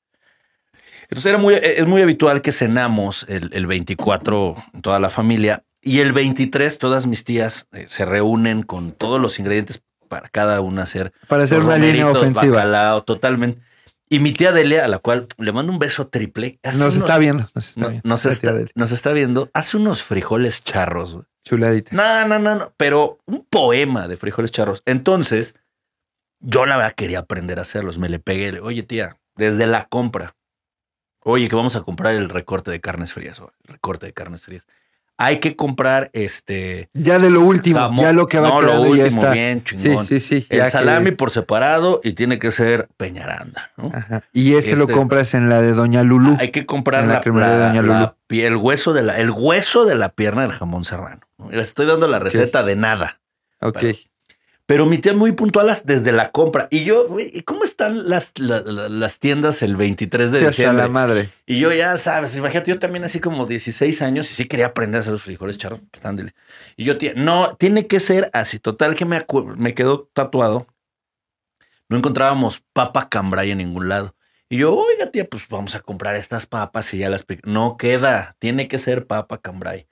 Entonces 1.04 1.28
era 1.28 1.38
muy, 1.38 1.54
es 1.62 1.86
muy 1.86 2.02
habitual 2.02 2.42
que 2.42 2.52
cenamos 2.52 3.26
el, 3.30 3.52
el 3.54 3.68
24 3.68 4.56
toda 4.82 5.00
la 5.00 5.12
familia 5.12 5.64
y 5.82 6.00
el 6.00 6.14
23 6.14 6.78
todas 6.78 7.06
mis 7.08 7.24
tías 7.24 7.68
eh, 7.72 7.86
se 7.88 8.06
reúnen 8.06 8.64
con 8.64 8.92
todos 8.92 9.20
los 9.20 9.40
ingredientes 9.40 9.82
para 10.08 10.30
cada 10.30 10.62
una 10.62 10.84
hacer 10.84 11.14
Para 11.28 11.44
hacer 11.44 11.60
una 11.62 11.78
línea 11.78 12.10
ofensiva. 12.10 12.56
bacalao, 12.58 13.04
totalmente. 13.04 13.62
Y 14.10 14.20
mi 14.20 14.34
tía 14.34 14.52
Delia, 14.52 14.84
a 14.84 14.88
la 14.90 15.00
cual 15.00 15.28
le 15.38 15.54
mando 15.54 15.72
un 15.72 15.80
beso 15.80 16.08
triple. 16.08 16.60
Nos 16.64 16.76
unos- 16.76 16.96
está 16.98 17.18
viendo. 17.18 17.50
Nos 17.56 17.70
está 17.70 17.80
no- 17.82 17.90
viendo. 17.90 18.10
nos, 18.10 18.26
está, 18.26 18.54
nos 18.76 18.92
está 18.92 19.12
viendo. 19.14 19.50
Hace 19.54 19.78
unos 19.78 20.04
frijoles 20.04 20.64
charros. 20.66 21.20
Chuladita. 21.46 21.96
No, 21.96 22.28
no, 22.28 22.38
no, 22.38 22.56
no. 22.56 22.74
Pero 22.76 23.20
un 23.26 23.46
poema 23.50 24.10
de 24.10 24.18
frijoles 24.18 24.52
charros. 24.52 24.84
Entonces, 24.86 25.56
yo 26.42 26.66
la 26.66 26.76
verdad 26.76 26.94
quería 26.94 27.20
aprender 27.20 27.58
a 27.60 27.62
hacerlos. 27.62 28.00
Me 28.00 28.10
le 28.10 28.20
pegué. 28.20 28.52
le- 28.52 28.60
Oye, 28.60 28.84
tía, 28.84 29.18
desde 29.38 29.66
la 29.66 29.88
compra. 29.88 30.36
Oye, 31.24 31.48
que 31.48 31.56
vamos 31.56 31.78
a 31.78 31.82
comprar 31.84 32.14
el 32.16 32.28
recorte 32.30 32.70
de 32.70 32.82
carnes 32.82 33.14
frías. 33.14 33.40
o 33.40 33.54
el 33.66 33.74
recorte 33.76 34.08
de 34.08 34.14
carnes 34.14 34.42
frías. 34.44 34.68
Hay 35.24 35.40
que 35.40 35.56
comprar 35.56 36.10
este. 36.14 36.90
Ya 36.94 37.20
de 37.20 37.30
lo 37.30 37.42
último, 37.42 37.92
ya 38.02 38.12
lo 38.12 38.28
que 38.28 38.40
va 38.40 38.50
no, 38.50 38.62
lo 38.62 38.74
ya 38.74 38.80
último, 39.06 39.06
está. 39.22 39.32
bien 39.34 39.62
sí, 39.66 39.76
chingón. 39.76 40.06
sí, 40.06 40.20
sí. 40.20 40.46
El 40.50 40.58
ya 40.60 40.66
que- 40.66 40.72
salami 40.72 41.12
por 41.12 41.30
separado 41.32 42.02
y 42.04 42.14
tiene 42.14 42.40
que 42.40 42.52
ser 42.52 42.88
peñaranda. 42.98 43.72
¿no? 43.78 43.92
Ajá. 43.94 44.24
Y 44.34 44.56
este, 44.56 44.76
lo 44.76 44.84
Este- 44.86 44.94
compras 44.96 45.34
en 45.34 45.50
la 45.50 45.62
de 45.62 45.74
Doña 45.74 46.04
Lulú. 46.04 46.38
Hay 46.40 46.52
que 46.52 46.66
comprar 46.66 47.04
En 47.04 47.10
la 47.10 47.22
la, 47.24 47.50
de 47.52 47.58
Doña 47.68 47.82
Lulú. 47.82 48.12
el 48.30 48.56
hueso 48.56 48.94
de 48.94 49.04
la, 49.04 49.18
el 49.20 49.30
hueso 49.32 49.86
de 49.86 49.96
la 49.96 50.10
pierna 50.10 50.42
del 50.42 50.52
jamón 50.52 50.84
serrano. 50.86 51.22
¿no? 51.38 51.50
Les 51.52 51.68
estoy 51.68 51.86
dando 51.86 52.08
la 52.08 52.20
receta 52.20 52.64
de 52.64 52.76
nada. 52.76 53.20
ok. 53.62 53.78
Pero- 53.80 53.98
Pero 54.72 54.86
mi 54.86 55.00
tía 55.00 55.12
muy 55.14 55.34
puntual 55.34 55.68
las- 55.68 55.86
desde 55.86 56.14
la 56.14 56.32
compra. 56.32 56.70
Y 56.72 56.86
yo, 56.86 57.10
güey, 57.10 57.30
¿y 57.34 57.42
¿cómo 57.42 57.66
están 57.66 58.08
las, 58.08 58.32
la- 58.40 58.62
la- 58.62 58.88
las 58.88 59.20
tiendas 59.20 59.62
el 59.64 59.76
23 59.76 60.32
de 60.32 60.40
diciembre? 60.48 60.84
la 60.84 60.88
madre. 60.88 61.30
Y 61.46 61.60
yo 61.60 61.74
ya 61.74 61.98
sabes, 61.98 62.38
imagínate, 62.38 62.72
yo 62.72 62.80
también 62.80 63.04
así 63.04 63.20
como 63.20 63.46
16 63.46 64.02
años 64.02 64.32
y 64.32 64.34
sí 64.36 64.46
quería 64.48 64.68
aprender 64.68 65.00
a 65.00 65.02
hacer 65.02 65.12
los 65.12 65.24
frijoles 65.24 65.58
charros. 65.58 65.82
están 65.92 66.16
deli- 66.18 66.32
Y 66.78 66.86
yo, 66.86 66.98
tía, 66.98 67.12
no, 67.18 67.58
tiene 67.58 67.86
que 67.86 68.00
ser 68.00 68.30
así. 68.32 68.60
Total 68.60 68.96
que 68.96 69.04
me, 69.04 69.26
me 69.58 69.74
quedó 69.74 70.10
tatuado. 70.14 70.68
No 71.90 71.98
encontrábamos 71.98 72.64
papa 72.72 73.10
cambray 73.10 73.52
en 73.52 73.58
ningún 73.58 73.90
lado. 73.90 74.16
Y 74.48 74.60
yo, 74.60 74.74
oiga, 74.74 75.12
tía, 75.12 75.28
pues 75.30 75.50
vamos 75.50 75.76
a 75.76 75.82
comprar 75.82 76.16
estas 76.16 76.46
papas 76.46 76.94
y 76.94 77.00
ya 77.00 77.10
las... 77.10 77.26
pic-". 77.28 77.46
No 77.46 77.76
queda, 77.76 78.38
tiene 78.40 78.70
que 78.70 78.80
ser 78.80 79.06
papa 79.06 79.38
cambray. 79.40 79.88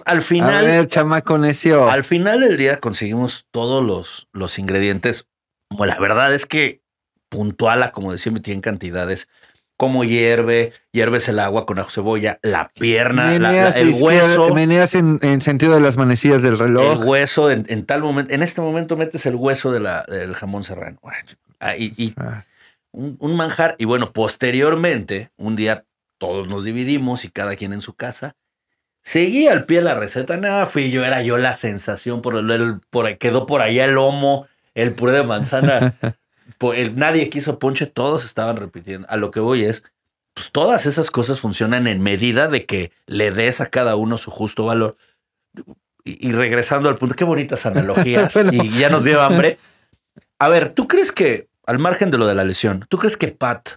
Entonces, 0.00 0.12
al 0.12 0.18
A 0.18 0.22
final... 0.22 0.64
ver, 0.66 0.86
chamaco 0.86 1.38
necio. 1.38 1.88
Al 1.90 2.04
final 2.04 2.40
del 2.40 2.56
día 2.56 2.78
conseguimos 2.78 3.46
todos 3.50 3.84
los, 3.84 4.28
los 4.32 4.58
ingredientes. 4.58 5.28
Bueno, 5.70 5.94
la 5.94 6.00
verdad 6.00 6.34
es 6.34 6.46
que 6.46 6.80
puntual, 7.28 7.82
a 7.82 7.92
como 7.92 8.12
decía 8.12 8.30
mi 8.32 8.40
tía, 8.40 8.54
en 8.54 8.60
cantidades. 8.60 9.28
Como 9.76 10.04
hierve, 10.04 10.72
hierves 10.92 11.28
el 11.28 11.40
agua 11.40 11.66
con 11.66 11.80
ajo 11.80 11.90
cebolla, 11.90 12.38
la 12.42 12.70
pierna, 12.78 13.32
la- 13.32 13.38
la- 13.40 13.48
Meneas 13.50 13.76
el 13.76 13.92
hueso. 14.00 14.54
Meneas 14.54 14.94
en, 14.94 15.18
en 15.22 15.40
sentido 15.40 15.74
de 15.74 15.80
las 15.80 15.96
manecillas 15.96 16.42
del 16.42 16.52
El 16.54 16.58
reloj. 16.60 17.04
hueso, 17.04 17.50
en, 17.50 17.64
en 17.68 17.84
tal 17.84 18.02
momento, 18.02 18.32
en 18.32 18.44
este 18.44 18.60
momento 18.60 18.96
metes 18.96 19.26
el 19.26 19.34
hueso 19.34 19.72
de 19.72 19.80
la, 19.80 20.04
del 20.06 20.34
jamón 20.34 20.62
serrano. 20.62 21.00
Ah, 21.58 21.76
y- 21.76 21.90
y 21.96 22.14
un, 22.92 23.16
un 23.18 23.34
manjar. 23.36 23.74
Y 23.78 23.84
bueno, 23.84 24.12
posteriormente, 24.12 25.30
un 25.36 25.56
día 25.56 25.84
todos 26.18 26.46
nos 26.46 26.62
dividimos 26.62 27.24
y 27.24 27.28
cada 27.30 27.56
quien 27.56 27.72
en 27.72 27.80
su 27.80 27.94
casa. 27.94 28.36
Seguí 29.04 29.46
al 29.48 29.66
pie 29.66 29.78
de 29.78 29.84
la 29.84 29.94
receta. 29.94 30.36
Nada, 30.38 30.66
fui 30.66 30.90
yo, 30.90 31.04
era 31.04 31.22
yo 31.22 31.36
la 31.38 31.52
sensación. 31.54 32.22
Por 32.22 32.36
el, 32.36 32.50
el- 32.50 32.80
por, 32.90 33.16
quedó 33.18 33.46
por 33.46 33.60
allá 33.60 33.84
el 33.84 33.92
lomo, 33.92 34.46
el 34.74 34.94
puré 34.94 35.12
de 35.12 35.22
manzana. 35.22 35.94
po- 36.58 36.72
el- 36.72 36.96
nadie 36.96 37.28
quiso 37.30 37.58
ponche, 37.58 37.86
todos 37.86 38.24
estaban 38.24 38.56
repitiendo. 38.56 39.06
A 39.10 39.16
lo 39.16 39.30
que 39.30 39.40
voy 39.40 39.64
es, 39.64 39.84
pues 40.32 40.50
todas 40.52 40.86
esas 40.86 41.10
cosas 41.10 41.38
funcionan 41.38 41.86
en 41.86 42.02
medida 42.02 42.48
de 42.48 42.64
que 42.64 42.92
le 43.06 43.30
des 43.30 43.60
a 43.60 43.66
cada 43.66 43.94
uno 43.96 44.16
su 44.18 44.30
justo 44.30 44.64
valor. 44.64 44.96
Y, 46.02 46.28
y 46.28 46.32
regresando 46.32 46.88
al 46.88 46.96
punto, 46.96 47.14
qué 47.14 47.24
bonitas 47.24 47.66
analogías. 47.66 48.32
Bueno. 48.34 48.52
y 48.52 48.70
ya 48.78 48.88
nos 48.88 49.04
dio 49.04 49.20
hambre. 49.22 49.58
A 50.38 50.48
ver, 50.48 50.70
¿tú 50.70 50.88
crees 50.88 51.12
que, 51.12 51.48
al 51.66 51.78
margen 51.78 52.10
de 52.10 52.16
lo 52.18 52.26
de 52.26 52.34
la 52.34 52.44
lesión, 52.44 52.84
¿tú 52.88 52.98
crees 52.98 53.16
que 53.18 53.28
Pat 53.28 53.68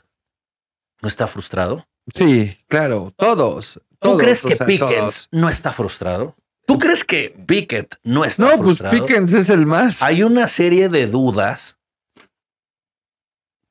no 1.02 1.08
está 1.08 1.28
frustrado? 1.28 1.86
Sí, 2.14 2.58
claro, 2.68 3.14
todos. 3.18 3.82
¿Tú 4.00 4.10
todos, 4.10 4.22
crees 4.22 4.46
o 4.46 4.50
que 4.50 4.56
sea, 4.56 4.66
Pickens 4.68 4.90
todos. 4.92 5.28
no 5.32 5.50
está 5.50 5.72
frustrado? 5.72 6.36
¿Tú 6.66 6.78
crees 6.80 7.04
que 7.04 7.34
Pickett 7.48 7.96
no 8.04 8.26
está 8.26 8.44
No, 8.44 8.50
pues 8.50 8.60
frustrado? 8.62 8.94
Pickens 8.96 9.34
es 9.34 9.50
el 9.50 9.66
más. 9.66 10.02
Hay 10.04 10.22
una 10.24 10.48
serie 10.48 10.90
de 10.90 11.08
dudas 11.08 11.78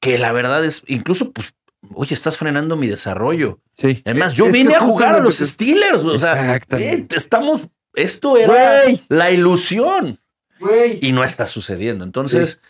que 0.00 0.18
la 0.18 0.32
verdad 0.32 0.64
es, 0.64 0.82
incluso, 0.86 1.32
pues, 1.32 1.54
oye, 1.94 2.14
estás 2.14 2.36
frenando 2.36 2.76
mi 2.76 2.86
desarrollo. 2.86 3.60
Sí. 3.76 4.02
Además, 4.04 4.34
yo 4.34 4.46
Es 4.46 4.52
vine 4.52 4.74
a 4.74 4.80
jugar 4.80 5.14
a 5.14 5.18
lo 5.18 5.24
los 5.24 5.38
que- 5.38 5.46
Steelers. 5.46 6.02
O 6.02 6.18
sea, 6.18 6.32
Exactamente. 6.56 7.14
eh, 7.14 7.18
estamos, 7.18 7.68
esto 7.94 8.36
era 8.36 8.84
la 9.08 9.30
ilusión 9.30 10.18
Güey. 10.60 10.98
y 11.02 11.12
no 11.12 11.24
está 11.24 11.46
sucediendo. 11.46 12.04
Entonces, 12.04 12.60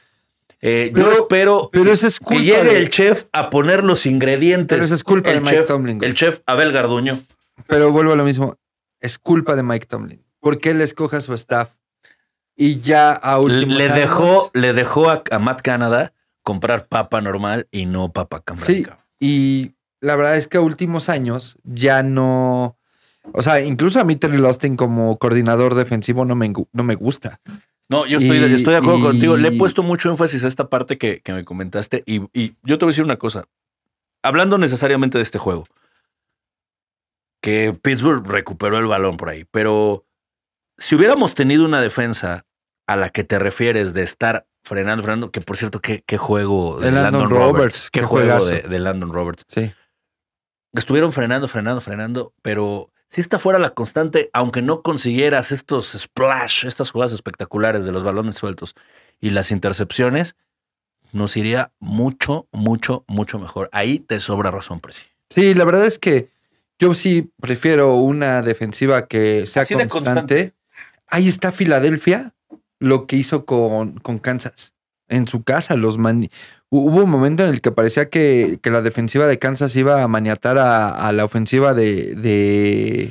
eh, 0.61 0.91
Pero- 0.95 1.07
yo 1.07 1.13
espero 1.13 1.69
Pero 1.73 1.93
eso 1.93 2.07
es 2.09 2.19
que 2.19 2.37
llegue 2.41 2.65
de- 2.65 2.79
el 2.79 2.91
chef 2.91 3.25
a 3.33 3.51
poner 3.51 3.85
los 3.85 4.07
ingredientes. 4.07 4.75
Pero 4.75 4.85
eso 4.85 4.95
es 4.95 5.05
culpa 5.05 5.29
el 5.31 5.37
de 5.37 5.41
Mike 5.43 5.57
chef, 5.59 5.67
Tomlin. 5.69 6.03
El 6.03 6.15
chef 6.15 6.41
Abel 6.47 6.73
Garduño. 6.73 7.23
Pero 7.69 7.91
vuelvo 7.93 8.13
a 8.13 8.17
lo 8.17 8.25
mismo. 8.25 8.57
Es 9.01 9.19
culpa 9.19 9.57
de 9.57 9.63
Mike 9.63 9.87
Tomlin. 9.87 10.23
Porque 10.41 10.71
él 10.71 10.81
escoge 10.81 11.17
a 11.17 11.21
su 11.21 11.35
staff. 11.35 11.75
Y 12.57 12.81
ya 12.81 13.13
a 13.13 13.39
últimos 13.39 13.77
Le 13.77 13.85
años- 13.85 13.97
dejó, 13.97 14.51
le 14.55 14.73
dejó 14.73 15.11
a, 15.11 15.23
a 15.31 15.39
Matt 15.39 15.61
Canada 15.61 16.15
comprar 16.43 16.87
papa 16.87 17.21
normal 17.21 17.67
y 17.71 17.87
no 17.87 18.13
papa 18.13 18.39
Sí, 18.39 18.43
cambranca. 18.83 19.05
y 19.21 19.73
la 20.01 20.17
verdad 20.17 20.37
es 20.37 20.47
que 20.49 20.57
a 20.57 20.61
últimos 20.63 21.09
años 21.09 21.59
ya 21.65 22.03
no. 22.03 22.77
O 23.33 23.43
sea, 23.43 23.61
incluso 23.61 23.99
a 24.01 24.05
mí 24.05 24.17
Terry 24.17 24.39
Lostin 24.39 24.77
como 24.77 25.19
coordinador 25.19 25.75
defensivo 25.75 26.25
no 26.25 26.35
me, 26.37 26.53
no 26.73 26.83
me 26.85 26.95
gusta. 26.95 27.41
No, 27.89 28.07
yo 28.07 28.19
estoy, 28.19 28.39
Y- 28.39 28.55
estoy 28.55 28.73
de 28.73 28.79
acuerdo 28.79 29.01
y- 29.01 29.03
contigo. 29.03 29.37
Le 29.37 29.49
he 29.49 29.59
puesto 29.59 29.83
mucho 29.83 30.09
énfasis 30.09 30.43
a 30.45 30.49
esta 30.49 30.69
parte 30.71 30.97
que, 30.97 31.21
que 31.21 31.33
me 31.35 31.45
comentaste 31.45 32.05
y, 32.07 32.23
y 32.33 32.55
yo 32.63 32.79
te 32.79 32.85
voy 32.85 32.91
a 32.91 32.93
decir 32.93 33.05
una 33.05 33.17
cosa. 33.19 33.45
Hablando 34.23 34.57
necesariamente 34.59 35.19
de 35.19 35.23
este 35.23 35.39
juego, 35.39 35.67
que 37.41 37.79
Pittsburgh 37.81 38.27
recuperó 38.27 38.79
el 38.79 38.87
balón 38.87 39.17
por 39.17 39.29
ahí, 39.29 39.45
pero 39.51 40.05
si 40.79 40.95
hubiéramos 40.95 41.35
tenido 41.35 41.65
una 41.65 41.81
defensa 41.81 42.47
a 42.87 42.97
la 42.97 43.11
que 43.11 43.25
te 43.25 43.39
refieres 43.39 43.95
de 43.95 44.03
estar 44.03 44.47
frenando, 44.63 45.03
frenando, 45.03 45.31
que 45.31 45.41
por 45.41 45.57
cierto, 45.57 45.81
qué, 45.81 46.03
qué 46.07 46.19
juego 46.19 46.79
de 46.79 46.87
De 46.87 46.93
Landon, 46.93 47.21
Landon 47.21 47.31
Roberts, 47.31 47.57
Roberts, 47.57 47.91
qué 47.91 48.01
qué 48.01 48.07
juego 48.07 48.45
de, 48.45 48.61
de 48.61 48.79
Landon 48.79 49.13
Roberts. 49.13 49.45
Sí. 49.49 49.73
Estuvieron 50.73 51.13
frenando, 51.13 51.49
frenando, 51.49 51.81
frenando, 51.81 52.35
pero 52.43 52.91
si 53.09 53.21
esta 53.21 53.39
fuera 53.39 53.59
la 53.59 53.71
constante, 53.71 54.31
aunque 54.33 54.63
no 54.63 54.83
consiguieras 54.83 55.53
estos 55.53 55.93
splash, 55.93 56.67
estas 56.67 56.91
jugadas 56.91 57.13
espectaculares 57.13 57.85
de 57.85 57.93
los 57.93 58.03
balones 58.03 58.37
sueltos 58.37 58.75
y 59.21 59.31
las 59.31 59.51
intercepciones, 59.51 60.37
nos 61.13 61.37
iría 61.37 61.73
mucho, 61.79 62.49
mucho, 62.53 63.05
mucho 63.07 63.39
mejor. 63.39 63.69
Ahí 63.73 64.01
te 64.01 64.21
sobra 64.21 64.51
razón, 64.51 64.81
Preci. 64.81 65.05
Sí, 65.31 65.55
la 65.55 65.65
verdad 65.65 65.87
es 65.87 65.99
que 65.99 66.31
yo 66.79 66.95
sí 66.95 67.31
prefiero 67.41 67.95
una 67.97 68.43
defensiva 68.43 69.07
que 69.07 69.47
sea 69.47 69.65
constante. 69.89 70.53
Ahí 71.09 71.29
está 71.29 71.53
Filadelfia, 71.53 72.35
lo 72.79 73.07
que 73.07 73.17
hizo 73.17 73.45
con, 73.47 73.99
con 74.01 74.19
Kansas. 74.19 74.73
En 75.09 75.27
su 75.29 75.43
casa, 75.45 75.77
los 75.77 75.99
mani- 75.99 76.31
Hu- 76.71 76.91
Hubo 76.91 77.05
un 77.05 77.11
momento 77.11 77.45
en 77.45 77.51
el 77.51 77.61
que 77.61 77.71
parecía 77.71 78.11
que, 78.11 78.59
que 78.61 78.71
la 78.71 78.83
defensiva 78.83 79.27
de 79.27 79.39
Kansas 79.39 79.77
iba 79.77 80.03
a 80.03 80.09
maniatar 80.09 80.59
a, 80.59 80.89
a 80.89 81.13
la 81.13 81.25
ofensiva 81.25 81.75
de, 81.75 82.15
de, 82.17 83.11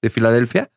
de 0.00 0.10
Filadelfia, 0.10 0.70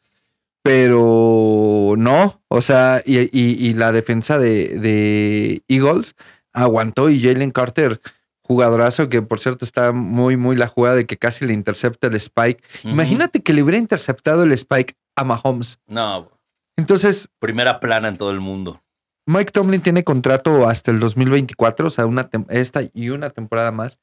pero 0.64 1.94
no. 1.98 2.42
O 2.48 2.62
sea, 2.62 3.02
y, 3.06 3.20
y- 3.20 3.30
y 3.70 3.74
la 3.76 3.92
defensa 3.92 4.38
de, 4.40 4.80
de 4.80 5.62
Eagles 5.68 6.16
aguantó 6.54 7.10
y 7.10 7.22
Jalen 7.22 7.52
Carter, 7.52 8.02
jugadorazo, 8.48 9.10
que 9.10 9.22
por 9.22 9.40
cierto 9.40 9.66
está 9.66 9.92
muy, 9.92 10.38
muy 10.38 10.56
la 10.56 10.68
jugada 10.68 10.96
de 10.96 11.06
que 11.06 11.18
casi 11.18 11.46
le 11.46 11.54
intercepta 11.54 12.08
el 12.08 12.16
Spike. 12.16 12.64
Imagínate 12.84 13.42
que 13.42 13.54
le 13.54 13.64
hubiera 13.64 13.80
interceptado 13.80 14.44
el 14.44 14.52
Spike 14.52 14.94
a 15.16 15.24
Mahomes. 15.24 15.80
No, 15.88 16.30
Entonces, 16.78 17.30
primera 17.40 17.80
plana 17.80 18.08
en 18.08 18.18
todo 18.18 18.32
el 18.32 18.40
mundo. 18.40 18.82
Mike 19.26 19.52
Tomlin 19.52 19.82
tiene 19.82 20.04
contrato 20.04 20.68
hasta 20.68 20.92
el 20.92 21.00
2024, 21.00 21.88
o 21.88 21.90
sea, 21.90 22.06
una 22.06 22.30
esta 22.50 22.82
y 22.94 23.10
una 23.10 23.32
temporada 23.32 23.72
más. 23.72 24.00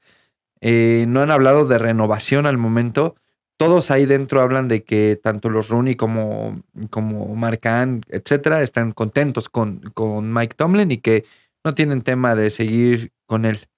Eh, 0.61 1.05
no 1.07 1.23
han 1.23 1.31
hablado 1.31 1.67
de 1.67 1.79
renovación 1.79 2.47
al 2.47 2.59
momento. 2.59 3.15
todos 3.57 3.93
ahí 3.93 4.07
dentro 4.07 4.41
hablan 4.41 4.67
de 4.67 4.83
que 4.83 5.21
tanto 5.23 5.49
los 5.49 5.69
Rooney 5.69 5.95
como, 5.95 6.61
como 6.91 7.33
Marcan, 7.37 8.01
etcétera, 8.09 8.61
están 8.63 8.91
contentos 8.91 9.49
con, 9.49 9.83
con 9.95 10.33
Mike 10.33 10.57
Tomlin 10.57 10.91
y 10.91 10.99
que 10.99 11.25
no 11.65 11.73
tienen 11.73 12.03
tema 12.03 12.35
de 12.35 12.51
seguir 12.51 13.13
con 13.27 13.45
él. 13.45 13.69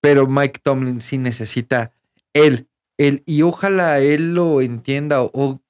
Pero 0.00 0.26
Mike 0.26 0.60
Tomlin 0.62 1.00
sí 1.00 1.18
necesita 1.18 1.92
él, 2.32 2.68
él, 2.98 3.22
y 3.26 3.42
ojalá 3.42 3.98
él 4.00 4.34
lo 4.34 4.60
entienda 4.60 5.22
o, 5.22 5.60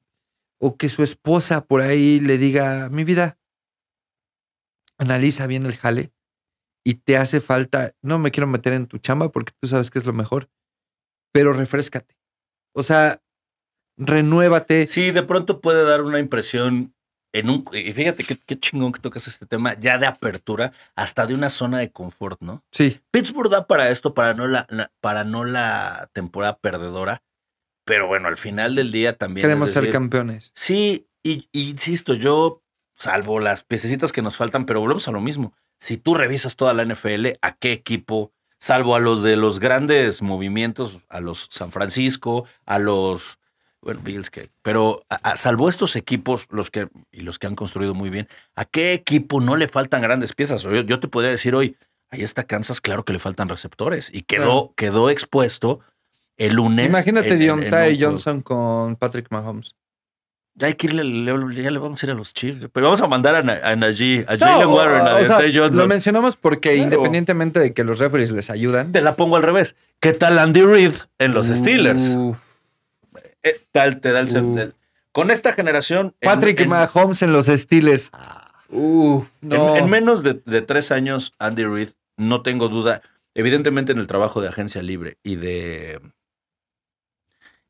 o 0.61 0.77
que 0.77 0.89
su 0.89 1.03
esposa 1.03 1.65
por 1.65 1.81
ahí 1.81 2.21
le 2.21 2.37
diga, 2.39 2.89
mi 2.91 3.05
vida, 3.05 3.39
analiza 4.99 5.47
bien 5.47 5.65
el 5.65 5.77
jale 5.77 6.13
y 6.85 6.95
te 6.95 7.17
hace 7.17 7.41
falta, 7.41 7.95
no 8.03 8.19
me 8.19 8.31
quiero 8.31 8.47
meter 8.47 8.73
en 8.73 8.87
tu 8.87 8.99
chamba 8.99 9.31
porque 9.31 9.53
tú 9.61 9.69
sabes 9.69 9.91
que 9.91 9.99
es 9.99 10.07
lo 10.07 10.13
mejor, 10.13 10.51
pero 11.33 11.53
refrescate. 11.53 12.17
O 12.75 12.83
sea, 12.83 13.23
renuévate. 13.97 14.87
Sí, 14.87 15.11
de 15.11 15.23
pronto 15.23 15.61
puede 15.61 15.85
dar 15.85 16.03
una 16.03 16.19
impresión 16.19 16.95
en 17.33 17.51
un. 17.51 17.65
Y 17.73 17.93
fíjate 17.93 18.25
qué, 18.25 18.59
chingón 18.59 18.93
que 18.93 19.01
tocas 19.01 19.27
este 19.29 19.47
tema, 19.47 19.79
ya 19.79 19.99
de 19.99 20.07
apertura, 20.07 20.73
hasta 20.95 21.27
de 21.27 21.35
una 21.35 21.51
zona 21.51 21.79
de 21.79 21.91
confort, 21.91 22.41
¿no? 22.41 22.65
Sí. 22.73 23.01
Pittsburgh 23.11 23.51
da 23.51 23.67
para 23.67 23.91
esto, 23.91 24.15
para 24.15 24.35
no 24.35 24.47
la, 24.47 24.67
para 25.01 25.25
no 25.25 25.45
la 25.45 26.11
temporada 26.13 26.59
perdedora. 26.59 27.23
Pero 27.85 28.07
bueno, 28.07 28.29
al 28.29 28.37
final 28.37 28.75
del 28.75 28.93
día 28.93 29.17
también. 29.17 29.45
Queremos 29.45 29.71
ser 29.71 29.91
campeones. 29.91 30.51
Sí, 30.55 31.09
y, 31.23 31.49
y, 31.53 31.71
insisto, 31.71 32.15
yo, 32.15 32.63
salvo 32.95 33.41
las 33.41 33.65
piececitas 33.65 34.13
que 34.13 34.23
nos 34.23 34.37
faltan, 34.37 34.67
pero 34.67 34.81
volvemos 34.81 35.09
a 35.09 35.13
lo 35.13 35.21
mismo. 35.21 35.55
Si 35.81 35.97
tú 35.97 36.15
revisas 36.15 36.57
toda 36.57 36.75
la 36.75 36.85
NFL, 36.85 37.39
¿a 37.41 37.57
qué 37.57 37.73
equipo? 37.73 38.33
Salvo 38.59 38.97
a 38.97 39.01
los 39.01 39.23
de 39.23 39.37
los 39.37 39.61
grandes 39.61 40.21
movimientos, 40.21 40.99
a 41.09 41.21
los 41.21 41.47
San 41.51 41.71
Francisco, 41.71 42.45
a 42.67 42.79
los 42.81 43.39
bueno, 43.81 44.01
Bills 44.03 44.31
que, 44.31 44.51
pero 44.63 45.03
a, 45.09 45.37
salvo 45.37 45.69
estos 45.69 45.97
equipos, 45.97 46.47
los 46.51 46.71
que, 46.71 46.89
y 47.13 47.21
los 47.21 47.39
que 47.39 47.47
han 47.47 47.55
construido 47.55 47.95
muy 47.95 48.11
bien, 48.11 48.29
¿a 48.55 48.65
qué 48.65 48.93
equipo 48.93 49.41
no 49.41 49.57
le 49.57 49.69
faltan 49.69 50.03
grandes 50.03 50.33
piezas? 50.33 50.63
Yo, 50.63 50.81
yo 50.83 51.01
te 51.01 51.09
podría 51.09 51.31
decir 51.31 51.55
hoy, 51.55 51.77
ahí 52.11 52.23
está 52.23 52.45
Kansas, 52.45 52.81
claro 52.81 53.05
que 53.05 53.13
le 53.13 53.19
faltan 53.19 53.49
receptores, 53.49 54.11
y 54.13 54.23
quedó, 54.23 54.73
quedó 54.77 55.11
expuesto 55.11 55.81
el 56.37 56.55
lunes. 56.55 56.89
Imagínate 56.89 57.37
Diontae 57.37 57.97
Johnson 58.01 58.41
con 58.41 58.97
Patrick 58.97 59.29
Mahomes. 59.31 59.75
Ya 60.55 60.67
hay 60.67 60.75
que 60.75 60.89
irle, 60.89 61.05
ya 61.55 61.71
le 61.71 61.79
vamos 61.79 62.03
a 62.03 62.07
ir 62.07 62.11
a 62.11 62.15
los 62.15 62.35
Chiefs. 62.35 62.67
Pero 62.73 62.87
vamos 62.87 63.01
a 63.01 63.07
mandar 63.07 63.37
a, 63.37 63.71
a 63.71 63.77
Najee, 63.77 64.25
a 64.27 64.37
Jalen 64.37 64.69
Warren, 64.69 65.07
a 65.07 65.19
Diontae 65.19 65.57
Johnson. 65.57 65.83
Lo 65.83 65.87
mencionamos 65.87 66.37
porque 66.37 66.75
independientemente 66.75 67.61
de 67.61 67.73
que 67.73 67.85
los 67.85 68.01
referees 68.01 68.33
les 68.33 68.51
ayudan. 68.51 68.91
Te 68.91 69.01
la 69.01 69.15
pongo 69.15 69.37
al 69.37 69.45
revés. 69.45 69.77
¿Qué 70.01 70.13
tal 70.13 70.37
Andy 70.37 70.63
Reid 70.63 70.95
en 71.19 71.33
los 71.33 71.47
Steelers? 71.47 72.03
Eh, 73.49 73.61
tal 73.73 74.01
te 74.01 74.13
da 74.13 74.21
el, 74.21 74.75
Con 75.13 75.31
esta 75.31 75.53
generación. 75.53 76.15
Patrick 76.21 76.67
Mahomes 76.67 77.23
en 77.23 77.33
los 77.33 77.47
Steelers. 77.47 78.11
Ah. 78.13 78.65
en, 78.71 79.91
menos 79.91 80.23
de, 80.23 80.35
tres 80.63 80.91
años, 80.91 81.35
Andy 81.39 81.65
Reid, 81.65 81.91
no 82.17 82.43
tengo 82.43 82.69
duda. 82.69 83.03
Evidentemente, 83.35 83.93
en 83.93 83.99
el 83.99 84.07
trabajo 84.07 84.41
de 84.41 84.49
agencia 84.49 84.83
libre 84.83 85.19
y 85.23 85.37
de. 85.37 86.01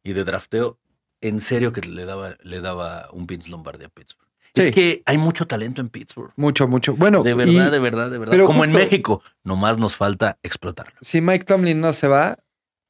y 0.03 0.12
de 0.12 0.24
drafteo, 0.24 0.79
en 1.20 1.41
serio 1.41 1.72
que 1.72 1.83
le 1.83 2.05
daba, 2.05 2.37
le 2.43 2.61
daba 2.61 3.09
un 3.12 3.26
Vince 3.26 3.51
Lombardi 3.51 3.85
a 3.85 3.89
Pittsburgh. 3.89 4.29
Es 4.55 4.74
que 4.74 5.03
hay 5.07 5.18
mucho 5.18 5.47
talento 5.47 5.81
en 5.81 5.89
Pittsburgh. 5.89 6.33
Mucho, 6.37 6.66
mucho. 6.66 6.97
Bueno, 6.97 7.22
de 7.22 7.35
verdad, 7.35 7.70
de 7.70 7.79
verdad, 7.79 8.11
de 8.11 8.18
verdad. 8.18 8.45
Como 8.45 8.64
en 8.64 8.72
México, 8.72 9.22
nomás 9.45 9.79
nos 9.79 9.97
falta 9.97 10.39
explotarlo. 10.43 10.95
Si 11.01 11.20
Mike 11.20 11.45
Tomlin 11.45 11.81
no 11.81 11.93
se 11.93 12.09
va, 12.09 12.39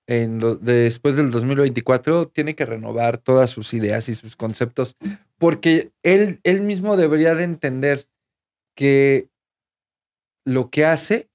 después 0.09 1.17
del 1.17 1.31
2024 1.31 2.29
tiene 2.29 2.55
que 2.55 2.65
renovar 2.65 3.19
todas 3.19 3.51
sus 3.51 3.75
ideas 3.75 4.09
y 4.09 4.15
sus 4.15 4.37
conceptos, 4.37 4.97
porque 5.37 5.93
él, 6.03 6.41
él 6.45 6.63
mismo 6.63 6.97
debería 6.97 7.35
de 7.35 7.45
entender 7.45 8.07
que 8.75 9.29
lo 10.47 10.71
que 10.71 10.87
hace 10.87 11.29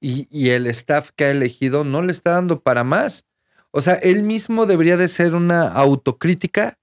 y, 0.00 0.26
y, 0.30 0.50
el 0.50 0.66
staff 0.68 1.10
que 1.14 1.26
ha 1.26 1.30
elegido 1.30 1.84
no 1.84 2.02
le 2.02 2.12
está 2.12 2.32
dando 2.32 2.60
para 2.60 2.84
más. 2.84 3.24
O 3.70 3.80
sea, 3.80 3.94
él 3.94 4.22
mismo 4.22 4.66
debería 4.66 4.96
de 4.96 5.08
ser 5.08 5.34
una 5.34 5.68
autocrítica. 5.68 6.78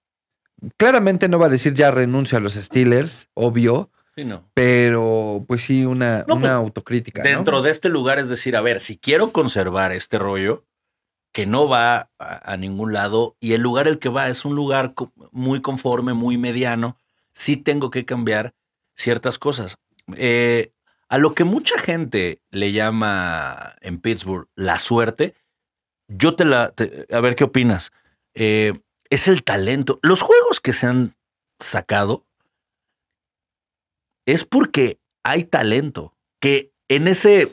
Claramente 0.78 1.28
no 1.28 1.40
va 1.40 1.46
a 1.48 1.50
decir 1.50 1.74
ya 1.74 1.92
renuncio 1.92 2.38
a 2.38 2.42
los 2.42 2.54
Steelers, 2.54 3.30
obvio. 3.34 3.92
Pero 4.54 5.46
pues 5.48 5.62
sí, 5.62 5.86
una, 5.86 6.26
una 6.28 6.40
pues, 6.40 6.52
autocrítica. 6.52 7.24
Dentro 7.24 7.62
de 7.62 7.72
este 7.72 7.90
lugar 7.90 8.20
es 8.20 8.30
decir, 8.30 8.56
a 8.56 8.62
ver, 8.62 8.80
si 8.80 8.98
quiero 8.98 9.32
conservar 9.32 9.92
este 9.92 10.20
rollo, 10.20 10.66
que 11.32 11.46
no 11.46 11.68
va 11.68 12.10
a, 12.20 12.58
ningún 12.58 12.94
lado 12.94 13.38
y 13.40 13.54
el 13.54 13.62
lugar 13.62 13.88
el 13.88 14.00
que 14.00 14.10
va 14.10 14.28
es 14.28 14.44
un 14.44 14.56
lugar 14.56 14.94
muy 15.32 15.62
conforme, 15.62 16.14
muy 16.14 16.38
mediano, 16.38 16.98
sí 17.32 17.56
tengo 17.58 17.90
que 17.90 18.06
cambiar 18.06 18.54
ciertas 18.96 19.38
cosas. 19.38 19.78
Eh, 20.18 20.74
a 21.08 21.18
lo 21.18 21.34
que 21.34 21.44
mucha 21.44 21.78
gente 21.80 22.42
le 22.52 22.74
llama 22.74 23.76
en 23.82 24.00
Pittsburgh 24.00 24.48
la 24.56 24.78
suerte, 24.80 25.36
yo 26.08 26.36
te 26.36 26.46
la... 26.46 26.74
a 27.12 27.20
ver 27.22 27.36
qué 27.36 27.46
opinas. 27.46 27.92
Eh, 28.34 28.74
es 29.10 29.28
el 29.28 29.44
talento. 29.44 30.00
Los 30.04 30.22
juegos 30.22 30.60
que 30.60 30.74
se 30.74 30.88
han 30.88 31.16
sacado 31.60 32.26
es 34.26 34.46
porque 34.46 35.00
hay 35.24 35.44
talento, 35.44 36.16
que 36.40 36.72
en 36.88 37.08
ese 37.08 37.50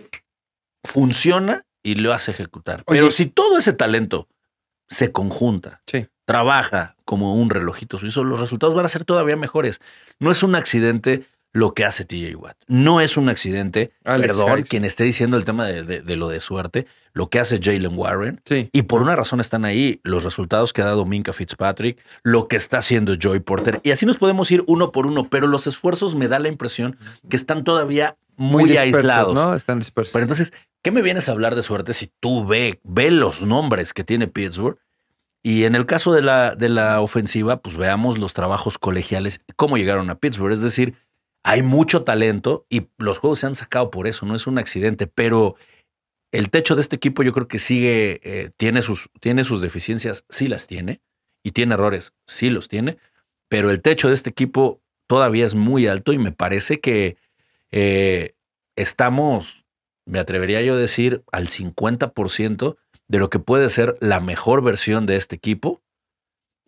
funciona 0.84 1.66
y 1.82 1.96
lo 1.96 2.12
hace 2.12 2.30
ejecutar. 2.30 2.82
Pero 2.86 3.10
si 3.10 3.26
todo 3.26 3.58
ese 3.58 3.72
talento 3.72 4.28
se 4.88 5.12
conjunta, 5.12 5.82
trabaja 6.24 6.96
como 7.04 7.34
un 7.34 7.50
relojito 7.50 7.98
suizo, 7.98 8.24
los 8.24 8.40
resultados 8.40 8.74
van 8.74 8.86
a 8.86 8.88
ser 8.90 9.04
todavía 9.04 9.36
mejores. 9.36 9.80
No 10.18 10.30
es 10.30 10.42
un 10.42 10.54
accidente 10.54 11.26
lo 11.52 11.74
que 11.74 11.84
hace 11.84 12.04
TJ 12.04 12.36
Watt. 12.36 12.56
No 12.66 13.00
es 13.00 13.16
un 13.16 13.28
accidente, 13.28 13.92
perdón, 14.02 14.62
quien 14.62 14.84
esté 14.84 15.04
diciendo 15.04 15.36
el 15.36 15.44
tema 15.44 15.66
de, 15.66 16.16
lo 16.16 16.28
de 16.28 16.40
suerte, 16.40 16.86
lo 17.12 17.30
que 17.30 17.40
hace 17.40 17.58
Jalen 17.62 17.96
Warren. 17.96 18.40
Y 18.72 18.82
por 18.82 19.02
una 19.02 19.16
razón 19.16 19.40
están 19.40 19.64
ahí 19.64 20.00
los 20.04 20.24
resultados 20.24 20.72
que 20.72 20.82
ha 20.82 20.86
dado 20.86 21.04
Minka 21.04 21.32
Fitzpatrick, 21.32 21.98
lo 22.22 22.48
que 22.48 22.56
está 22.56 22.78
haciendo 22.78 23.14
Joy 23.14 23.40
Porter. 23.40 23.80
Y 23.82 23.90
así 23.90 24.06
nos 24.06 24.18
podemos 24.18 24.50
ir 24.50 24.62
uno 24.66 24.92
por 24.92 25.06
uno, 25.06 25.28
pero 25.28 25.46
los 25.46 25.66
esfuerzos 25.66 26.14
me 26.14 26.28
da 26.28 26.38
la 26.38 26.48
impresión 26.48 26.96
que 27.28 27.36
están 27.36 27.64
todavía 27.64 28.16
muy, 28.38 28.76
aislados. 28.76 29.34
¿no? 29.34 29.54
Están 29.54 29.78
dispersos. 29.78 30.12
Pero 30.12 30.22
entonces, 30.22 30.52
¿qué 30.82 30.90
me 30.90 31.02
vienes 31.02 31.28
a 31.28 31.32
hablar 31.32 31.54
de 31.54 31.62
suerte 31.62 31.92
si 31.92 32.10
tú 32.20 32.46
ve, 32.46 32.80
ve 32.84 33.10
los 33.10 33.42
nombres 33.42 33.92
que 33.92 34.04
tiene 34.04 34.28
Pittsburgh? 34.28 34.78
Y 35.42 35.64
en 35.64 35.74
el 35.74 35.86
caso 35.86 36.12
de 36.12 36.22
la, 36.22 36.54
de 36.54 36.68
la 36.68 37.00
ofensiva, 37.00 37.60
pues 37.60 37.76
veamos 37.76 38.18
los 38.18 38.34
trabajos 38.34 38.78
colegiales, 38.78 39.40
cómo 39.56 39.76
llegaron 39.76 40.10
a 40.10 40.18
Pittsburgh. 40.18 40.52
Es 40.52 40.62
decir, 40.62 40.94
hay 41.44 41.62
mucho 41.62 42.02
talento 42.02 42.66
y 42.68 42.88
los 42.98 43.18
juegos 43.18 43.40
se 43.40 43.46
han 43.46 43.54
sacado 43.54 43.90
por 43.90 44.06
eso, 44.06 44.26
no 44.26 44.34
es 44.34 44.46
un 44.46 44.58
accidente, 44.58 45.06
pero 45.06 45.56
el 46.32 46.50
techo 46.50 46.74
de 46.74 46.82
este 46.82 46.96
equipo 46.96 47.22
yo 47.22 47.32
creo 47.32 47.48
que 47.48 47.58
sigue, 47.58 48.20
eh, 48.22 48.50
tiene, 48.56 48.82
sus, 48.82 49.08
tiene 49.20 49.44
sus 49.44 49.60
deficiencias, 49.60 50.24
sí 50.28 50.48
las 50.48 50.66
tiene, 50.66 51.00
y 51.42 51.52
tiene 51.52 51.74
errores, 51.74 52.12
sí 52.26 52.50
los 52.50 52.68
tiene, 52.68 52.98
pero 53.48 53.70
el 53.70 53.80
techo 53.80 54.08
de 54.08 54.14
este 54.14 54.30
equipo 54.30 54.82
todavía 55.06 55.46
es 55.46 55.54
muy 55.54 55.86
alto 55.86 56.12
y 56.12 56.18
me 56.18 56.32
parece 56.32 56.80
que 56.80 57.16
eh, 57.72 58.34
estamos, 58.76 59.66
me 60.06 60.18
atrevería 60.18 60.62
yo 60.62 60.74
a 60.74 60.78
decir, 60.78 61.22
al 61.32 61.48
50% 61.48 62.76
de 63.08 63.18
lo 63.18 63.30
que 63.30 63.38
puede 63.38 63.68
ser 63.70 63.96
la 64.00 64.20
mejor 64.20 64.62
versión 64.62 65.06
de 65.06 65.16
este 65.16 65.36
equipo. 65.36 65.80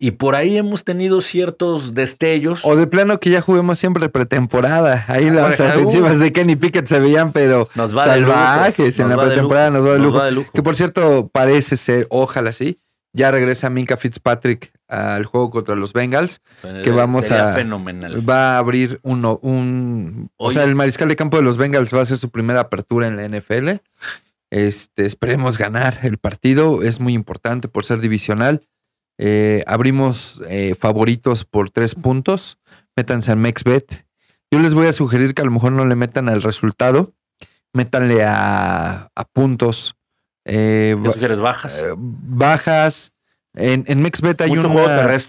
Y 0.03 0.11
por 0.11 0.33
ahí 0.33 0.57
hemos 0.57 0.83
tenido 0.83 1.21
ciertos 1.21 1.93
destellos. 1.93 2.65
O 2.65 2.75
de 2.75 2.87
plano 2.87 3.19
que 3.19 3.29
ya 3.29 3.39
juguemos 3.39 3.77
siempre 3.77 4.09
pretemporada. 4.09 5.05
Ahí 5.07 5.27
ah, 5.27 5.33
las 5.33 5.59
ofensivas 5.59 6.19
de 6.19 6.33
Kenny 6.33 6.55
Pickett 6.55 6.87
se 6.87 6.97
veían, 6.97 7.31
pero 7.31 7.69
nos 7.75 7.95
va 7.95 8.05
salvajes 8.05 8.97
en 8.97 9.09
la 9.09 9.17
pretemporada, 9.17 9.69
nos 9.69 9.85
va 9.85 9.93
de 9.93 10.31
lujo. 10.31 10.51
Que 10.55 10.63
por 10.63 10.75
cierto, 10.75 11.29
parece 11.31 11.77
ser, 11.77 12.07
ojalá 12.09 12.51
sí, 12.51 12.79
ya 13.13 13.31
regresa 13.31 13.69
Minka 13.69 13.97
Fitzpatrick 13.97 14.71
al 14.87 15.25
juego 15.25 15.49
contra 15.49 15.75
los 15.75 15.93
Bengals, 15.93 16.41
que 16.83 16.91
vamos 16.91 17.31
a 17.31 17.53
fenomenal. 17.53 18.29
va 18.29 18.55
a 18.55 18.57
abrir 18.57 18.99
uno 19.03 19.39
un 19.41 20.29
o 20.37 20.51
sea, 20.51 20.63
el 20.63 20.75
mariscal 20.75 21.07
de 21.07 21.15
campo 21.15 21.37
de 21.37 21.43
los 21.43 21.57
Bengals 21.57 21.93
va 21.93 21.99
a 21.99 22.03
hacer 22.03 22.17
su 22.17 22.29
primera 22.29 22.61
apertura 22.61 23.07
en 23.07 23.17
la 23.17 23.27
NFL. 23.27 23.69
Este, 24.49 25.05
esperemos 25.05 25.57
ganar 25.57 25.99
el 26.03 26.17
partido, 26.17 26.83
es 26.83 26.99
muy 26.99 27.13
importante 27.13 27.69
por 27.69 27.85
ser 27.85 28.01
divisional. 28.01 28.67
Eh, 29.17 29.63
abrimos 29.67 30.41
eh, 30.49 30.75
favoritos 30.75 31.45
por 31.45 31.69
tres 31.69 31.95
puntos. 31.95 32.57
Métanse 32.97 33.31
al 33.31 33.37
MexBet. 33.37 34.05
Yo 34.51 34.59
les 34.59 34.73
voy 34.73 34.87
a 34.87 34.93
sugerir 34.93 35.33
que 35.33 35.41
a 35.41 35.45
lo 35.45 35.51
mejor 35.51 35.71
no 35.71 35.85
le 35.85 35.95
metan 35.95 36.27
al 36.27 36.43
resultado, 36.43 37.13
métanle 37.71 38.25
a, 38.25 39.09
a 39.15 39.25
puntos 39.31 39.95
eh, 40.51 40.95
bajas? 41.39 41.79
Eh, 41.79 41.93
bajas. 41.97 43.11
En, 43.53 43.83
en 43.87 44.01
MixBet 44.01 44.39
hay 44.41 44.51
una. 44.51 44.59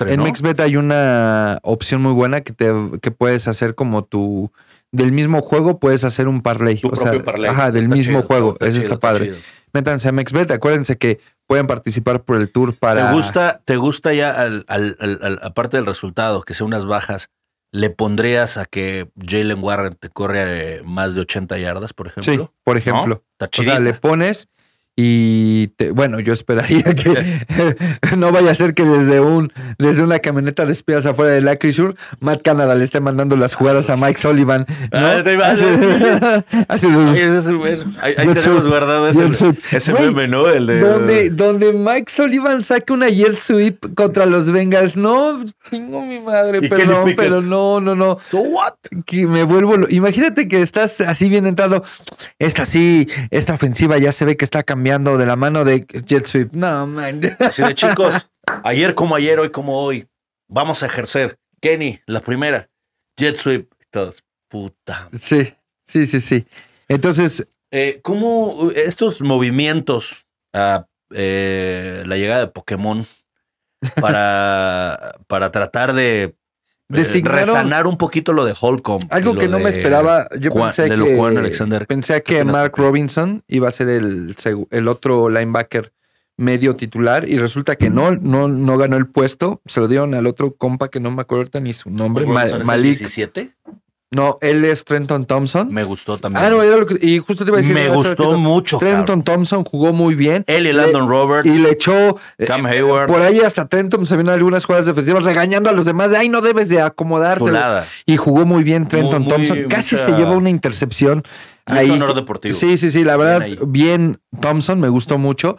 En 0.06 0.20
hay 0.60 0.76
una 0.76 1.58
opción 1.62 2.02
muy 2.02 2.12
buena 2.12 2.40
que 2.42 2.52
te 2.52 2.70
que 3.00 3.10
puedes 3.10 3.48
hacer 3.48 3.74
como 3.74 4.04
tu 4.04 4.52
del 4.92 5.10
mismo 5.10 5.40
juego 5.40 5.80
puedes 5.80 6.04
hacer 6.04 6.28
un 6.28 6.40
parlay. 6.42 6.76
Tu 6.78 6.88
o 6.88 6.96
sea, 6.96 7.18
parlay. 7.22 7.50
ajá, 7.50 7.70
del 7.70 7.84
Está 7.84 7.94
mismo 7.96 8.18
chido, 8.18 8.26
juego. 8.26 8.52
está 8.52 8.66
Eso 8.66 8.72
chido, 8.78 8.82
está 8.84 8.94
está 8.94 9.08
padre. 9.08 9.24
chido. 9.26 9.36
Métanse 9.72 10.08
a 10.08 10.12
MexBet. 10.12 10.50
Acuérdense 10.50 10.98
que 10.98 11.18
pueden 11.46 11.66
participar 11.66 12.22
por 12.22 12.36
el 12.36 12.50
tour 12.52 12.74
para. 12.74 13.08
¿Te 13.08 13.14
gusta, 13.14 13.60
te 13.64 13.76
gusta 13.76 14.12
ya, 14.12 14.30
al, 14.30 14.64
al- 14.68 14.96
al- 15.00 15.18
al- 15.22 15.40
aparte 15.42 15.78
del 15.78 15.86
resultado, 15.86 16.42
que 16.42 16.54
sea 16.54 16.66
unas 16.66 16.84
bajas, 16.86 17.30
le 17.72 17.88
pondrías 17.90 18.56
a 18.58 18.66
que 18.66 19.10
Jalen 19.26 19.64
Warren 19.64 19.94
te 19.94 20.10
corre 20.10 20.76
eh, 20.76 20.82
más 20.84 21.14
de 21.14 21.22
80 21.22 21.58
yardas, 21.58 21.94
por 21.94 22.08
Sí, 22.10 22.20
ejemplo? 22.20 22.52
por 22.64 22.76
ejemplo. 22.76 23.24
Está 23.40 23.46
O 23.60 23.64
sea, 23.64 23.80
le 23.80 23.94
pones 23.94 24.48
y 24.94 25.68
te- 25.68 25.90
bueno, 25.90 26.20
yo 26.20 26.34
esperaría 26.34 26.82
que 26.94 27.44
no 28.18 28.30
vaya 28.30 28.50
a 28.50 28.54
ser 28.54 28.74
que 28.74 28.84
desde 28.84 29.20
un 29.20 29.50
desde 29.78 30.02
una 30.02 30.18
camioneta 30.18 30.66
de 30.66 30.72
espías 30.72 31.06
afuera 31.06 31.32
de 31.40 31.50
Acrisure, 31.50 31.94
Matt 32.20 32.42
Canada 32.42 32.74
le 32.74 32.84
esté 32.84 33.00
mandando 33.00 33.36
las 33.36 33.54
jugadas 33.54 33.88
a 33.88 33.96
Mike 33.96 34.20
Sullivan. 34.20 34.66
¿no? 34.92 34.98
Ah, 34.98 35.22
te 35.24 35.30
Ay, 36.68 37.18
ese 37.20 37.38
es 37.38 37.52
bueno. 37.52 37.84
Ahí, 38.02 38.14
ahí 38.18 38.26
tenemos 38.26 38.42
sweep. 38.44 38.66
guardado 38.68 39.08
ese, 39.08 39.54
ese 39.72 39.92
Güey, 39.92 40.06
meme, 40.08 40.28
¿no? 40.28 40.46
El 40.48 40.66
de. 40.66 40.80
donde, 40.80 41.30
donde 41.30 41.72
Mike 41.72 42.10
Sullivan 42.12 42.60
saque 42.60 42.92
una 42.92 43.08
jet 43.08 43.36
sweep 43.36 43.94
contra 43.94 44.26
los 44.26 44.50
Bengals. 44.50 44.94
No, 44.96 45.42
chingo 45.68 46.04
mi 46.04 46.20
madre, 46.20 46.68
perdón, 46.68 47.14
pero 47.16 47.40
no, 47.40 47.80
no, 47.80 47.94
no. 47.94 48.18
So 48.22 48.40
what? 48.40 48.74
que 49.06 49.26
me 49.26 49.42
vuelvo. 49.44 49.74
Imagínate 49.88 50.48
que 50.48 50.60
estás 50.60 51.00
así 51.00 51.30
bien 51.30 51.46
entrado. 51.46 51.82
Esta 52.38 52.66
sí, 52.66 53.08
esta 53.30 53.54
ofensiva 53.54 53.96
ya 53.98 54.12
se 54.12 54.26
ve 54.26 54.36
que 54.36 54.44
está 54.44 54.62
cambiando 54.62 54.81
de 54.82 55.26
la 55.26 55.36
mano 55.36 55.64
de 55.64 55.86
Jet 56.04 56.26
Sweep. 56.26 56.52
No, 56.52 56.86
man. 56.86 57.20
Así 57.38 57.62
de 57.62 57.74
chicos, 57.74 58.28
ayer 58.64 58.94
como 58.94 59.14
ayer, 59.14 59.38
hoy 59.38 59.50
como 59.50 59.78
hoy, 59.78 60.08
vamos 60.48 60.82
a 60.82 60.86
ejercer. 60.86 61.38
Kenny, 61.60 62.00
la 62.06 62.20
primera. 62.20 62.68
Jet 63.16 63.36
sweep. 63.36 63.72
Todos, 63.90 64.24
puta. 64.48 65.08
Sí, 65.12 65.54
sí, 65.86 66.06
sí, 66.06 66.20
sí. 66.20 66.46
Entonces, 66.88 67.46
Eh, 67.70 68.00
¿Cómo 68.02 68.70
estos 68.74 69.20
movimientos 69.22 70.26
a 70.52 70.86
eh, 71.14 72.02
la 72.06 72.16
llegada 72.16 72.40
de 72.40 72.46
Pokémon 72.48 73.06
para, 74.00 75.14
para 75.26 75.50
tratar 75.52 75.94
de 75.94 76.24
eh, 76.24 76.34
Designaron- 76.98 77.46
resanar 77.46 77.86
un 77.86 77.96
poquito 77.98 78.32
lo 78.32 78.44
de 78.44 78.54
Holcomb? 78.58 79.02
algo 79.10 79.34
que 79.36 79.48
no 79.48 79.58
me 79.58 79.70
esperaba. 79.70 80.28
Yo 80.38 80.50
Juan- 80.50 80.72
pensé 80.74 80.88
que. 80.94 81.20
Alexander. 81.38 81.86
Pensé 81.86 82.22
¿Qué 82.22 82.36
que 82.36 82.44
Mark? 82.44 82.72
Robinson 82.76 83.42
iba 83.48 83.68
a 83.68 83.70
ser 83.70 83.88
el, 83.88 84.34
otro 84.88 85.28
linebacker 85.28 85.92
medio 86.36 86.74
titular 86.76 87.28
y 87.28 87.38
resulta 87.38 87.76
que 87.76 87.90
no, 87.90 88.12
no, 88.16 88.48
no 88.48 88.76
ganó 88.78 88.96
el 88.96 89.06
puesto. 89.06 89.60
Se 89.66 89.80
lo 89.80 89.88
dieron 89.88 90.14
al 90.14 90.26
otro 90.26 90.54
compa 90.56 90.88
que 90.88 90.98
no 91.00 91.10
me 91.10 91.22
acuerdo 91.22 91.60
ni 91.60 91.72
su 91.72 91.90
nombre. 91.90 92.26
Ma- 92.26 92.40
Robinson 92.42 92.60
es 92.60 92.60
el 92.62 92.66
Malik. 92.66 92.98
17. 92.98 93.50
No, 94.14 94.36
él 94.42 94.64
es 94.64 94.84
Trenton 94.84 95.24
Thompson. 95.24 95.72
Me 95.72 95.84
gustó 95.84 96.18
también. 96.18 96.44
Ah, 96.44 96.50
no, 96.50 96.62
era 96.62 96.76
lo 96.76 96.84
que- 96.86 96.98
y 97.04 97.18
justo 97.18 97.44
te 97.44 97.50
iba 97.50 97.58
a 97.58 97.60
decir. 97.62 97.74
me 97.74 97.88
gustó 97.88 98.14
Trenton- 98.14 98.40
mucho. 98.40 98.78
Trenton 98.78 99.04
cabrón. 99.06 99.22
Thompson 99.24 99.64
jugó 99.64 99.92
muy 99.92 100.14
bien. 100.14 100.44
Él 100.46 100.66
y 100.66 100.72
Le- 100.72 100.82
Landon 100.82 101.08
Roberts. 101.08 101.48
Y 101.48 101.58
le 101.58 101.70
echó. 101.70 102.18
eh, 102.38 102.46
Cam 102.46 102.66
Hayward. 102.66 103.06
Por 103.08 103.22
ahí 103.22 103.40
hasta 103.40 103.66
Trenton 103.68 104.04
se 104.06 104.16
vino 104.16 104.30
algunas 104.30 104.64
jugadas 104.66 104.84
defensivas 104.86 105.22
regañando 105.22 105.70
a 105.70 105.72
los 105.72 105.86
demás 105.86 106.10
de 106.10 106.18
ay, 106.18 106.28
no 106.28 106.42
debes 106.42 106.68
de 106.68 106.82
acomodarte. 106.82 107.44
Chulada. 107.44 107.86
Y 108.04 108.16
jugó 108.18 108.44
muy 108.44 108.62
bien 108.64 108.86
Trenton 108.86 109.22
Muy- 109.22 109.28
Thompson. 109.30 109.58
muy- 109.60 109.68
Casi 109.68 109.94
mucha- 109.96 110.04
se 110.06 110.12
llevó 110.12 110.36
una 110.36 110.50
intercepción. 110.50 111.22
Ahí. 111.64 111.90
honor 111.90 112.14
deportivo. 112.14 112.54
Sí, 112.54 112.76
sí, 112.76 112.90
sí. 112.90 113.04
La 113.04 113.16
verdad, 113.16 113.46
bien, 113.66 114.18
Thompson, 114.40 114.80
me 114.80 114.88
gustó 114.88 115.16
mucho. 115.16 115.58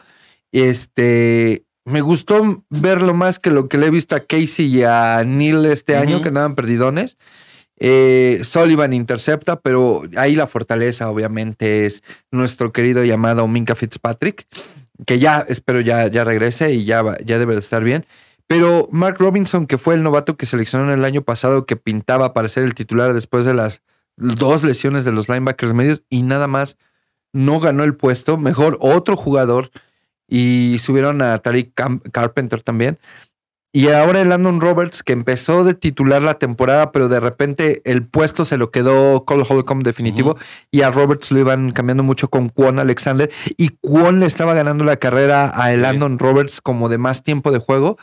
Este. 0.52 1.64
Me 1.86 2.00
gustó 2.00 2.64
verlo 2.70 3.14
más 3.14 3.40
que 3.40 3.50
lo 3.50 3.68
que 3.68 3.78
le 3.78 3.88
he 3.88 3.90
visto 3.90 4.16
a 4.16 4.22
Casey 4.22 4.68
y 4.68 4.84
a 4.84 5.22
Neil 5.26 5.66
este 5.66 5.98
año, 5.98 6.22
que 6.22 6.30
andaban 6.30 6.56
perdidones. 6.56 7.18
Eh, 7.78 8.42
Sullivan 8.44 8.94
intercepta, 8.94 9.60
pero 9.60 10.04
ahí 10.16 10.36
la 10.36 10.48
fortaleza, 10.48 11.10
obviamente, 11.10 11.86
es 11.86 12.04
nuestro 12.32 12.72
querido 12.72 13.04
llamado 13.04 13.48
Minka 13.48 13.76
Fitzpatrick, 13.76 14.48
que 15.06 15.20
ya 15.20 15.46
espero 15.48 15.82
ya, 15.82 16.08
ya 16.08 16.24
regrese 16.24 16.72
y 16.74 16.86
ya, 16.86 17.04
ya 17.26 17.40
debe 17.40 17.54
de 17.54 17.60
estar 17.60 17.84
bien. 17.84 18.06
Pero 18.48 18.88
Mark 18.92 19.18
Robinson, 19.20 19.68
que 19.68 19.78
fue 19.78 19.96
el 19.96 20.04
novato 20.04 20.38
que 20.38 20.46
seleccionaron 20.46 20.94
el 20.94 21.06
año 21.06 21.24
pasado, 21.24 21.66
que 21.66 21.76
pintaba 21.76 22.34
para 22.34 22.48
ser 22.48 22.64
el 22.64 22.76
titular 22.76 23.14
después 23.14 23.46
de 23.46 23.54
las 23.54 23.82
dos 24.16 24.64
lesiones 24.64 25.06
de 25.06 25.12
los 25.12 25.28
linebackers 25.28 25.74
medios 25.74 26.04
y 26.10 26.22
nada 26.22 26.48
más, 26.48 26.78
no 27.32 27.60
ganó 27.60 27.84
el 27.84 27.96
puesto. 27.96 28.38
Mejor 28.38 28.78
otro 28.80 29.18
jugador 29.18 29.72
y 30.28 30.78
subieron 30.80 31.22
a 31.22 31.38
Tariq 31.38 31.74
Carpenter 32.12 32.62
también. 32.62 33.00
Y 33.76 33.90
ahora 33.90 34.22
el 34.22 34.30
Landon 34.30 34.62
Roberts, 34.62 35.02
que 35.02 35.14
empezó 35.14 35.64
de 35.64 35.74
titular 35.74 36.22
la 36.22 36.36
temporada, 36.38 36.92
pero 36.92 37.10
de 37.10 37.20
repente 37.20 37.82
el 37.86 38.06
puesto 38.06 38.46
se 38.46 38.58
lo 38.58 38.70
quedó 38.70 39.26
Cole 39.26 39.46
Holcomb 39.50 39.82
definitivo. 39.84 40.38
Y 40.70 40.84
a 40.84 40.92
Roberts 40.92 41.32
lo 41.32 41.40
iban 41.40 41.72
cambiando 41.72 42.04
mucho 42.04 42.30
con 42.30 42.50
Kwon 42.50 42.78
Alexander. 42.78 43.32
Y 43.58 43.70
Kwon 43.82 44.20
le 44.20 44.28
estaba 44.28 44.54
ganando 44.54 44.84
la 44.84 44.98
carrera 44.98 45.52
a 45.56 45.72
el 45.74 45.80
Sí. 45.80 45.82
Landon 45.82 46.20
Roberts 46.20 46.62
como 46.62 46.88
de 46.88 47.00
más 47.00 47.24
tiempo 47.24 47.52
de 47.52 47.58
juego. 47.58 47.98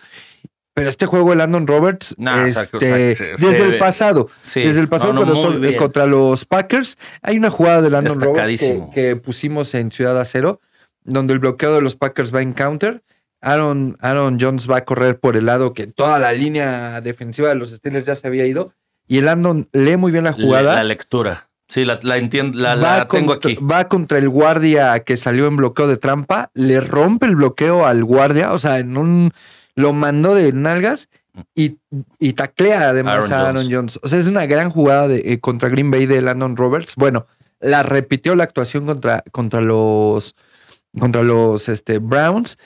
Pero 0.75 0.89
este 0.89 1.07
juego 1.07 1.31
de 1.31 1.37
Landon 1.37 1.69
Roberts, 1.69 2.17
No, 2.19 2.45
este, 2.47 2.79
desde 2.79 3.59
el 3.63 3.79
pasado, 3.79 4.29
Sí. 4.41 4.63
desde 4.63 4.81
el 4.81 4.89
pasado 4.89 5.13
No, 5.13 5.25
no, 5.25 5.77
contra 5.79 6.07
los 6.07 6.45
Packers, 6.47 6.99
hay 7.23 7.39
una 7.39 7.51
jugada 7.51 7.81
de 7.81 7.91
Landon 7.91 8.21
Roberts 8.21 8.61
que, 8.61 8.83
que 8.93 9.17
pusimos 9.17 9.73
en 9.75 9.93
Ciudad 9.93 10.19
Acero, 10.21 10.61
donde 11.05 11.33
el 11.33 11.39
bloqueo 11.39 11.75
de 11.77 11.81
los 11.83 11.95
Packers 11.95 12.35
va 12.35 12.43
en 12.43 12.55
counter. 12.55 13.03
Aaron, 13.41 13.97
Aaron 14.01 14.39
Jones 14.41 14.71
va 14.71 14.79
a 14.79 14.85
correr 14.85 15.19
por 15.19 15.37
el 15.37 15.47
lado 15.47 15.73
que 15.73 15.87
toda 15.87 16.19
la 16.19 16.33
línea 16.33 17.01
defensiva 17.01 17.49
de 17.49 17.55
los 17.55 17.71
Steelers 17.71 18.07
ya 18.07 18.15
se 18.15 18.27
había 18.27 18.47
ido. 18.47 18.75
Y 19.07 19.19
el 19.19 19.25
Landon 19.25 19.69
lee 19.73 19.97
muy 19.97 20.13
bien 20.13 20.25
la 20.25 20.33
jugada. 20.33 20.77
La, 20.77 20.85
lectura. 20.85 21.49
Sí, 21.69 21.85
la, 21.85 21.99
la 22.03 22.17
entiendo, 22.17 22.59
la, 22.59 23.07
tengo 23.09 23.33
contra, 23.35 23.53
aquí. 23.53 23.65
va 23.65 23.89
contra 23.89 24.19
el 24.19 24.29
guardia 24.29 25.01
que 25.01 25.17
salió 25.17 25.47
en 25.47 25.57
bloqueo 25.57 25.87
de 25.87 25.97
trampa, 25.97 26.51
le 26.55 26.81
rompe 26.81 27.27
el 27.27 27.37
bloqueo 27.37 27.87
al 27.87 28.05
guardia, 28.05 28.53
o 28.53 28.59
sea, 28.59 28.79
en 28.79 28.97
un 28.97 29.33
lo 29.77 29.93
mandó 29.93 30.35
de 30.35 30.53
nalgas 30.53 31.09
y, 31.55 31.79
y 32.19 32.33
taclea 32.33 32.91
además 32.91 33.15
Aaron 33.15 33.33
a 33.33 33.41
Aaron 33.41 33.55
Jones. 33.55 33.75
Jones. 33.75 34.01
O 34.03 34.09
sea, 34.09 34.19
es 34.19 34.27
una 34.27 34.47
gran 34.47 34.71
jugada 34.71 35.09
de, 35.09 35.33
eh, 35.33 35.41
contra 35.41 35.69
Green 35.69 35.91
Bay 35.91 36.07
de 36.07 36.21
Landon 36.21 36.57
Roberts. 36.57 36.95
Bueno, 36.97 37.27
la 37.61 37.83
repitió 37.83 38.35
la 38.35 38.45
actuación 38.45 38.87
contra, 38.87 39.23
contra 39.31 39.61
los 39.61 40.35
contra 40.99 41.23
los 41.23 41.69
este, 41.69 41.99
Browns 41.99 42.59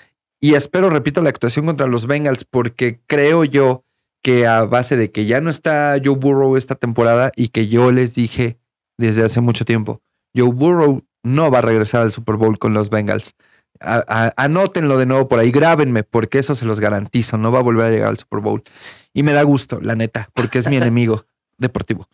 y 0.44 0.54
espero 0.54 0.90
repito 0.90 1.22
la 1.22 1.30
actuación 1.30 1.64
contra 1.66 1.86
los 1.86 2.06
Bengals 2.06 2.44
porque 2.44 3.00
creo 3.06 3.44
yo 3.44 3.84
que 4.22 4.46
a 4.46 4.64
base 4.64 4.96
de 4.96 5.10
que 5.10 5.24
ya 5.24 5.40
no 5.40 5.48
está 5.48 5.96
Joe 6.04 6.16
Burrow 6.16 6.56
esta 6.56 6.74
temporada 6.74 7.32
y 7.36 7.48
que 7.48 7.66
yo 7.68 7.90
les 7.92 8.14
dije 8.14 8.58
desde 8.98 9.24
hace 9.24 9.40
mucho 9.40 9.64
tiempo, 9.64 10.02
Joe 10.36 10.50
Burrow 10.52 11.02
no 11.22 11.50
va 11.50 11.58
a 11.58 11.62
regresar 11.62 12.02
al 12.02 12.12
Super 12.12 12.36
Bowl 12.36 12.58
con 12.58 12.74
los 12.74 12.90
Bengals. 12.90 13.34
A- 13.80 14.04
a- 14.06 14.32
anótenlo 14.36 14.98
de 14.98 15.06
nuevo 15.06 15.28
por 15.28 15.38
ahí, 15.38 15.50
grábenme, 15.50 16.02
porque 16.04 16.38
eso 16.38 16.54
se 16.54 16.64
los 16.66 16.78
garantizo, 16.78 17.38
no 17.38 17.50
va 17.50 17.60
a 17.60 17.62
volver 17.62 17.86
a 17.86 17.90
llegar 17.90 18.08
al 18.08 18.18
Super 18.18 18.40
Bowl. 18.40 18.62
Y 19.14 19.22
me 19.22 19.32
da 19.32 19.42
gusto, 19.44 19.80
la 19.80 19.94
neta, 19.94 20.28
porque 20.34 20.58
es 20.58 20.68
mi 20.68 20.76
enemigo 20.76 21.24
deportivo. 21.58 22.08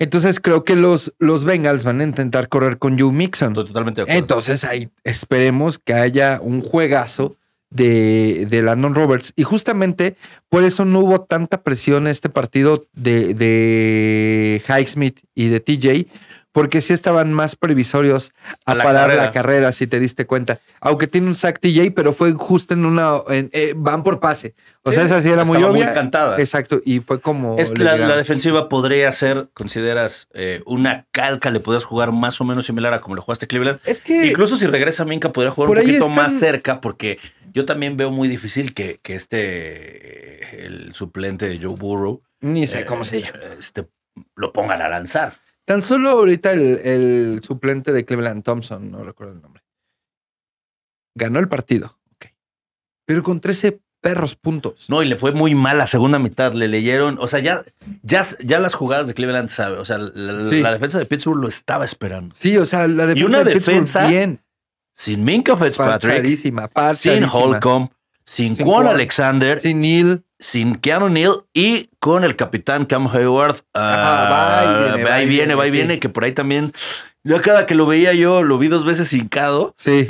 Entonces 0.00 0.40
creo 0.40 0.64
que 0.64 0.76
los, 0.76 1.12
los 1.18 1.44
Bengals 1.44 1.84
van 1.84 2.00
a 2.00 2.04
intentar 2.04 2.48
correr 2.48 2.78
con 2.78 2.98
Joe 2.98 3.12
Mixon. 3.12 3.50
Estoy 3.50 3.66
totalmente 3.66 4.00
de 4.00 4.02
acuerdo. 4.04 4.18
Entonces 4.18 4.64
ahí 4.64 4.88
esperemos 5.04 5.78
que 5.78 5.92
haya 5.92 6.40
un 6.42 6.62
juegazo 6.62 7.36
de, 7.68 8.46
de 8.48 8.62
Landon 8.62 8.94
Roberts. 8.94 9.34
Y 9.36 9.44
justamente 9.44 10.16
por 10.48 10.64
eso 10.64 10.86
no 10.86 11.00
hubo 11.00 11.20
tanta 11.20 11.62
presión 11.62 12.04
en 12.04 12.12
este 12.12 12.30
partido 12.30 12.86
de, 12.94 13.34
de 13.34 14.62
Highsmith 14.66 15.20
y 15.34 15.48
de 15.48 15.60
TJ, 15.60 16.08
porque 16.52 16.80
sí 16.80 16.92
estaban 16.92 17.32
más 17.32 17.54
previsorios 17.56 18.32
a, 18.66 18.72
A 18.72 18.74
la 18.74 18.84
parar 18.84 19.02
carrera. 19.06 19.24
la 19.24 19.32
carrera, 19.32 19.72
si 19.72 19.86
te 19.86 19.98
diste 20.00 20.26
cuenta. 20.26 20.58
Aunque 20.80 21.06
tiene 21.06 21.28
un 21.28 21.34
sack 21.36 21.60
TJ, 21.60 21.92
pero 21.94 22.12
fue 22.12 22.32
justo 22.32 22.74
en 22.74 22.84
una... 22.84 23.20
en- 23.28 23.50
eh, 23.52 23.72
van 23.76 24.02
por 24.02 24.18
pase. 24.20 24.54
O 24.82 24.90
Sí, 24.90 24.96
sea, 24.96 25.04
esa 25.04 25.22
sí 25.22 25.28
era 25.28 25.44
muy 25.44 25.62
obvia. 25.62 25.84
muy 25.86 25.94
cantada. 25.94 26.38
Exacto, 26.40 26.80
y 26.84 27.00
fue 27.00 27.20
como... 27.20 27.56
Es 27.58 27.78
la, 27.78 27.96
la 27.96 28.16
defensiva 28.16 28.68
podría 28.68 29.12
ser, 29.12 29.48
consideras, 29.54 30.28
eh, 30.34 30.62
una 30.66 31.06
calca, 31.12 31.50
le 31.50 31.60
podrías 31.60 31.84
jugar 31.84 32.12
más 32.12 32.40
o 32.40 32.44
menos 32.44 32.66
similar 32.66 32.92
a 32.94 33.00
como 33.00 33.14
le 33.14 33.20
jugaste 33.20 33.46
Cleveland. 33.46 33.78
Es 33.84 34.00
que... 34.00 34.26
Incluso 34.26 34.56
si 34.56 34.66
regresa 34.66 35.04
Minka, 35.04 35.32
podría 35.32 35.52
jugar 35.52 35.70
un 35.70 35.76
poquito 35.76 36.06
están- 36.06 36.14
más 36.16 36.32
cerca, 36.38 36.80
porque 36.80 37.18
yo 37.52 37.64
también 37.64 37.96
veo 37.96 38.10
muy 38.10 38.26
difícil 38.28 38.74
que, 38.74 38.98
que 39.02 39.14
este, 39.14 39.38
eh, 39.84 40.66
el 40.66 40.94
suplente 40.94 41.46
de 41.48 41.58
Joe 41.62 41.76
Burrow, 41.76 42.22
Ni 42.40 42.66
sé 42.66 42.80
eh, 42.80 42.84
cómo 42.84 43.04
se 43.04 43.20
llama. 43.22 43.38
este, 43.58 43.86
lo 44.36 44.52
pongan 44.52 44.82
a 44.82 44.88
lanzar. 44.88 45.34
Tan 45.70 45.82
solo 45.82 46.10
ahorita 46.10 46.50
el, 46.50 46.80
el 46.82 47.40
suplente 47.44 47.92
de 47.92 48.04
Cleveland 48.04 48.42
Thompson, 48.42 48.90
no 48.90 49.04
recuerdo 49.04 49.34
el 49.34 49.40
nombre, 49.40 49.62
ganó 51.14 51.38
el 51.38 51.46
partido, 51.46 51.96
ok. 52.16 52.26
Pero 53.06 53.22
con 53.22 53.40
13 53.40 53.80
perros 54.00 54.34
puntos. 54.34 54.90
No, 54.90 55.00
y 55.00 55.06
le 55.06 55.16
fue 55.16 55.30
muy 55.30 55.54
mal 55.54 55.78
la 55.78 55.86
segunda 55.86 56.18
mitad. 56.18 56.54
Le 56.54 56.66
leyeron, 56.66 57.18
o 57.20 57.28
sea, 57.28 57.38
ya, 57.38 57.62
ya, 58.02 58.26
ya 58.40 58.58
las 58.58 58.74
jugadas 58.74 59.06
de 59.06 59.14
Cleveland 59.14 59.48
sabe, 59.48 59.76
o 59.78 59.84
sea, 59.84 59.98
la, 59.98 60.50
Sí. 60.50 60.60
la 60.60 60.72
defensa 60.72 60.98
de 60.98 61.06
Pittsburgh 61.06 61.40
lo 61.40 61.46
estaba 61.46 61.84
esperando. 61.84 62.34
Sí, 62.34 62.56
o 62.56 62.66
sea, 62.66 62.88
la 62.88 63.06
defensa 63.06 63.28
una 63.28 63.44
de 63.44 63.52
Pittsburgh 63.52 63.74
defensa 63.76 64.06
bien, 64.08 64.40
Sin 64.92 65.22
Minka 65.22 65.54
Fitzpatrick, 65.56 66.14
parchadísima, 66.14 66.68
sin. 66.96 67.22
Holcomb, 67.22 67.90
sin, 68.24 68.56
Sin 68.56 68.66
Quan. 68.66 68.88
Alexander, 68.88 69.60
sin, 69.60 69.80
Sin. 70.40 70.76
Keanu 70.76 71.08
Neal 71.10 71.44
y 71.52 71.90
con 72.00 72.24
el 72.24 72.34
capitán 72.34 72.86
Cam 72.86 73.06
Hayward. 73.06 73.56
Ajá, 73.74 74.26
ah, 74.26 74.30
va 74.30 74.64
y 74.64 74.68
viene, 74.96 75.04
va 75.04 75.22
y 75.22 75.28
viene, 75.28 75.28
viene, 75.28 75.54
va 75.54 75.66
y 75.66 75.70
sí. 75.70 75.76
viene, 75.76 76.00
que 76.00 76.08
por 76.08 76.24
ahí 76.24 76.32
también. 76.32 76.72
Yo 77.22 77.40
cada 77.42 77.66
que 77.66 77.74
lo 77.74 77.84
veía 77.86 78.14
yo, 78.14 78.42
lo 78.42 78.56
vi 78.58 78.68
dos 78.68 78.84
veces 78.86 79.12
hincado. 79.12 79.74
Sí. 79.76 80.06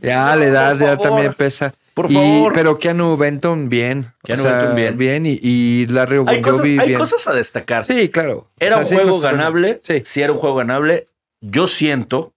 Ya, 0.00 0.34
edad 0.34 0.70
por 0.72 0.80
ya 0.80 0.96
también 0.96 1.34
pesa. 1.34 1.74
Por 1.94 2.10
Y- 2.10 2.14
favor. 2.14 2.52
Pero 2.54 2.78
Keanu 2.78 3.16
Benton, 3.18 3.68
bien. 3.68 4.06
Keanu 4.24 4.44
Benton, 4.44 4.96
bien. 4.96 5.26
y, 5.26 5.38
y 5.42 5.86
Larry 5.86 6.16
Hay 6.26 6.40
cosas, 6.40 6.60
Ogunjobi, 6.60 6.78
hay 6.78 6.86
bien. 6.88 6.98
cosas 6.98 7.28
a 7.28 7.34
destacar. 7.34 7.84
Sí, 7.84 8.08
claro. 8.08 8.48
Era 8.58 8.78
O 8.78 8.84
sea, 8.84 8.96
un 8.96 9.02
juego 9.02 9.20
ganable. 9.20 9.80
Sí. 9.82 10.00
Sí, 10.04 10.22
era 10.22 10.32
un 10.32 10.38
juego 10.38 10.56
ganable. 10.56 11.08
Yo 11.42 11.66
siento, 11.66 12.32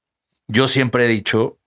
yo 0.48 0.68
siempre 0.68 1.06
he 1.06 1.08
dicho, 1.08 1.58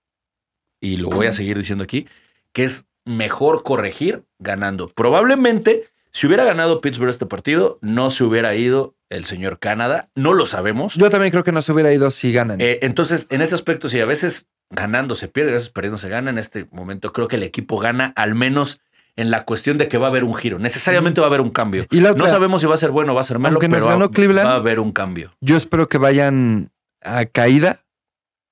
y 0.79 0.97
lo 0.97 1.09
voy 1.09 1.27
a 1.27 1.31
seguir 1.31 1.57
diciendo 1.57 1.83
aquí, 1.83 2.07
que 2.53 2.63
es 2.65 2.86
mejor 3.07 3.63
corregir 3.63 4.23
ganando. 4.39 4.87
Probablemente, 4.89 5.89
si 6.11 6.27
hubiera 6.27 6.43
ganado 6.43 6.81
Pittsburgh 6.81 7.09
este 7.09 7.25
partido, 7.25 7.79
no 7.81 8.09
se 8.09 8.23
hubiera 8.23 8.55
ido 8.55 8.95
el 9.09 9.25
señor 9.25 9.59
Canadá. 9.59 10.09
No 10.15 10.33
lo 10.33 10.45
sabemos. 10.45 10.95
Yo 10.95 11.09
también 11.09 11.31
creo 11.31 11.43
que 11.43 11.51
no 11.51 11.61
se 11.61 11.71
hubiera 11.71 11.91
ido 11.93 12.11
si 12.11 12.31
ganan. 12.31 12.61
Eh, 12.61 12.79
entonces, 12.81 13.27
en 13.29 13.41
ese 13.41 13.55
aspecto, 13.55 13.89
si 13.89 13.99
a 13.99 14.05
veces 14.05 14.47
ganando 14.69 15.15
se 15.15 15.27
pierde, 15.27 15.51
a 15.51 15.53
veces 15.53 15.69
perdiendo 15.69 15.97
se 15.97 16.09
gana, 16.09 16.29
en 16.29 16.37
este 16.37 16.67
momento 16.71 17.13
creo 17.13 17.27
que 17.27 17.37
el 17.37 17.43
equipo 17.43 17.79
gana 17.79 18.13
al 18.15 18.35
menos 18.35 18.81
en 19.15 19.31
la 19.31 19.45
cuestión 19.45 19.77
de 19.77 19.87
que 19.87 19.97
va 19.97 20.07
a 20.07 20.09
haber 20.09 20.23
un 20.23 20.35
giro. 20.35 20.59
Necesariamente 20.59 21.21
va 21.21 21.27
a 21.27 21.29
haber 21.29 21.41
un 21.41 21.49
cambio. 21.49 21.87
Y 21.89 22.01
la 22.01 22.13
no 22.13 22.27
sabemos 22.27 22.61
si 22.61 22.67
va 22.67 22.75
a 22.75 22.77
ser 22.77 22.91
bueno 22.91 23.13
o 23.13 23.15
va 23.15 23.21
a 23.21 23.25
ser 23.25 23.39
malo, 23.39 23.59
nos 23.59 23.69
pero 23.69 23.87
ganó 23.87 24.11
Cleveland, 24.11 24.47
va 24.47 24.53
a 24.53 24.57
haber 24.57 24.79
un 24.79 24.91
cambio. 24.91 25.33
Yo 25.41 25.57
espero 25.57 25.89
que 25.89 25.97
vayan 25.97 26.71
a 27.01 27.25
caída 27.25 27.83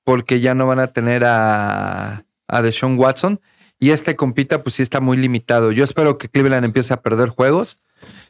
porque 0.03 0.39
ya 0.39 0.55
no 0.55 0.65
van 0.65 0.79
a 0.79 0.87
tener 0.87 1.23
a, 1.23 2.25
a 2.47 2.61
Deshaun 2.61 2.97
Watson 2.97 3.39
y 3.85 3.91
este 3.91 4.15
compita 4.15 4.63
pues 4.63 4.75
sí 4.75 4.81
está 4.83 4.99
muy 4.99 5.15
limitado. 5.17 5.71
Yo 5.71 5.83
espero 5.83 6.17
que 6.17 6.27
Cleveland 6.29 6.65
empiece 6.65 6.93
a 6.93 7.01
perder 7.01 7.29
juegos. 7.29 7.77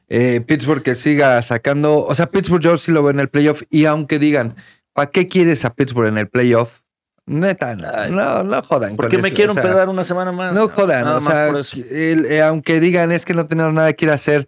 Eh, 0.10 0.41
Pittsburgh 0.45 0.84
que 0.84 0.95
siga 0.95 1.41
sacando, 1.41 1.99
o 2.06 2.14
sea, 2.14 2.30
Pittsburgh 2.30 2.62
yo 2.62 2.78
sí 2.78 2.91
lo 2.91 3.01
veo 3.03 3.12
en 3.12 3.20
el 3.20 3.30
playoff 3.30 3.64
y 3.70 3.86
aunque 3.86 4.20
digan, 4.20 4.56
¿para 4.93 5.10
qué 5.12 5.28
quieres 5.28 5.64
a 5.66 5.74
Pittsburgh 5.74 6.10
en 6.10 6.18
el 6.18 6.28
playoff? 6.28 6.82
Neta, 7.26 7.76
no, 7.76 8.08
no, 8.10 8.43
no 8.43 8.62
jodan. 8.62 8.95
Porque 8.97 9.18
me 9.18 9.32
quiero 9.32 9.51
o 9.51 9.53
sea, 9.56 9.64
empedar 9.64 9.89
una 9.89 10.03
semana 10.03 10.32
más. 10.32 10.53
No 10.53 10.68
jodan, 10.70 11.06
Nada 11.06 11.18
o 11.18 11.22
más 11.22 11.34
sea, 11.34 11.47
por 11.51 11.60
eso. 11.60 11.78
el- 11.89 12.26
eh, 12.26 12.41
aunque 12.43 12.80
digan 12.80 13.12
es 13.12 13.26
que 13.26 13.34
no 13.34 13.47
tenemos 13.47 13.74
nada 13.74 13.93
que 13.93 14.06
ir 14.06 14.12
a 14.12 14.16
hacer, 14.16 14.47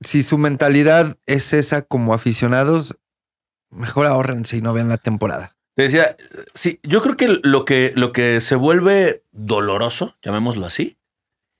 si 0.00 0.22
su 0.22 0.38
mentalidad 0.38 1.16
es 1.26 1.52
esa 1.52 1.82
como 1.82 2.14
aficionados, 2.14 2.96
mejor 3.70 4.06
ahorrense 4.06 4.56
y 4.56 4.60
no 4.62 4.72
vean 4.72 4.88
la 4.88 4.98
temporada. 4.98 5.56
Te 5.78 5.84
decía, 5.84 6.16
sí, 6.54 6.80
yo 6.82 7.00
creo 7.02 7.16
que 7.16 7.38
lo 7.44 7.64
que, 7.64 7.92
lo 7.94 8.10
que 8.10 8.40
se 8.40 8.56
vuelve 8.56 9.22
doloroso, 9.30 10.16
llamémoslo 10.24 10.66
así, 10.66 10.96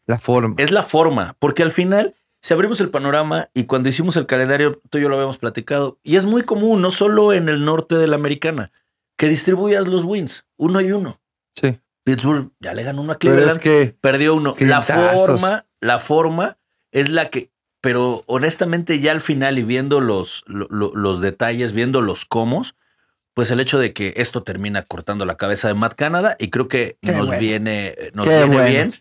La 0.07 0.19
forma. 0.19 0.57
es 0.59 0.73
la 0.73 0.83
forma. 0.83 1.37
Porque 1.39 1.63
al 1.63 1.71
final, 1.71 2.17
si 2.43 2.53
abrimos 2.53 2.81
el 2.81 2.91
panorama 2.91 3.49
y 3.55 3.67
cuando 3.67 3.89
hicimos 3.91 4.17
el 4.17 4.27
calendario, 4.27 4.81
tú 4.91 4.99
y 4.99 5.03
yo 5.03 5.09
lo 5.09 5.15
habíamos 5.15 5.39
platicado, 5.39 6.01
y 6.03 6.17
es 6.17 6.25
muy 6.25 6.43
común, 6.43 6.83
no 6.83 6.91
solo 6.91 7.33
en 7.33 7.49
el 7.49 7.65
norte 7.65 7.95
de 7.95 8.09
la 8.09 8.17
americana, 8.17 8.73
que 9.17 9.29
distribuyas 9.29 9.87
los 9.87 10.03
wins, 10.03 10.47
uno 10.57 10.81
y 10.81 10.91
uno. 10.91 11.21
Sí. 11.55 11.79
Pittsburgh 12.03 12.51
ya 12.59 12.75
le 12.75 12.83
ganó 12.83 13.03
uno 13.03 13.13
a 13.13 13.19
Pero 13.21 13.35
Cleveland. 13.35 13.59
es 13.59 13.63
que 13.63 13.95
perdió 14.01 14.35
uno. 14.35 14.57
La 14.59 14.83
forma, 14.83 15.65
la 15.81 16.01
forma 16.01 16.59
es 16.91 17.09
la 17.09 17.31
que, 17.31 17.53
pero 17.81 18.25
honestamente 18.27 18.99
ya 18.99 19.13
al 19.13 19.21
final 19.21 19.61
y 19.61 19.63
viendo 19.63 20.01
los, 20.01 20.43
lo- 20.49 20.67
lo- 20.71 20.91
los 20.97 21.21
detalles, 21.21 21.73
viendo 21.73 22.01
los 22.01 22.25
comos, 22.25 22.75
pues 23.39 23.53
el 23.53 23.61
hecho 23.61 23.79
de 23.79 23.93
que 23.93 24.15
esto 24.17 24.43
termina 24.43 24.83
cortando 24.83 25.25
la 25.25 25.37
cabeza 25.37 25.69
de 25.69 25.75
Matt 25.75 25.95
Canada 25.95 26.35
y 26.41 26.51
creo 26.51 26.67
que 26.67 26.99
Qué 27.01 27.13
nos 27.13 27.29
bueno. 27.29 27.41
viene, 27.41 27.95
nos 28.13 28.27
Qué 28.27 28.33
viene 28.37 28.47
bueno. 28.57 28.69
bien. 28.69 28.95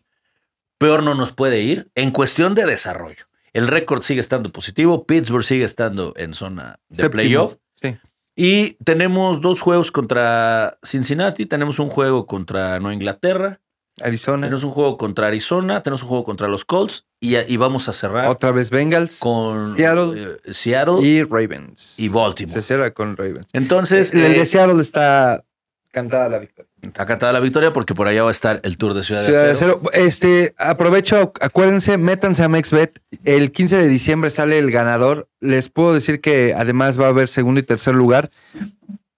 Peor 0.77 1.01
no 1.01 1.15
nos 1.15 1.31
puede 1.31 1.61
ir 1.61 1.89
en 1.95 2.11
cuestión 2.11 2.53
de 2.53 2.67
desarrollo. 2.67 3.25
El 3.51 3.67
récord 3.67 4.03
sigue 4.03 4.19
estando 4.19 4.51
positivo, 4.51 5.07
Pittsburgh 5.07 5.43
sigue 5.43 5.63
estando 5.65 6.13
en 6.17 6.35
zona 6.35 6.77
de 6.88 6.97
Séptimo. 6.97 7.11
playoff. 7.13 7.55
Sí. 7.81 7.97
Y 8.35 8.73
tenemos 8.83 9.41
dos 9.41 9.59
juegos 9.59 9.89
contra 9.89 10.77
Cincinnati, 10.83 11.47
tenemos 11.47 11.79
un 11.79 11.89
juego 11.89 12.27
contra 12.27 12.79
Nueva 12.79 12.93
Inglaterra, 12.93 13.59
Arizona, 14.03 14.43
tenemos 14.43 14.63
un 14.63 14.71
juego 14.71 14.97
contra 14.97 15.27
Arizona, 15.27 15.81
tenemos 15.81 16.03
un 16.03 16.09
juego 16.09 16.23
contra 16.23 16.47
los 16.47 16.65
Colts 16.65 17.05
y, 17.19 17.35
y 17.37 17.57
vamos 17.57 17.89
a 17.89 17.93
cerrar 17.93 18.27
otra 18.27 18.51
vez 18.51 18.69
Bengals 18.69 19.17
con 19.17 19.75
Seattle. 19.75 20.37
eh, 20.45 20.53
Seattle. 20.53 21.01
y 21.01 21.23
Ravens. 21.23 21.95
y 21.97 22.07
Baltimore. 22.09 22.61
Se 22.61 22.65
cierra 22.65 22.91
con 22.91 23.17
Ravens. 23.17 23.47
Entonces, 23.53 24.13
el 24.13 24.33
de 24.33 24.41
eh, 24.41 24.45
Seattle 24.45 24.81
está 24.81 25.43
cantada 25.91 26.29
la 26.29 26.37
victoria. 26.37 26.69
está 26.83 27.31
la 27.31 27.39
victoria 27.39 27.73
porque 27.73 27.95
por 27.95 28.07
allá 28.07 28.21
va 28.21 28.29
a 28.29 28.31
estar 28.31 28.59
el 28.63 28.77
Tour 28.77 28.93
de 28.93 29.01
Ciudad, 29.01 29.25
Ciudad 29.25 29.41
de 29.41 29.47
de 29.47 29.51
Acero. 29.53 29.81
Acero. 29.83 30.05
Este, 30.05 30.53
aprovecho, 30.59 31.33
acuérdense, 31.41 31.97
métanse 31.97 32.43
a 32.43 32.49
MexBet. 32.49 32.99
El 33.23 33.51
15 33.51 33.77
de 33.77 33.87
diciembre 33.87 34.29
sale 34.29 34.59
el 34.59 34.69
ganador. 34.69 35.27
Les 35.39 35.69
puedo 35.69 35.93
decir 35.93 36.21
que 36.21 36.53
además 36.55 36.99
va 36.99 37.05
a 37.05 37.09
haber 37.09 37.27
segundo 37.29 37.59
y 37.59 37.63
tercer 37.63 37.95
lugar. 37.95 38.29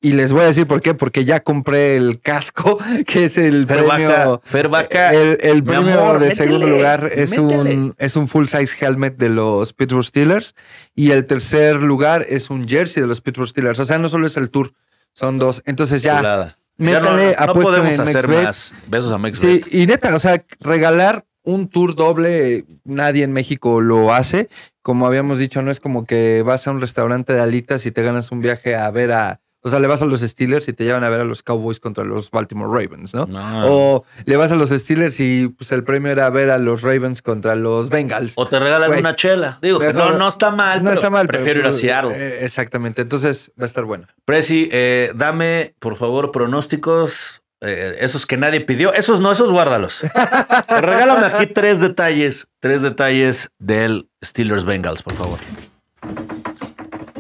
Y 0.02 0.14
les 0.14 0.32
voy 0.32 0.44
a 0.44 0.46
decir 0.46 0.66
por 0.66 0.82
qué, 0.82 0.94
porque 0.94 1.26
ya 1.26 1.42
compré 1.42 1.98
el 1.98 2.22
casco, 2.22 2.78
que 3.06 3.26
es 3.26 3.38
el 3.38 3.68
Fer 3.68 3.86
premio. 3.86 4.42
Fer 4.46 4.70
Vaca, 4.70 5.14
el 5.14 5.38
el 5.42 5.56
mi 5.56 5.62
premio 5.64 6.00
amor, 6.00 6.20
de 6.20 6.28
métele, 6.30 6.36
segundo 6.36 6.68
lugar 6.68 7.10
es 7.14 7.32
métele. 7.32 7.76
un, 7.76 7.96
es 7.98 8.16
un 8.16 8.28
full 8.30 8.46
size 8.46 8.74
helmet 8.80 9.18
de 9.18 9.28
los 9.30 9.74
Pittsburgh 9.74 10.06
Steelers. 10.06 10.56
Y 10.96 11.12
el 11.12 11.26
tercer 11.26 11.82
lugar 11.82 12.26
es 12.30 12.50
un 12.50 12.66
jersey 12.68 13.02
de 13.02 13.08
los 13.08 13.20
Pittsburgh 13.20 13.50
Steelers. 13.50 13.80
O 13.80 13.86
sea, 13.86 13.98
no 13.98 14.08
solo 14.08 14.26
es 14.26 14.38
el 14.38 14.50
tour, 14.50 14.72
son 15.14 15.38
dos. 15.38 15.62
Entonces 15.66 16.02
ya, 16.02 16.18
Chulada. 16.20 16.58
métale, 16.78 17.32
Ya 17.34 17.46
no, 17.46 17.46
no 17.48 17.54
podemos 17.54 17.94
en 17.94 18.00
hacer 18.02 18.28
más. 18.30 18.74
Besos 18.88 19.12
a 19.12 19.16
Sí, 19.16 19.22
MexBet. 19.22 19.74
y 19.74 19.86
neta, 19.86 20.16
o 20.16 20.20
sea, 20.20 20.46
regalar 20.62 21.26
un 21.44 21.68
tour 21.68 21.96
doble, 21.96 22.64
nadie 22.86 23.26
en 23.26 23.34
México 23.34 23.82
lo 23.82 24.14
hace. 24.14 24.48
Como 24.82 25.06
habíamos 25.08 25.40
dicho, 25.40 25.62
no 25.62 25.72
es 25.72 25.82
como 25.82 26.06
que 26.06 26.42
vas 26.42 26.68
a 26.68 26.72
un 26.72 26.80
restaurante 26.80 27.34
de 27.34 27.42
alitas 27.42 27.86
y 27.86 27.92
te 27.92 28.02
ganas 28.02 28.32
un 28.32 28.40
viaje 28.40 28.78
a 28.78 28.90
ver 28.92 29.12
a. 29.12 29.42
O 29.62 29.70
sea, 29.70 29.80
le 29.80 29.88
vas 29.88 30.02
a 30.02 30.06
los 30.06 30.22
Steelers 30.22 30.68
y 30.70 30.74
te 30.74 30.86
llevan 30.86 31.04
a 31.04 31.10
ver 31.10 31.20
a 31.20 31.24
los 31.26 31.44
Cowboys 31.44 31.80
contra 31.80 32.06
los 32.06 32.32
Baltimore 32.32 32.70
Ravens, 32.72 33.14
¿no? 33.14 33.26
No. 33.26 33.62
O 33.66 34.06
le 34.26 34.38
vas 34.38 34.52
a 34.52 34.56
los 34.56 34.70
Steelers 34.70 35.20
y 35.20 35.50
pues 35.50 35.72
el 35.74 35.84
premio 35.84 36.12
era 36.12 36.30
ver 36.30 36.50
a 36.50 36.58
los 36.58 36.82
Ravens 36.82 37.22
contra 37.22 37.56
los 37.56 37.90
Bengals. 37.90 38.34
O 38.36 38.48
te 38.48 38.58
regalan 38.58 38.98
una 38.98 39.16
chela. 39.16 39.58
Digo, 39.62 39.80
que 39.80 39.92
no, 39.92 40.12
no 40.14 40.30
está 40.30 40.52
mal. 40.52 40.80
no 40.80 40.90
pero 40.90 40.96
está 41.02 41.10
mal, 41.10 41.28
pero, 41.28 41.40
Prefiero 41.40 41.60
ir 41.60 41.66
a 41.66 41.70
pues, 41.70 41.82
Seattle. 41.82 42.12
eh, 42.16 42.46
exactamente. 42.46 43.02
Entonces 43.02 43.52
va 43.60 43.64
a 43.64 43.66
estar 43.66 43.84
bueno. 43.84 44.08
Prezi, 44.26 44.70
eh, 44.72 45.12
dame, 45.16 45.76
por 45.80 45.96
favor, 45.98 46.32
pronósticos. 46.32 47.42
eh, 47.62 47.98
esos 48.00 48.26
que 48.26 48.38
nadie 48.38 48.62
pidió. 48.62 48.94
Esos 48.94 49.20
no, 49.20 49.32
esos 49.32 49.52
guárdalos. 49.52 50.00
Regálame 50.70 51.26
aquí 51.26 51.48
tres 51.48 51.82
detalles. 51.82 52.48
Tres 52.62 52.82
detalles 52.82 53.50
del 53.60 54.08
Steelers 54.24 54.64
Bengals, 54.64 55.04
por 55.04 55.16
favor. 55.16 55.40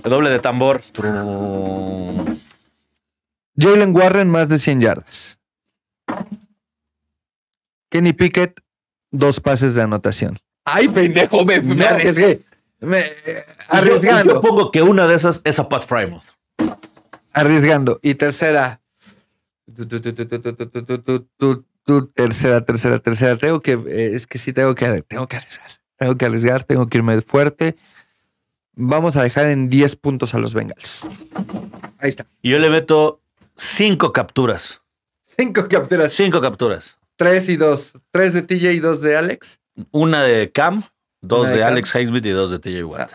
Doble 0.03 0.29
de 0.29 0.39
tambor. 0.39 0.81
Jalen 3.57 3.95
Warren, 3.95 4.29
más 4.29 4.49
de 4.49 4.57
100 4.57 4.81
yardas. 4.81 5.39
Kenny 7.89 8.13
Pickett, 8.13 8.61
dos 9.11 9.39
pases 9.39 9.75
de 9.75 9.81
anotación. 9.81 10.37
Ay, 10.65 10.87
pendejo, 10.87 11.43
me, 11.43 11.59
me 11.59 11.85
arriesgué. 11.85 12.43
Arriesgando. 13.67 14.35
Yo, 14.35 14.41
pongo 14.41 14.71
que 14.71 14.81
una 14.81 15.07
de 15.07 15.15
esas 15.15 15.41
es 15.43 15.59
a 15.59 15.67
Pat 15.67 15.85
Frymouth. 15.85 16.23
Arriesgando. 17.33 17.99
Y 18.01 18.15
tercera. 18.15 18.81
tercera, 22.15 22.65
tercera, 22.65 22.99
tercera. 22.99 23.37
Tengo 23.37 23.61
que, 23.61 23.79
es 24.13 24.27
que 24.27 24.37
sí, 24.37 24.53
tengo 24.53 24.75
que, 24.75 25.01
tengo 25.03 25.27
que 25.27 25.37
arriesgar. 25.37 25.69
Tengo 25.97 26.15
que 26.15 26.25
arriesgar, 26.25 26.63
tengo 26.63 26.87
que 26.87 26.97
irme 26.99 27.21
fuerte. 27.21 27.75
Vamos 28.75 29.15
a 29.17 29.23
dejar 29.23 29.47
en 29.47 29.69
10 29.69 29.95
puntos 29.97 30.33
a 30.33 30.39
los 30.39 30.53
Bengals. 30.53 31.01
Ahí 31.99 32.09
está. 32.09 32.25
Y 32.41 32.51
yo 32.51 32.59
le 32.59 32.69
meto 32.69 33.21
cinco 33.55 34.13
capturas. 34.13 34.81
Cinco 35.23 35.67
capturas. 35.67 36.13
Cinco 36.13 36.39
capturas. 36.41 36.97
Tres 37.17 37.49
y 37.49 37.57
dos. 37.57 37.93
Tres 38.11 38.33
de 38.33 38.41
TJ 38.41 38.71
y 38.73 38.79
dos 38.79 39.01
de 39.01 39.17
Alex. 39.17 39.59
Una 39.91 40.23
de 40.23 40.51
Cam, 40.51 40.83
dos 41.21 41.41
Una 41.41 41.49
de, 41.49 41.57
de. 41.57 41.63
Alex 41.63 41.93
Highsmith 41.95 42.25
y 42.25 42.29
dos 42.29 42.51
de 42.51 42.59
TJ 42.59 42.83
Watt. 42.85 43.11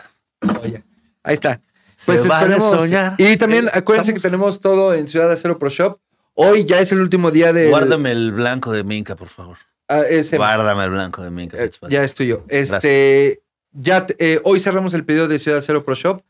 Oye, 0.63 0.83
ahí 1.23 1.33
está. 1.33 1.61
Se 1.95 2.13
Pues 2.13 2.27
vale 2.27 2.55
esperemos. 2.57 2.81
soñar. 2.81 3.15
Y 3.17 3.37
también 3.37 3.65
Eh, 3.65 3.71
acuérdense 3.73 4.11
vamos. 4.11 4.21
que 4.21 4.27
tenemos 4.29 4.59
todo 4.61 4.93
en 4.93 5.07
Ciudad 5.07 5.27
de 5.27 5.33
Acero 5.33 5.57
Pro 5.57 5.69
Shop. 5.69 5.99
Hoy 6.35 6.65
ya 6.65 6.79
es 6.79 6.91
el 6.91 6.99
último 7.01 7.31
día 7.31 7.53
de. 7.53 7.69
Guárdame 7.69 8.11
el 8.11 8.31
blanco 8.33 8.71
de 8.71 8.83
Minka, 8.83 9.15
por 9.15 9.29
favor. 9.29 9.57
ese, 9.87 10.37
Guárdame 10.37 10.83
el 10.83 10.91
blanco 10.91 11.23
de 11.23 11.31
Minka. 11.31 11.57
eh, 11.63 11.71
ya 11.89 12.03
es 12.03 12.13
tuyo. 12.13 12.43
Este, 12.49 13.41
ya 13.75 14.07
eh, 14.19 14.39
hoy 14.43 14.59
cerramos 14.59 14.93
el 14.93 15.05
pedido 15.05 15.27
de 15.27 15.37
Ciudad 15.39 15.57
de 15.57 15.63
Acero 15.63 15.85
Pro 15.85 15.95
Shop. 15.95 16.21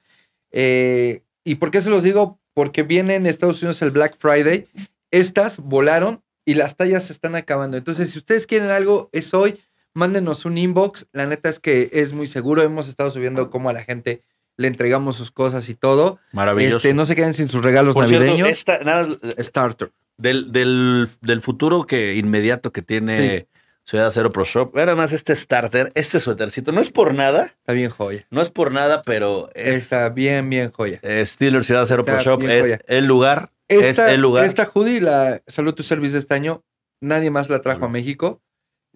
Eh, 0.51 1.21
¿Y 1.43 1.55
por 1.55 1.71
qué 1.71 1.81
se 1.81 1.89
los 1.89 2.03
digo? 2.03 2.39
Porque 2.53 2.83
viene 2.83 3.15
en 3.15 3.25
Estados 3.25 3.61
Unidos 3.61 3.81
el 3.81 3.91
Black 3.91 4.15
Friday. 4.17 4.67
Estas 5.11 5.57
volaron 5.59 6.21
y 6.45 6.55
las 6.55 6.75
tallas 6.75 7.05
se 7.05 7.13
están 7.13 7.35
acabando. 7.35 7.77
Entonces, 7.77 8.09
si 8.11 8.17
ustedes 8.17 8.47
quieren 8.47 8.69
algo, 8.69 9.09
es 9.13 9.33
hoy. 9.33 9.59
Mándenos 9.93 10.45
un 10.45 10.57
inbox. 10.57 11.07
La 11.13 11.25
neta 11.25 11.49
es 11.49 11.59
que 11.59 11.89
es 11.93 12.13
muy 12.13 12.27
seguro. 12.27 12.61
Hemos 12.63 12.89
estado 12.89 13.09
subiendo 13.11 13.49
cómo 13.49 13.69
a 13.69 13.73
la 13.73 13.83
gente 13.83 14.21
le 14.57 14.67
entregamos 14.67 15.15
sus 15.15 15.31
cosas 15.31 15.69
y 15.69 15.75
todo. 15.75 16.19
Maravilloso. 16.31 16.77
Este, 16.77 16.93
no 16.93 17.05
se 17.05 17.15
queden 17.15 17.33
sin 17.33 17.49
sus 17.49 17.63
regalos 17.63 17.93
Por 17.93 18.07
cierto, 18.07 18.25
navideños. 18.25 18.49
esta, 18.49 18.79
nada, 18.79 19.07
Starter. 19.39 19.91
del, 20.17 20.51
del, 20.51 21.07
del 21.21 21.41
futuro 21.41 21.85
que 21.85 22.15
inmediato 22.15 22.71
que 22.71 22.81
tiene 22.81 23.47
Ciudad 23.85 24.09
Cero 24.11 24.31
Pro 24.31 24.43
Shop. 24.43 24.75
Era 24.77 24.95
más 24.95 25.11
este 25.11 25.35
starter, 25.35 25.91
este 25.95 26.19
suétercito. 26.19 26.71
No 26.71 26.81
es 26.81 26.89
por 26.89 27.13
nada, 27.13 27.53
Está 27.59 27.73
bien 27.73 27.89
joya. 27.91 28.25
no 28.31 28.41
es 28.41 28.49
por 28.49 28.71
nada, 28.71 29.03
pero 29.03 29.49
es 29.53 29.75
Está 29.75 30.09
bien, 30.09 30.49
bien 30.49 30.71
joya. 30.71 30.99
Steelers 31.23 31.67
Ciudad 31.67 31.85
Cero 31.87 32.03
Pro 32.03 32.19
Shop. 32.19 32.41
Es 32.43 32.61
joya. 32.65 32.79
el 32.87 33.05
lugar. 33.05 33.51
Esta, 33.67 34.07
es 34.09 34.13
el 34.13 34.21
lugar. 34.21 34.45
esta 34.45 34.65
hoodie, 34.73 35.01
la 35.01 35.41
Salud 35.47 35.73
to 35.73 35.81
Service 35.83 36.13
de 36.13 36.19
este 36.19 36.33
año, 36.35 36.63
nadie 37.01 37.29
más 37.31 37.49
la 37.49 37.61
trajo 37.61 37.85
a 37.85 37.89
México. 37.89 38.41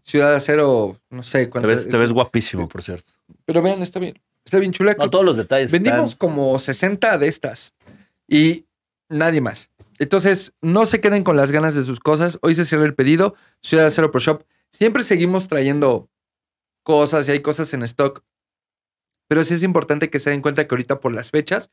Ciudad 0.03 0.33
Acero, 0.33 0.99
no 1.09 1.23
sé 1.23 1.45
Te 1.45 1.49
cuánto. 1.49 1.67
ves, 1.67 1.87
te 1.87 1.97
ves 1.97 2.11
guapísimo, 2.11 2.67
por 2.67 2.81
cierto. 2.81 3.11
Pero 3.45 3.61
vean, 3.61 3.81
está 3.83 3.99
bien. 3.99 4.19
Está 4.45 4.57
bien 4.57 4.71
chula. 4.71 4.95
No, 4.97 5.09
todos 5.09 5.25
los 5.25 5.37
detalles. 5.37 5.71
Vendimos 5.71 6.13
están- 6.13 6.17
como 6.29 6.57
60 6.57 7.17
de 7.19 7.27
estas 7.27 7.73
y 8.27 8.65
nadie 9.09 9.41
más. 9.41 9.69
Entonces, 9.99 10.53
no 10.61 10.85
se 10.85 11.01
queden 11.01 11.23
con 11.23 11.35
las 11.35 11.51
ganas 11.51 11.75
de 11.75 11.83
sus 11.83 11.99
cosas. 11.99 12.39
Hoy 12.41 12.55
se 12.55 12.65
cierra 12.65 12.85
el 12.85 12.95
pedido. 12.95 13.35
Ciudad 13.61 13.83
de 13.83 13.91
Cero 13.91 14.09
Pro 14.11 14.19
Shop. 14.19 14.43
Siempre 14.71 15.03
seguimos 15.03 15.47
trayendo 15.47 16.09
cosas 16.83 17.27
y 17.27 17.31
hay 17.31 17.41
cosas 17.41 17.73
en 17.73 17.83
stock. 17.83 18.23
Pero 19.27 19.43
sí 19.43 19.53
es 19.53 19.63
importante 19.63 20.09
que 20.09 20.19
se 20.19 20.29
den 20.31 20.41
cuenta 20.41 20.67
que 20.67 20.73
ahorita 20.73 20.99
por 20.99 21.13
las 21.13 21.31
fechas, 21.31 21.69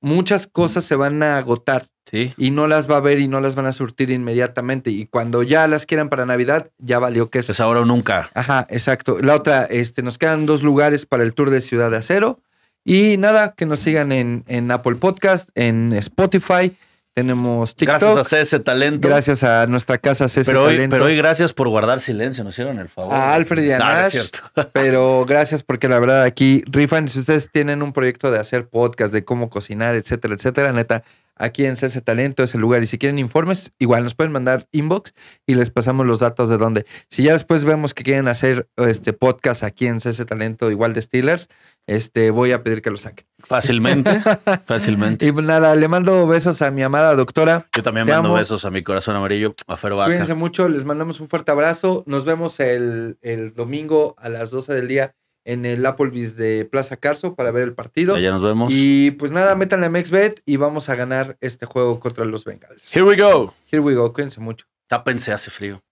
muchas 0.00 0.46
cosas 0.46 0.84
se 0.84 0.96
van 0.96 1.22
a 1.22 1.36
agotar 1.36 1.88
Sí. 2.10 2.34
y 2.36 2.50
no 2.50 2.66
las 2.66 2.90
va 2.90 2.96
a 2.96 3.00
ver 3.00 3.20
y 3.20 3.28
no 3.28 3.40
las 3.40 3.54
van 3.54 3.66
a 3.66 3.72
surtir 3.72 4.10
inmediatamente. 4.10 4.90
Y 4.90 5.06
cuando 5.06 5.44
ya 5.44 5.68
las 5.68 5.86
quieran 5.86 6.08
para 6.08 6.26
Navidad, 6.26 6.70
ya 6.78 6.98
valió 6.98 7.30
que 7.30 7.38
eso. 7.40 7.52
Es 7.52 7.60
ahora 7.60 7.80
o 7.80 7.84
nunca. 7.84 8.30
Ajá, 8.34 8.66
exacto. 8.70 9.18
La 9.20 9.36
otra, 9.36 9.64
este, 9.66 10.02
nos 10.02 10.18
quedan 10.18 10.46
dos 10.46 10.62
lugares 10.64 11.06
para 11.06 11.22
el 11.22 11.34
tour 11.34 11.50
de 11.50 11.60
Ciudad 11.60 11.90
de 11.90 11.98
Acero. 11.98 12.40
Y 12.84 13.16
nada, 13.18 13.54
que 13.54 13.66
nos 13.66 13.80
sigan 13.80 14.10
en, 14.10 14.42
en 14.48 14.70
Apple 14.72 14.96
Podcast, 14.96 15.50
en 15.54 15.92
Spotify. 15.92 16.76
Tenemos 17.14 17.74
TikTok. 17.74 18.00
Gracias 18.00 18.32
a 18.32 18.40
ese 18.40 18.60
talento. 18.60 19.08
Gracias 19.08 19.42
a 19.42 19.66
nuestra 19.66 19.98
casa 19.98 20.26
CS 20.26 20.46
Pero 20.46 20.62
hoy, 20.64 20.74
Talento. 20.74 20.94
pero 20.94 21.04
hoy 21.06 21.16
gracias 21.16 21.52
por 21.52 21.68
guardar 21.68 22.00
silencio, 22.00 22.44
nos 22.44 22.54
hicieron 22.54 22.78
el 22.78 22.88
favor. 22.88 23.12
A 23.12 23.34
Alfred 23.34 23.64
y 23.64 23.72
a 23.72 23.78
No, 23.78 23.84
no 23.84 23.90
es 23.92 23.96
Nash. 24.02 24.12
cierto. 24.12 24.38
Pero 24.72 25.24
gracias 25.26 25.62
porque 25.64 25.88
la 25.88 25.98
verdad 25.98 26.22
aquí 26.22 26.62
rifan. 26.66 27.08
Si 27.08 27.18
ustedes 27.18 27.50
tienen 27.50 27.82
un 27.82 27.92
proyecto 27.92 28.30
de 28.30 28.38
hacer 28.38 28.68
podcast, 28.68 29.12
de 29.12 29.24
cómo 29.24 29.50
cocinar, 29.50 29.96
etcétera, 29.96 30.34
etcétera, 30.34 30.72
neta, 30.72 31.02
aquí 31.34 31.64
en 31.64 31.74
CS 31.74 32.00
Talento 32.04 32.44
es 32.44 32.54
el 32.54 32.60
lugar. 32.60 32.82
Y 32.82 32.86
si 32.86 32.96
quieren 32.96 33.18
informes, 33.18 33.72
igual 33.80 34.04
nos 34.04 34.14
pueden 34.14 34.32
mandar 34.32 34.66
inbox 34.70 35.12
y 35.46 35.56
les 35.56 35.70
pasamos 35.70 36.06
los 36.06 36.20
datos 36.20 36.48
de 36.48 36.58
dónde. 36.58 36.86
Si 37.08 37.24
ya 37.24 37.32
después 37.32 37.64
vemos 37.64 37.92
que 37.92 38.04
quieren 38.04 38.28
hacer 38.28 38.68
este 38.76 39.12
podcast 39.12 39.64
aquí 39.64 39.86
en 39.86 39.98
CS 39.98 40.24
Talento, 40.26 40.70
igual 40.70 40.94
de 40.94 41.02
Steelers, 41.02 41.48
este, 41.90 42.30
voy 42.30 42.52
a 42.52 42.62
pedir 42.62 42.82
que 42.82 42.90
lo 42.90 42.96
saquen. 42.96 43.26
Fácilmente, 43.40 44.22
fácilmente. 44.64 45.26
Y 45.26 45.32
nada, 45.32 45.74
le 45.74 45.88
mando 45.88 46.24
besos 46.28 46.62
a 46.62 46.70
mi 46.70 46.82
amada 46.82 47.16
doctora. 47.16 47.66
Yo 47.76 47.82
también 47.82 48.06
Te 48.06 48.12
mando 48.12 48.28
amo. 48.28 48.38
besos 48.38 48.64
a 48.64 48.70
mi 48.70 48.82
corazón 48.82 49.16
amarillo, 49.16 49.54
a 49.66 49.76
Fer 49.76 49.94
Vaca. 49.94 50.06
Cuídense 50.08 50.34
mucho, 50.34 50.68
les 50.68 50.84
mandamos 50.84 51.18
un 51.18 51.28
fuerte 51.28 51.50
abrazo. 51.50 52.04
Nos 52.06 52.24
vemos 52.24 52.60
el, 52.60 53.18
el 53.22 53.54
domingo 53.54 54.14
a 54.18 54.28
las 54.28 54.52
12 54.52 54.72
del 54.72 54.86
día 54.86 55.16
en 55.44 55.66
el 55.66 55.84
Applebee's 55.84 56.36
de 56.36 56.64
Plaza 56.70 56.96
Carso 56.96 57.34
para 57.34 57.50
ver 57.50 57.64
el 57.64 57.74
partido. 57.74 58.14
Allá 58.14 58.30
nos 58.30 58.42
vemos. 58.42 58.72
Y 58.72 59.10
pues 59.12 59.32
nada, 59.32 59.56
métanle 59.56 59.86
a 59.86 59.90
MexBet 59.90 60.42
y 60.46 60.56
vamos 60.58 60.88
a 60.88 60.94
ganar 60.94 61.38
este 61.40 61.66
juego 61.66 61.98
contra 61.98 62.24
los 62.24 62.44
Bengals. 62.44 62.94
Here 62.94 63.04
we 63.04 63.16
go. 63.16 63.52
Here 63.72 63.80
we 63.80 63.94
go, 63.94 64.12
cuídense 64.12 64.38
mucho. 64.38 64.66
Tápense, 64.86 65.32
hace 65.32 65.50
frío. 65.50 65.82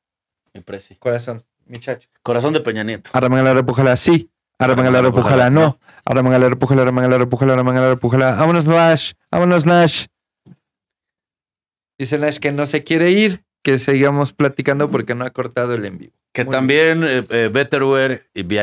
Mi 0.55 0.61
preci. 0.61 0.95
Corazón, 0.97 1.45
muchacho. 1.67 2.09
Corazón 2.23 2.53
de 2.53 2.61
Peña 2.61 2.85
Nieto. 2.85 3.11
Arramangala, 3.13 3.53
repújala, 3.55 3.97
sí. 3.97 4.31
Arramangala, 4.59 5.01
repújala, 5.03 5.51
no. 5.51 5.79
Arramangala, 6.05 6.49
repújala, 6.49 6.83
arramangala, 6.83 7.19
repújala, 7.19 7.53
arramangala, 7.53 7.89
repújala. 7.91 8.35
Vámonos, 8.35 8.67
Nash. 8.67 9.13
Vámonos, 9.31 9.65
Nash. 9.67 10.07
Dice 11.99 12.19
Nash 12.19 12.39
que 12.39 12.51
no 12.53 12.67
se 12.67 12.83
quiere 12.83 13.11
ir, 13.11 13.45
que 13.63 13.79
sigamos 13.79 14.33
platicando 14.33 14.91
porque 14.91 15.15
no 15.15 15.25
ha 15.25 15.31
cortado 15.31 15.75
el 15.75 15.85
en 15.85 15.99
vivo. 15.99 16.13
Que 16.33 16.45
Muy 16.45 16.53
también 16.53 17.05
eh, 17.05 17.25
eh, 17.31 17.51
Betterware 17.53 18.23
y 18.35 18.43